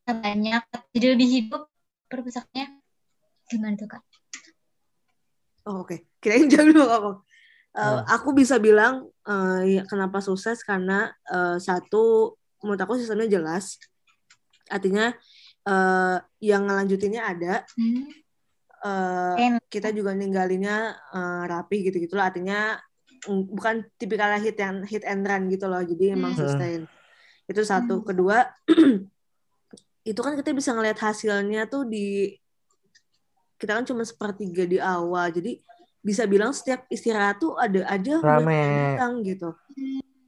[0.04, 1.72] banyak, jadi lebih hidup
[2.12, 2.84] perpustakaannya?
[3.48, 4.04] Gimana tuh kak?
[5.68, 6.84] Oh, Oke, kirain jauh dulu.
[6.84, 8.04] Eh, Hmm.
[8.12, 13.78] Aku bisa bilang eh, ya, kenapa sukses karena eh, satu menurut aku sistemnya jelas.
[14.68, 15.14] Artinya
[15.64, 17.54] eh, yang ngelanjutinnya ada.
[17.76, 18.08] Hmm.
[18.78, 19.64] eh, Enak.
[19.68, 22.30] kita juga ninggalinnya eh, rapi gitu gitulah.
[22.30, 22.78] Artinya
[23.26, 25.82] mm, bukan tipikalnya hit and hit and run gitu loh.
[25.82, 26.42] Jadi emang Hmm.
[26.44, 26.82] sustain.
[27.48, 28.02] Itu satu.
[28.02, 28.06] Hmm.
[28.06, 28.38] Kedua
[30.10, 32.32] itu kan kita bisa ngelihat hasilnya tuh di
[33.58, 35.34] kita kan cuma sepertiga di awal.
[35.34, 35.58] Jadi
[35.98, 38.54] bisa bilang setiap istirahat tuh ada aja Rame.
[38.54, 39.50] yang datang gitu.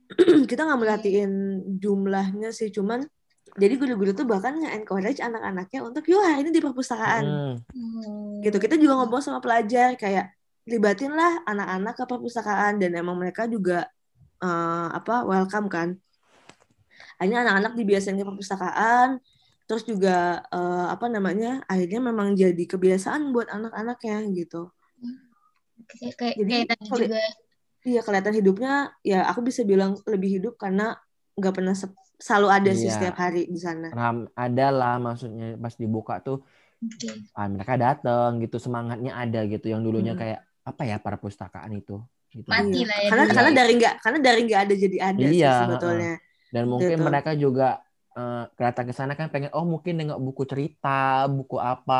[0.49, 1.31] kita nggak merhatiin
[1.77, 3.05] jumlahnya sih, cuman
[3.57, 7.55] jadi guru-guru tuh bahkan nge-encourage anak-anaknya untuk yuk hari ini di perpustakaan Mm.
[7.73, 8.41] Hmm.
[8.45, 8.57] gitu.
[8.61, 10.31] Kita juga ngobrol sama pelajar kayak
[10.69, 13.89] libatin lah anak-anak ke perpustakaan dan emang mereka juga
[14.39, 15.97] eh, apa welcome kan.
[17.19, 19.19] Akhirnya anak-anak dibiasain ke perpustakaan,
[19.65, 24.71] terus juga eh, apa namanya akhirnya memang jadi kebiasaan buat anak-anaknya gitu.
[25.89, 27.23] Kayak, kayak, Jadi, kayak tadi juga
[27.89, 28.71] Iya kelihatan hidupnya
[29.09, 30.83] ya aku bisa bilang lebih hidup karena
[31.37, 31.75] nggak pernah
[32.27, 32.93] selalu ada sih Iya.
[32.93, 33.87] setiap hari di sana.
[33.97, 36.37] Ram ada lah maksudnya pas dibuka tuh
[36.83, 37.29] oke.
[37.37, 40.21] ah, mereka datang gitu semangatnya ada gitu yang dulunya Hmm.
[40.21, 41.93] kayak apa ya perpustakaan itu
[42.35, 42.49] gitu.
[42.51, 42.85] Mati Iya.
[42.89, 46.11] lah ya Karena karena dari nggak karena dari nggak ada jadi ada sih Iya, sebetulnya.
[46.53, 47.05] Dan mungkin Gitu.
[47.07, 47.63] mereka juga
[48.17, 50.89] eh, datang ke sana kan pengen oh mungkin nengok buku cerita,
[51.37, 51.93] buku apa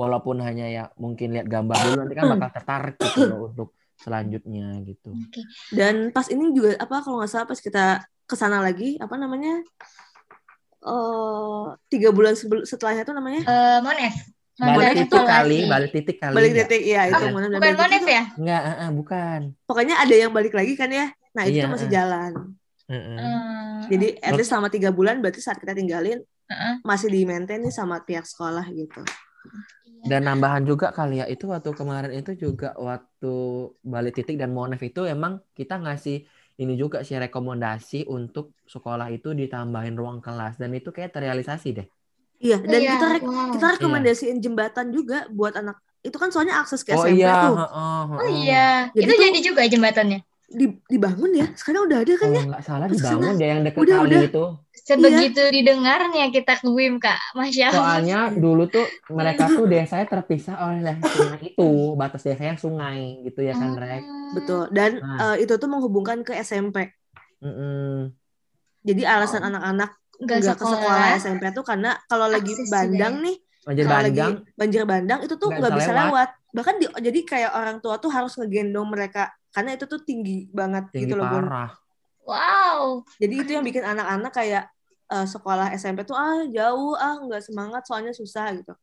[0.00, 4.80] walaupun hanya ya mungkin lihat gambar dulu nanti kan bakal tertarik gitu loh untuk selanjutnya
[4.82, 5.10] gitu.
[5.10, 5.40] Oke.
[5.70, 7.84] Dan pas ini juga apa kalau nggak salah pas kita
[8.24, 9.62] ke sana lagi apa namanya
[10.82, 14.14] eh tiga bulan sebelum setelahnya tuh namanya Eh, Monef.
[14.56, 16.32] Balik titik itu kali, balik titik kali.
[16.32, 18.22] balik titik ya itu Monef dan Bukan balik titik Monef tuh- ya?
[18.36, 19.40] Enggak, eh, eh, bukan.
[19.64, 21.06] Pokoknya ada yang balik lagi kan ya.
[21.34, 21.92] Nah itu Iya, tuh masih eh.
[21.92, 22.32] jalan.
[22.86, 23.18] Heeh.
[23.18, 23.78] Hmm.
[23.86, 26.74] Jadi at least selama tiga bulan berarti saat kita tinggalin Heeh.
[26.82, 29.02] masih di maintain nih sama pihak sekolah gitu.
[30.10, 33.26] Dan nambahan juga kali ya, itu waktu kemarin itu juga waktu
[33.92, 36.16] balik titik dan monef itu emang kita ngasih
[36.62, 38.44] ini juga sih rekomendasi untuk
[38.74, 41.86] sekolah itu ditambahin ruang kelas dan itu kayak terrealisasi deh.
[42.44, 43.52] Iya, dan Iya, kita wow.
[43.52, 45.76] kita rekomendasiin jembatan juga buat anak
[46.06, 48.40] itu kan soalnya akses ke Oh SMP iya, tuh heeh, Oh heeh.
[48.40, 48.56] iya,
[48.96, 50.18] Jadi itu tuh- jadi juga jembatannya.
[50.58, 51.46] di- dibangun ya.
[51.58, 52.44] Sekarang udah ada kan Kalau ya?
[52.46, 54.22] nggak salah Terus dibangun deh yang Udah, kali udah.
[54.26, 54.38] itu.
[54.86, 57.18] Sebegitu didengarnya kita ke WIM, Kak.
[57.34, 57.78] Masya Allah.
[57.98, 63.52] Soalnya dulu tuh mereka tuh desanya terpisah oleh sungai itu, batas desanya sungai gitu ya
[63.52, 63.98] kan, Rek?
[64.00, 64.30] Hmm.
[64.38, 64.62] Betul.
[64.70, 65.34] Dan Nah.
[65.34, 66.94] eh, itu tuh menghubungkan ke SMP.
[67.42, 68.14] Mm-mm.
[68.80, 69.50] Jadi alasan Oh.
[69.50, 73.24] anak-anak Nggak nggak ke sekolah SMP tuh karena kalau lagi Akses bandang ya.
[73.28, 76.00] nih, Banjir kalau bandang, lagi banjir bandang itu tuh Nggak bisa lewat.
[76.08, 76.28] lewat.
[76.56, 80.88] Bahkan di, jadi kayak orang tua tuh harus ngegendong mereka karena itu tuh tinggi banget
[80.88, 81.28] tinggi gitu loh.
[81.28, 81.70] Parah.
[82.26, 83.06] Wow.
[83.22, 84.64] Jadi itu yang bikin anak-anak kayak
[85.14, 88.74] eh, sekolah SMP tuh ah jauh ah nggak semangat soalnya susah gitu.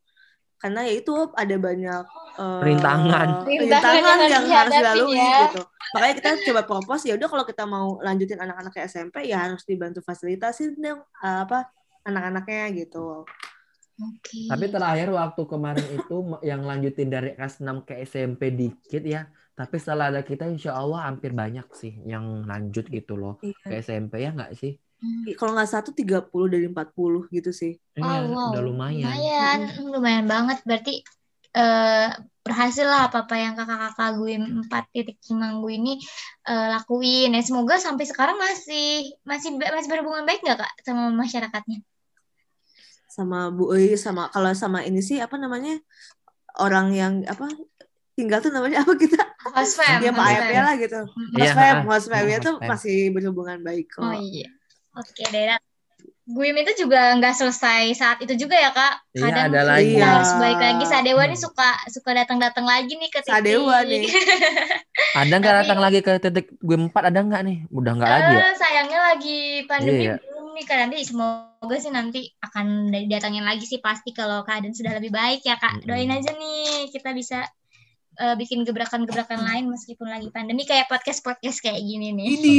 [0.56, 2.04] Karena ya itu ada banyak
[2.40, 3.28] eh, Rintangan.
[3.44, 5.38] rintangan Rintangan yang yang harus dilalui ya.
[5.52, 5.62] gitu.
[5.92, 9.62] Makanya kita coba propose ya udah kalau kita mau lanjutin anak-anak ke SMP ya harus
[9.68, 11.68] dibantu fasilitasin dong eh, apa
[12.08, 13.28] anak-anaknya gitu.
[13.94, 14.50] Oke.
[14.50, 19.30] Tapi terakhir waktu kemarin itu yang lanjutin dari kelas 6 ke SMP dikit ya.
[19.54, 23.86] Tapi setelah ada kita insya Allah hampir banyak sih yang lanjut gitu loh ke Iya.
[23.86, 24.74] SMP ya nggak sih?
[24.98, 25.30] Hmm.
[25.38, 27.78] Kalau nggak satu 30 dari 40 gitu sih.
[27.94, 28.50] Iya, Oh, wow.
[28.50, 29.06] udah lumayan.
[29.06, 30.58] Lumayan, lumayan banget.
[30.66, 31.06] Berarti
[31.54, 32.08] eh,
[32.42, 36.02] berhasil lah apa-apa yang kakak-kakak gue empat titik Cimanggu ini
[36.50, 37.30] eh, lakuin.
[37.38, 41.78] Ya semoga sampai sekarang masih masih masih berhubungan baik nggak kak sama masyarakatnya?
[43.06, 45.78] Sama Bu sama kalau sama ini sih apa namanya?
[46.58, 47.46] Orang yang apa
[48.14, 49.20] tinggal tuh namanya apa kita?
[49.52, 51.00] Host fam, ya Pak AFP lah gitu.
[51.04, 51.36] Mm-mm.
[51.36, 52.68] Iya, Iya, itu host fam.
[52.70, 54.02] masih berhubungan baik kok.
[54.02, 54.48] Oh iya.
[54.94, 55.44] Oke deh.
[55.50, 55.60] Nah,
[56.24, 59.12] Guim itu juga nggak selesai saat itu juga ya kak.
[59.12, 59.92] Iya, Kadang ada kita lagi.
[60.00, 60.84] harus balik lagi.
[60.88, 61.44] Sadewa nih Hmm.
[61.44, 63.34] suka suka datang-datang lagi nih ke titik.
[63.36, 64.08] Sadewa nih.
[65.20, 67.58] Ada nggak datang lagi ke titik gue empat ada nggak nih?
[67.68, 68.42] Udah nggak lagi ya?
[68.42, 69.38] Eh, sayangnya lagi
[69.68, 70.16] pandemi Iya.
[70.18, 70.76] belum nih kak.
[70.80, 75.54] Nanti semoga sih nanti akan didatangin lagi sih pasti kalau keadaan sudah lebih baik ya
[75.54, 75.84] kak.
[75.84, 77.44] Doain aja nih kita bisa
[78.18, 82.28] eh, bikin gebrakan-gebrakan lain meskipun lagi pandemi kayak podcast-podcast kayak gini nih.
[82.38, 82.58] Ini.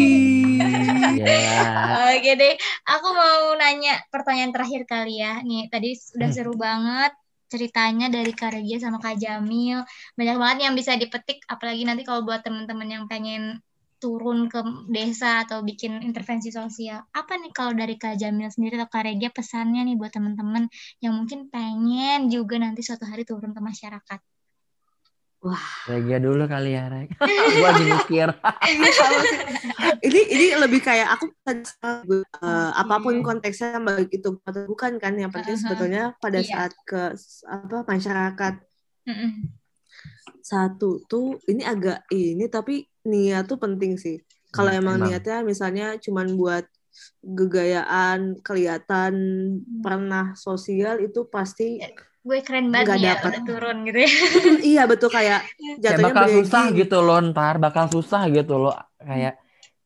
[1.19, 1.59] Iya.
[2.15, 2.53] Oke deh,
[2.87, 5.39] aku mau nanya pertanyaan terakhir kali ya.
[5.41, 6.35] Nih, tadi sudah Hmm.
[6.35, 7.11] seru banget
[7.45, 9.85] ceritanya dari Kak Regia sama Kak Jamil.
[10.17, 13.61] Banyak banget yang bisa dipetik, apalagi nanti kalau buat teman-teman yang pengen
[13.95, 14.59] turun ke
[14.91, 16.99] desa atau bikin intervensi sosial.
[17.15, 20.67] Apa nih kalau dari Kak Jamil sendiri atau Kak Regia pesannya nih buat teman-teman
[20.99, 24.34] yang mungkin pengen juga nanti suatu hari turun ke masyarakat?
[25.85, 27.13] Regia dulu kali ya, Rek.
[27.57, 28.29] Gua lagi mikir.
[28.65, 28.89] Iya,
[30.07, 35.29] ini ini lebih kayak aku eh, apa pun konteksnya baik itu atau bukan kan yang
[35.29, 35.61] penting Aha.
[35.61, 36.49] sebetulnya pada Iya.
[36.49, 37.13] saat ke
[37.45, 38.53] apa masyarakat
[40.41, 44.21] satu tuh ini agak ini tapi niat tuh penting sih.
[44.49, 45.09] Kalau Hmm, emang, emang.
[45.13, 46.65] niatnya misalnya cuman buat
[47.21, 49.13] gegayaan, kelihatan
[49.83, 51.83] pernah sosial itu pasti
[52.25, 53.29] Gue keren banget Nggak nih ya, dapet.
[53.29, 54.09] udah turun gitu ya.
[54.73, 58.73] iya betul kayak Kayak jatuhnya bakal susah gitu loh ntar, bakal susah gitu loh.
[58.97, 59.37] Kayak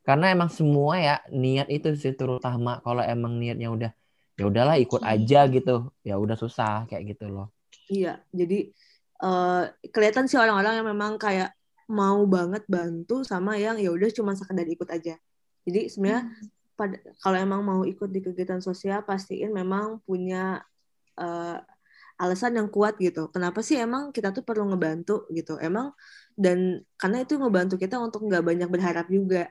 [0.07, 3.91] karena emang semua ya niat itu sih terutama kalau emang niatnya udah
[4.39, 5.11] ya udahlah ikut Oke.
[5.11, 5.91] aja gitu.
[6.07, 7.51] Ya udah susah kayak gitu loh.
[7.91, 8.71] Iya, jadi
[9.19, 11.51] eh, kelihatan sih orang-orang yang memang kayak
[11.91, 15.19] mau banget bantu sama yang ya udah cuma sekedar ikut aja.
[15.67, 16.31] Jadi sebenarnya
[16.79, 20.63] pada kalau emang mau ikut di kegiatan sosial pastiin memang punya
[21.19, 21.59] eh,
[22.19, 23.31] alasan yang kuat gitu.
[23.33, 25.55] Kenapa sih emang kita tuh perlu ngebantu gitu?
[25.57, 25.95] Emang
[26.35, 29.47] dan karena itu ngebantu kita untuk nggak banyak berharap juga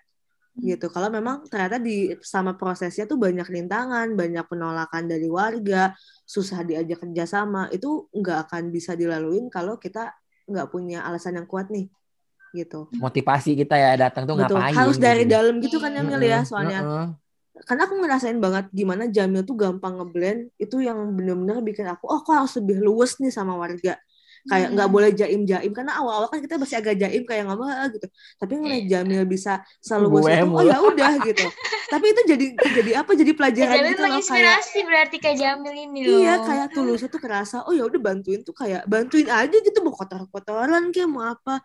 [0.58, 0.90] gitu.
[0.90, 5.94] Kalau memang ternyata di sama prosesnya tuh banyak rintangan, banyak penolakan dari warga,
[6.26, 10.10] susah diajak kerjasama, itu nggak akan bisa dilaluin kalau kita
[10.50, 11.86] nggak punya alasan yang kuat nih
[12.56, 12.88] gitu.
[12.96, 14.58] Motivasi kita ya datang tuh Betul.
[14.58, 15.32] ngapain Harus dari gitu.
[15.32, 16.80] dalam gitu kan ya Mil ya soalnya.
[16.82, 17.27] heeh.
[17.66, 22.20] Karena aku ngerasain banget gimana Jamil tuh gampang ngeblend itu yang bener-bener bikin aku oh
[22.22, 23.96] kok harus lebih luwes nih sama warga.
[24.48, 24.96] Kayak nggak Hmm.
[24.96, 28.06] boleh jaim-jaim karena awal-awal kan kita masih agak jaim kayak ngomong "Ah," gitu.
[28.40, 28.90] Tapi ngeliat Iya.
[29.02, 31.46] Jamil bisa selalu Gue itu oh ya udah gitu.
[31.92, 33.10] Tapi itu jadi jadi apa?
[33.18, 34.56] Jadi pelajaran Jamil gitu loh kayak
[34.88, 36.18] berarti Kak Jamil ini loh.
[36.22, 39.92] Iya kayak tulusnya tuh kerasa oh ya udah bantuin tuh kayak bantuin aja gitu mau
[39.92, 41.60] kotor-kotoran kayak mau apa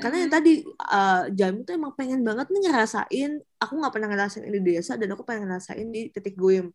[0.00, 0.52] karena yang tadi
[0.88, 4.96] uh, Jamil tuh emang pengen banget nih ngerasain aku nggak pernah ngerasain ini di desa
[4.96, 6.72] dan aku pengen ngerasain di titik gue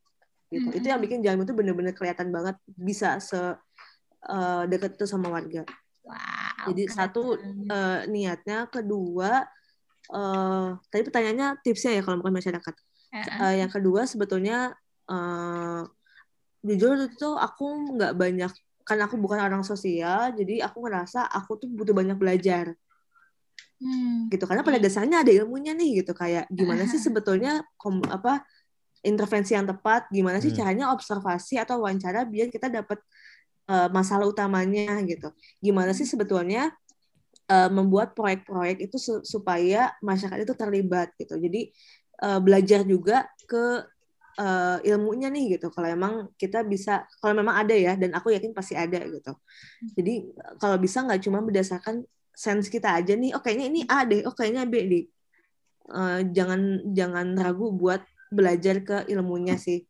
[0.54, 0.68] gitu.
[0.70, 5.66] Itu yang bikin Jamil tuh bener-bener kelihatan banget bisa se uh, deket tuh sama warga.
[6.08, 6.72] Wow.
[6.72, 7.36] jadi keren satu
[7.68, 9.44] uh, niatnya kedua
[10.08, 12.76] uh, tadi pertanyaannya tipsnya ya kalau bukan masyarakat.
[13.12, 13.40] Heeh.
[13.44, 14.78] Uh, yang kedua sebetulnya
[15.10, 15.84] uh,
[16.64, 18.52] jujur itu tuh aku nggak banyak
[18.88, 22.72] karena aku bukan orang sosial jadi aku ngerasa aku tuh butuh banyak belajar
[23.78, 24.26] Hmm.
[24.34, 26.18] gitu karena pada dasarnya ada ilmunya nih gitu.
[26.18, 28.42] Kayak gimana sih sebetulnya kom, apa
[29.06, 30.60] intervensi yang tepat gimana sih Hmm.
[30.66, 32.98] caranya observasi atau wawancara biar kita dapat
[33.70, 35.30] eh, masalah utamanya gitu.
[35.62, 36.74] Gimana sih sebetulnya
[37.48, 41.38] eh, membuat proyek-proyek itu su- supaya masyarakat itu terlibat gitu.
[41.38, 41.70] Jadi
[42.26, 43.86] eh, belajar juga ke
[44.42, 45.70] eh, ilmunya nih gitu.
[45.70, 49.34] Kalau emang kita bisa kalau memang ada ya dan aku yakin pasti ada gitu.
[49.94, 52.02] Jadi kalau bisa nggak cuma berdasarkan
[52.38, 55.06] sense kita aja nih oh kayaknya ini A deh oh kayaknya B deh.
[55.88, 59.82] Eh, jangan jangan ragu buat belajar ke ilmunya sih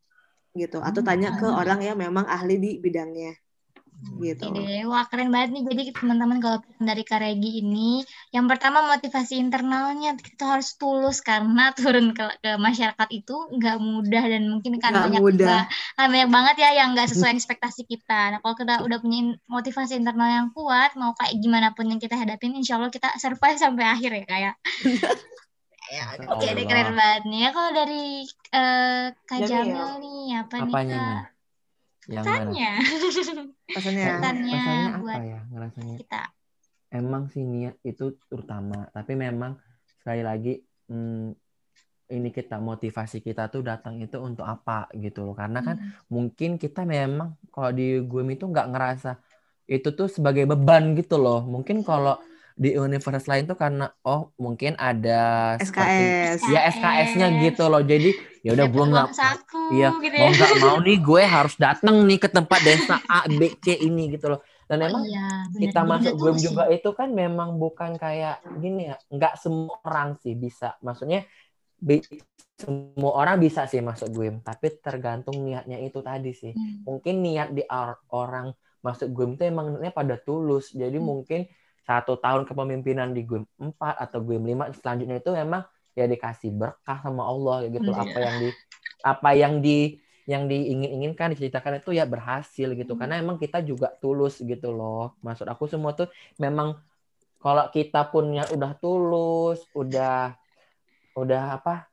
[0.56, 0.80] gitu.
[0.80, 3.36] Atau tanya ke orang yang memang ahli di bidangnya
[4.22, 5.62] gitu Ide, wah keren banget nih.
[5.66, 11.18] Jadi teman-teman kalau pesan dari Kak Regi ini, yang pertama motivasi internalnya kita harus tulus
[11.26, 15.58] karena turun ke, ke masyarakat itu nggak mudah dan mungkin kan Nggak banyak mudah.
[15.98, 18.20] kan banyak banget ya yang nggak sesuai ekspektasi kita.
[18.30, 19.18] Nah kalau kita udah punya
[19.50, 23.58] motivasi internal yang kuat, mau kayak gimana pun yang kita hadapin, insya Allah kita survive
[23.58, 24.54] sampai akhir ya kayak.
[25.90, 27.94] Ya, Masya oke keren banget nih ya kalau dari
[28.54, 29.74] eh, Kak Jamil.
[29.74, 31.18] Jamil nih apa nih Apanya Kak?
[31.18, 31.37] nih?
[32.08, 32.52] Yang mana?
[33.74, 35.96] Pesannya pesannya Pesannya apa buat ya ngerasanya?
[36.00, 36.20] kita.
[36.88, 39.52] Emang sih niat itu terutama, tapi memang
[39.92, 40.50] sekali lagi
[40.88, 41.36] hmm,
[42.16, 45.34] ini kita motivasi kita tuh datang itu untuk apa gitu loh.
[45.36, 45.92] Karena kan Hmm.
[46.08, 49.10] mungkin kita memang kalau di gue itu nggak ngerasa
[49.68, 51.44] itu tuh sebagai beban gitu loh.
[51.44, 52.16] Mungkin kalau
[52.58, 56.02] di universitas lain tuh karena oh mungkin ada seperti
[56.34, 57.82] SKS ya SKS-nya gitu loh.
[57.86, 58.10] Jadi
[58.42, 59.08] ya udah gue nggak
[59.68, 60.34] Iya, gitu mau ya.
[60.34, 64.26] nggak mau nih gue harus datang nih ke tempat desa A, B, C ini gitu
[64.34, 64.40] loh.
[64.66, 65.60] Dan Oh emang iya, bener.
[65.70, 70.34] kita masuk gue juga itu kan memang bukan kayak gini ya, nggak semua orang sih
[70.34, 70.74] bisa.
[70.82, 71.24] Maksudnya
[71.78, 72.04] bi-
[72.58, 76.52] semua orang bisa sih masuk gue, tapi tergantung niatnya itu tadi sih.
[76.52, 76.82] Hmm.
[76.84, 78.50] Mungkin niat di or- orang
[78.82, 80.74] masuk gue itu emang niatnya pada tulus.
[80.74, 81.06] Jadi Hmm.
[81.06, 81.40] mungkin
[81.88, 85.64] satu tahun kepemimpinan di gue 4 atau gue 5 selanjutnya itu emang
[85.96, 87.88] ya dikasih berkah sama Allah gitu.
[87.88, 88.04] Iya.
[88.04, 88.48] Apa yang di
[89.00, 89.78] apa yang di
[90.28, 92.92] yang diingin-inginkan diceritakan itu ya berhasil gitu.
[92.92, 93.00] Hmm.
[93.00, 95.16] Karena emang kita juga tulus gitu loh.
[95.24, 96.76] Maksud aku semua tuh memang
[97.40, 100.36] kalau kita punya udah tulus, udah
[101.16, 101.88] udah apa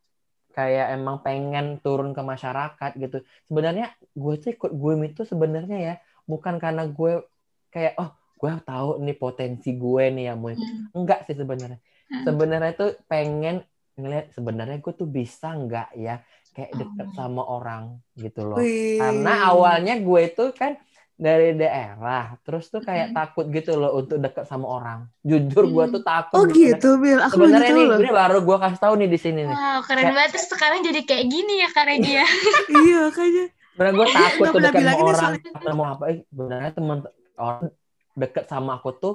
[0.51, 3.23] kayak emang pengen turun ke masyarakat gitu.
[3.47, 5.95] Sebenarnya gue tuh ikut gue itu sebenarnya ya
[6.27, 7.23] bukan karena gue
[7.71, 8.11] kayak oh
[8.45, 10.49] gue tahu nih potensi gue nih yang mau.
[10.49, 10.93] Hmm.
[10.93, 11.81] Enggak sih sebenarnya.
[12.05, 12.23] Hmm.
[12.23, 13.65] Sebenarnya tuh pengen
[13.95, 17.15] ngeliat sebenarnya gue tuh bisa nggak ya kayak deket Oh.
[17.15, 18.55] sama orang gitu loh.
[18.55, 18.95] Wih.
[18.95, 20.77] Karena awalnya gue itu kan
[21.15, 23.15] dari daerah, terus tuh kayak Hmm.
[23.17, 24.99] takut gitu loh untuk deket sama orang.
[25.21, 25.93] Jujur gue Hmm.
[25.93, 26.35] tuh takut.
[26.35, 29.17] oh untuk gitu Bil aku Sebenarnya nih, loh ini baru gue kasih tahu nih di
[29.17, 29.55] sini nih.
[29.55, 30.29] Wow, keren Kayak- banget.
[30.29, 32.27] Terus sekarang jadi kayak gini ya Kak Regi ya.
[32.83, 35.15] iya kayaknya Sebenarnya gue takut tuh deket sama ini orang.
[35.17, 35.41] soalnya.
[35.49, 36.03] Karena mau apa?
[36.05, 36.97] Eh, Sebenarnya teman
[37.37, 37.63] orang
[38.21, 39.13] deket sama aku tuh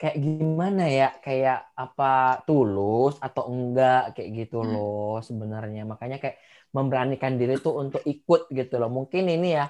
[0.00, 1.04] kayak gimana ya?
[1.24, 2.04] Kayak apa
[2.46, 4.72] tulus atau enggak kayak gitu Hmm.
[4.72, 5.80] loh sebenarnya.
[5.92, 6.36] Makanya kayak
[6.76, 8.90] memberanikan diri tuh untuk ikut gitu loh.
[8.98, 9.64] Mungkin ini ya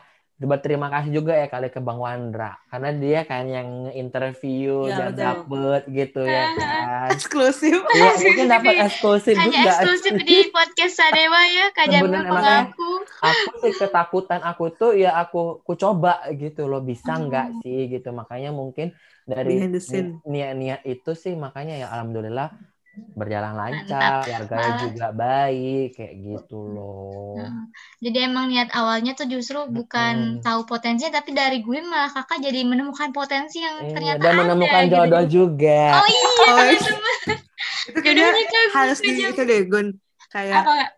[0.45, 5.09] berterima kasih juga ya kali ke Bang Wandra karena dia kan yang interview Iya, dan
[5.09, 5.23] betul.
[5.23, 7.09] dapet gitu ya kan.
[7.11, 9.71] eksklusif Iya, mungkin dapat eksklusif Hanya juga.
[9.73, 12.91] eksklusif di podcast Sadewa ya Kak Jamil mengaku.
[13.19, 17.25] aku sih ketakutan aku tuh ya aku aku coba gitu loh bisa Oh.
[17.25, 18.91] nggak sih gitu makanya mungkin
[19.23, 19.71] dari
[20.23, 22.51] niat-niat itu sih makanya ya alhamdulillah
[23.21, 24.15] berjalan lancar Mantap.
[24.23, 27.53] keluarganya Malah- juga baik kayak gitu loh Nah,
[28.05, 30.45] Jadi emang niat awalnya tuh justru bukan Mm-mm.
[30.45, 34.85] tahu potensinya, tapi dari gue malah kakak jadi menemukan potensi yang Iya, ternyata dan menemukan
[34.85, 35.09] ada, gitu.
[35.09, 37.17] jodoh juga Oh iya, Oh, teman-teman.
[37.89, 39.87] itu kayaknya Jodohnya kan harus di itu deh Gun
[40.33, 40.91] kayak apa nggak?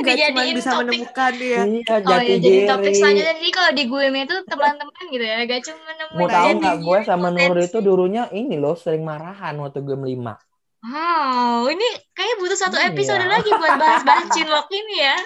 [0.00, 0.76] nggak cuma bisa topik.
[0.78, 5.24] menemukan dia iya Oh iya, jadi topik selanjutnya jadi kalau di gue itu teman-teman gitu
[5.30, 9.02] ya, gak cuma nemuin mau tahu nggak gue sama Nur itu dulunya ini loh sering
[9.10, 10.32] marahan waktu gue lima
[10.86, 11.82] Wow, ini
[12.14, 12.94] kayak butuh satu Iya.
[12.94, 15.18] episode lagi buat bahas-bahas cinlok ini ya.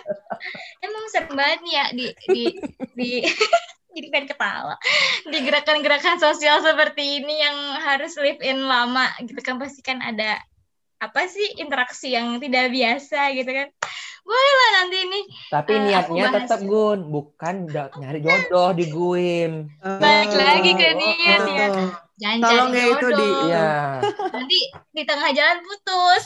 [0.80, 2.42] Emang seru banget nih ya di di
[2.96, 3.10] di
[3.94, 4.78] jadi pengen ketawa
[5.26, 10.38] di gerakan-gerakan sosial seperti ini yang harus live in lama gitu kan pasti kan ada
[11.02, 13.68] apa sih interaksi yang tidak biasa gitu kan
[14.30, 16.66] boleh lah nanti ini tapi Eh, niatnya tetap ya.
[16.66, 16.98] Gun.
[17.04, 17.54] Bukan
[17.96, 19.52] nyari jodoh di Guim
[19.82, 21.66] balik lagi ke Oh, niat itu ya
[22.16, 23.18] jangan Tolong cari ya itu jodoh.
[23.18, 23.70] Di- Iya.
[24.30, 24.58] nanti
[24.88, 26.24] di tengah jalan putus.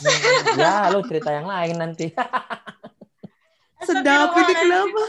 [0.53, 2.07] Ya lu cerita yang lain nanti.
[3.77, 5.01] Sedap ini kenapa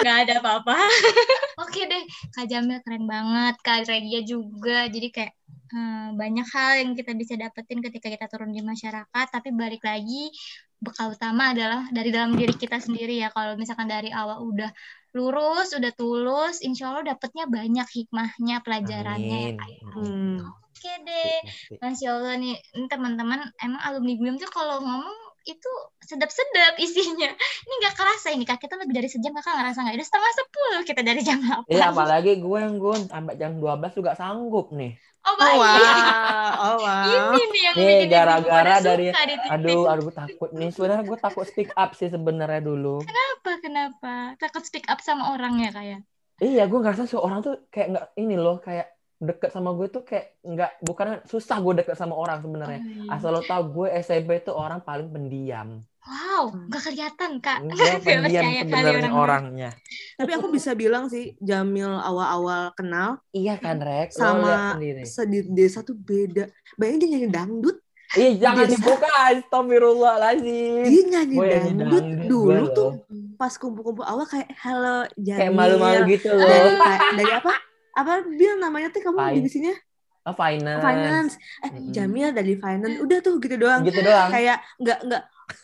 [0.00, 0.76] nggak ada apa-apa
[1.62, 2.04] oke deh
[2.34, 5.32] kak Jamil keren banget kak Regia juga jadi kayak
[5.72, 10.32] hmm, banyak hal yang kita bisa dapetin ketika kita turun di masyarakat tapi balik lagi
[10.78, 14.70] bekal utama adalah dari dalam diri kita sendiri ya kalau misalkan dari awal udah
[15.16, 19.58] lurus, udah tulus, insya Allah dapetnya banyak hikmahnya, pelajarannya ya Amin.
[19.58, 19.88] Ya.
[19.96, 20.36] Hmm.
[20.78, 21.38] Oke deh.
[21.82, 22.54] Masya Allah nih,
[22.86, 25.70] teman-teman emang alumni GUIM tuh kalau ngomong itu
[26.04, 27.32] sedap-sedap isinya.
[27.64, 29.94] Ini nggak kerasa ini kak, kita lebih dari sejam kakak ngerasa nggak?
[29.96, 31.72] Udah setengah sepuluh kita dari jam 8.
[31.72, 34.92] Iya apalagi gue yang gue sampai jam 12 juga sanggup nih.
[35.28, 35.76] Oh, Oh wow,
[36.72, 37.04] oh wow.
[37.04, 39.12] Ini nih yang Nih, gara-gara dari-.
[39.52, 40.68] Aduh, aduh gue takut nih.
[40.72, 43.04] Sebenarnya gue takut speak up sih sebenarnya dulu.
[43.04, 44.14] Kenapa, kenapa?
[44.40, 46.00] Takut speak up sama orang ya kayak?
[46.38, 50.38] Iya, gue ngerasa seorang tuh kayak nggak ini loh, kayak deket sama gue tuh kayak
[50.40, 52.80] nggak bukan susah gue deket sama orang sebenarnya.
[53.08, 55.82] Asal lo tau gue SMP tuh orang paling pendiam.
[56.00, 57.58] Wow, nggak kelihatan kak.
[57.60, 59.70] Enggak Nggak pendiam percaya kali sebenarnya orangnya.
[60.14, 64.10] Tapi aku bisa bilang sih, Jamil awal-awal kenal Iya kan, Rek?
[64.10, 66.48] Lo Sama- di desa tuh beda.
[66.74, 67.76] Bayangin dia nyanyi dangdut,
[68.16, 68.72] Ih, jangan Desa.
[68.72, 69.04] dibuka.
[69.28, 70.82] Astagfirullahaladzim.
[70.86, 73.34] dia nyanyi Gue nyanyi dangdut dangdut dulu gua tuh loh.
[73.36, 75.38] pas kumpul-kumpul awal kayak hello Jamil.
[75.38, 76.48] Kayak malu-malu gitu loh.
[77.12, 77.52] Dari apa?
[77.98, 79.34] Apa Bil namanya tuh kamu Fine.
[79.34, 79.74] divisinya?
[80.22, 80.82] Ah, finance.
[80.84, 81.34] Finance.
[81.64, 81.88] Eh, Mm-mm.
[81.88, 82.96] Jamil dari finance.
[83.00, 83.80] Udah tuh gitu doang.
[83.82, 84.28] Gitu doang.
[84.28, 85.22] Kayak nggak nggak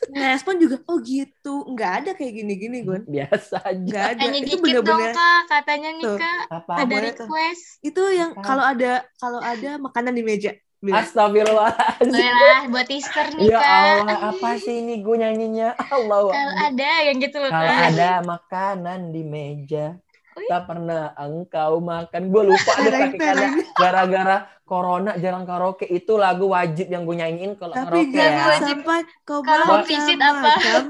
[0.09, 0.77] ngerespon juga.
[0.89, 1.55] Oh gitu.
[1.69, 3.05] Nggak ada kayak gini-gini, Gun.
[3.15, 3.77] Biasa aja.
[3.77, 4.21] Nggak ada.
[4.25, 6.43] Tanya Itu dikit dong bener-bener kak, katanya nih kak.
[6.49, 6.73] Apa?
[6.81, 7.27] Ada boleh tuh.
[7.29, 7.65] request.
[7.85, 10.53] itu yang kalau ada kalau ada makanan di meja.
[10.85, 10.93] Bil.
[10.93, 12.13] Astagfirullahaladzim.
[12.13, 13.73] Boleh lah, buat teaser nih Ya kak.
[14.05, 15.69] Allah, apa sih ini gue nyanyinya?
[15.97, 16.21] Allah.
[16.29, 17.89] Kalau ada yang gitu loh Kalau kak.
[17.93, 19.97] ada makanan di meja.
[20.35, 22.23] Tak pernah engkau makan.
[22.29, 23.55] Gue lupa karena tereng.
[23.81, 28.45] gara-gara corona jarang karaoke itu lagu wajib yang gue nyanyiin kalau Tapi karaoke jangan ya.
[28.49, 28.77] wajib.
[28.83, 30.83] sampai kau Kalau visit macam-macam.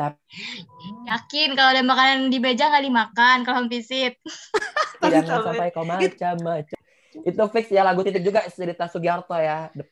[1.04, 4.16] Yakin kalau ada makanan di meja nggak dimakan kalau visit.
[5.04, 6.78] Jangan Sampai- sampai kau macam-macam.
[7.10, 9.68] Itu fix ya lagu titik juga cerita Sugiarto ya.
[9.74, 9.84] The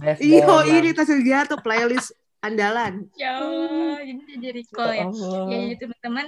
[0.00, 1.06] best Iyo band ini tas
[1.46, 2.10] tuh playlist
[2.42, 3.06] andalan.
[3.14, 3.38] Ya
[4.02, 5.04] jadi jadi recall ya.
[5.06, 5.46] Allah.
[5.46, 6.26] Ya jadi teman-teman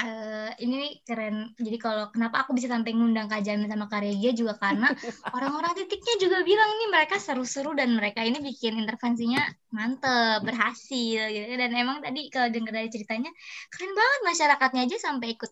[0.00, 1.34] eh ini nih keren.
[1.60, 4.88] Jadi kalau kenapa aku bisa sampai ngundang Kak Jamin sama Kak Regia juga karena
[5.36, 9.40] orang-orang titiknya juga bilang nih mereka seru-seru dan mereka ini bikin intervensinya
[9.76, 11.52] mantep, berhasil gitu.
[11.60, 13.30] Dan emang tadi kalau dengar dari ceritanya
[13.72, 15.50] keren banget masyarakatnya aja sampai ikut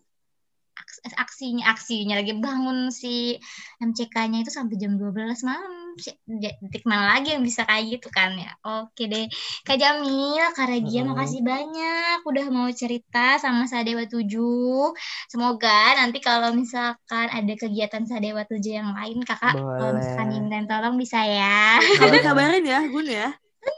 [1.15, 3.39] aksinya aksinya lagi bangun si
[3.79, 5.95] MCK-nya itu sampai jam 12 malam.
[6.25, 8.55] Detik mana lagi yang bisa kayak gitu kan ya.
[8.63, 9.27] Oke deh.
[9.63, 11.11] Kak Jamil, Kak Regia, Mm-mm.
[11.11, 14.95] makasih banyak udah mau cerita sama Sadewa 7.
[15.27, 20.95] Semoga nanti kalau misalkan ada kegiatan Sadewa 7 yang lain, kakak kalau misalkan ingin tolong
[20.95, 21.79] bisa ya.
[21.99, 23.27] Kabar-kabarin ya, Gun ya.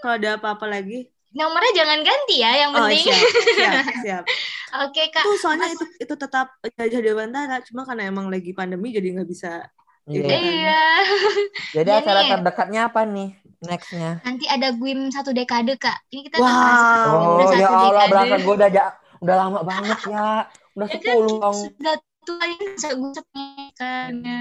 [0.02, 1.10] Kalau ada apa-apa lagi.
[1.32, 3.08] Nomornya jangan ganti ya, yang Oh, penting.
[3.08, 4.24] siap, siap, siap.
[4.84, 5.24] Oke kak.
[5.24, 9.68] Tuh soalnya itu itu tetap jajah Dewantara, cuma karena emang lagi pandemi jadi nggak bisa.
[10.06, 10.26] Iya.
[10.26, 10.38] Iya.
[10.52, 10.82] Iya.
[11.74, 12.32] Jadi acara nih.
[12.34, 13.30] terdekatnya apa nih?
[13.62, 14.18] Nextnya?
[14.26, 16.02] Nanti ada GUIM satu dekade kak.
[16.10, 16.50] Ini kita Wow.
[16.50, 18.10] kerasa udah Oh ya satu Allah, dekade.
[18.10, 20.28] berasa gue udah ja- udah lama banget ya.
[20.74, 21.58] Udah Ya kan, 10 dong.
[21.70, 23.46] sudah tua ini segusepnya
[23.76, 24.40] kayaknya.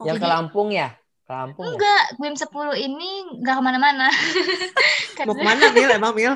[0.00, 0.88] Yang ke Lampung ya?
[1.22, 1.68] Ke Lampung ya?
[1.68, 4.08] Enggak, GUIM 10 ini nggak ke mana-mana.
[5.12, 5.90] Mau Karena ke mana Mil?
[5.92, 6.32] Emang Mil?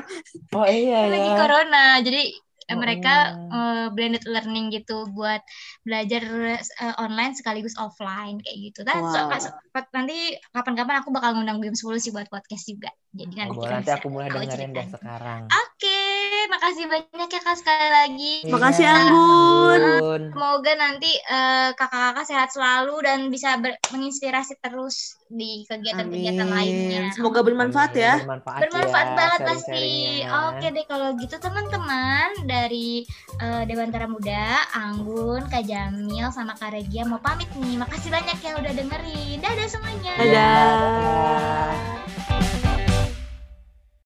[0.53, 1.35] Oh iya lagi ya.
[1.35, 1.85] corona.
[1.99, 2.21] Jadi
[2.75, 3.13] Oh, mereka
[3.47, 5.39] eh, blended learning gitu buat
[5.81, 6.19] belajar
[6.53, 8.79] eh, online sekaligus offline kayak gitu.
[8.83, 9.39] Nah, so- Wow.
[9.39, 9.55] so-
[9.89, 10.17] nanti
[10.51, 12.91] kapan-kapan aku bakal ngundang GUIM 10 sih buat podcast juga.
[13.13, 15.41] Jadi Oh, nanti boleh, kita nanti bisa aku mulai dengerin deh sekarang.
[15.47, 15.96] Oke,
[16.57, 18.33] makasih banyak ya Kak sekali lagi.
[18.49, 19.77] Makasih, Iya, Anggun.
[19.77, 20.21] Anggun.
[20.33, 27.13] Semoga nanti eh, kakak-kakak sehat selalu dan bisa ber- menginspirasi terus di kegiatan-kegiatan lainnya.
[27.13, 28.13] Semoga bermanfaat Amin, ya.
[28.25, 29.85] Bermanfaat, bermanfaat ya, banget pasti.
[30.25, 33.05] Oke deh kalau gitu teman-teman dari
[33.37, 37.77] eh, Dewantara Muda, Anggun, Kak Jamil sama Kak Regia mau pamit nih.
[37.77, 39.37] Makasih banyak yang udah dengerin.
[39.45, 40.13] Dadah semuanya.
[40.17, 42.26] Dadah.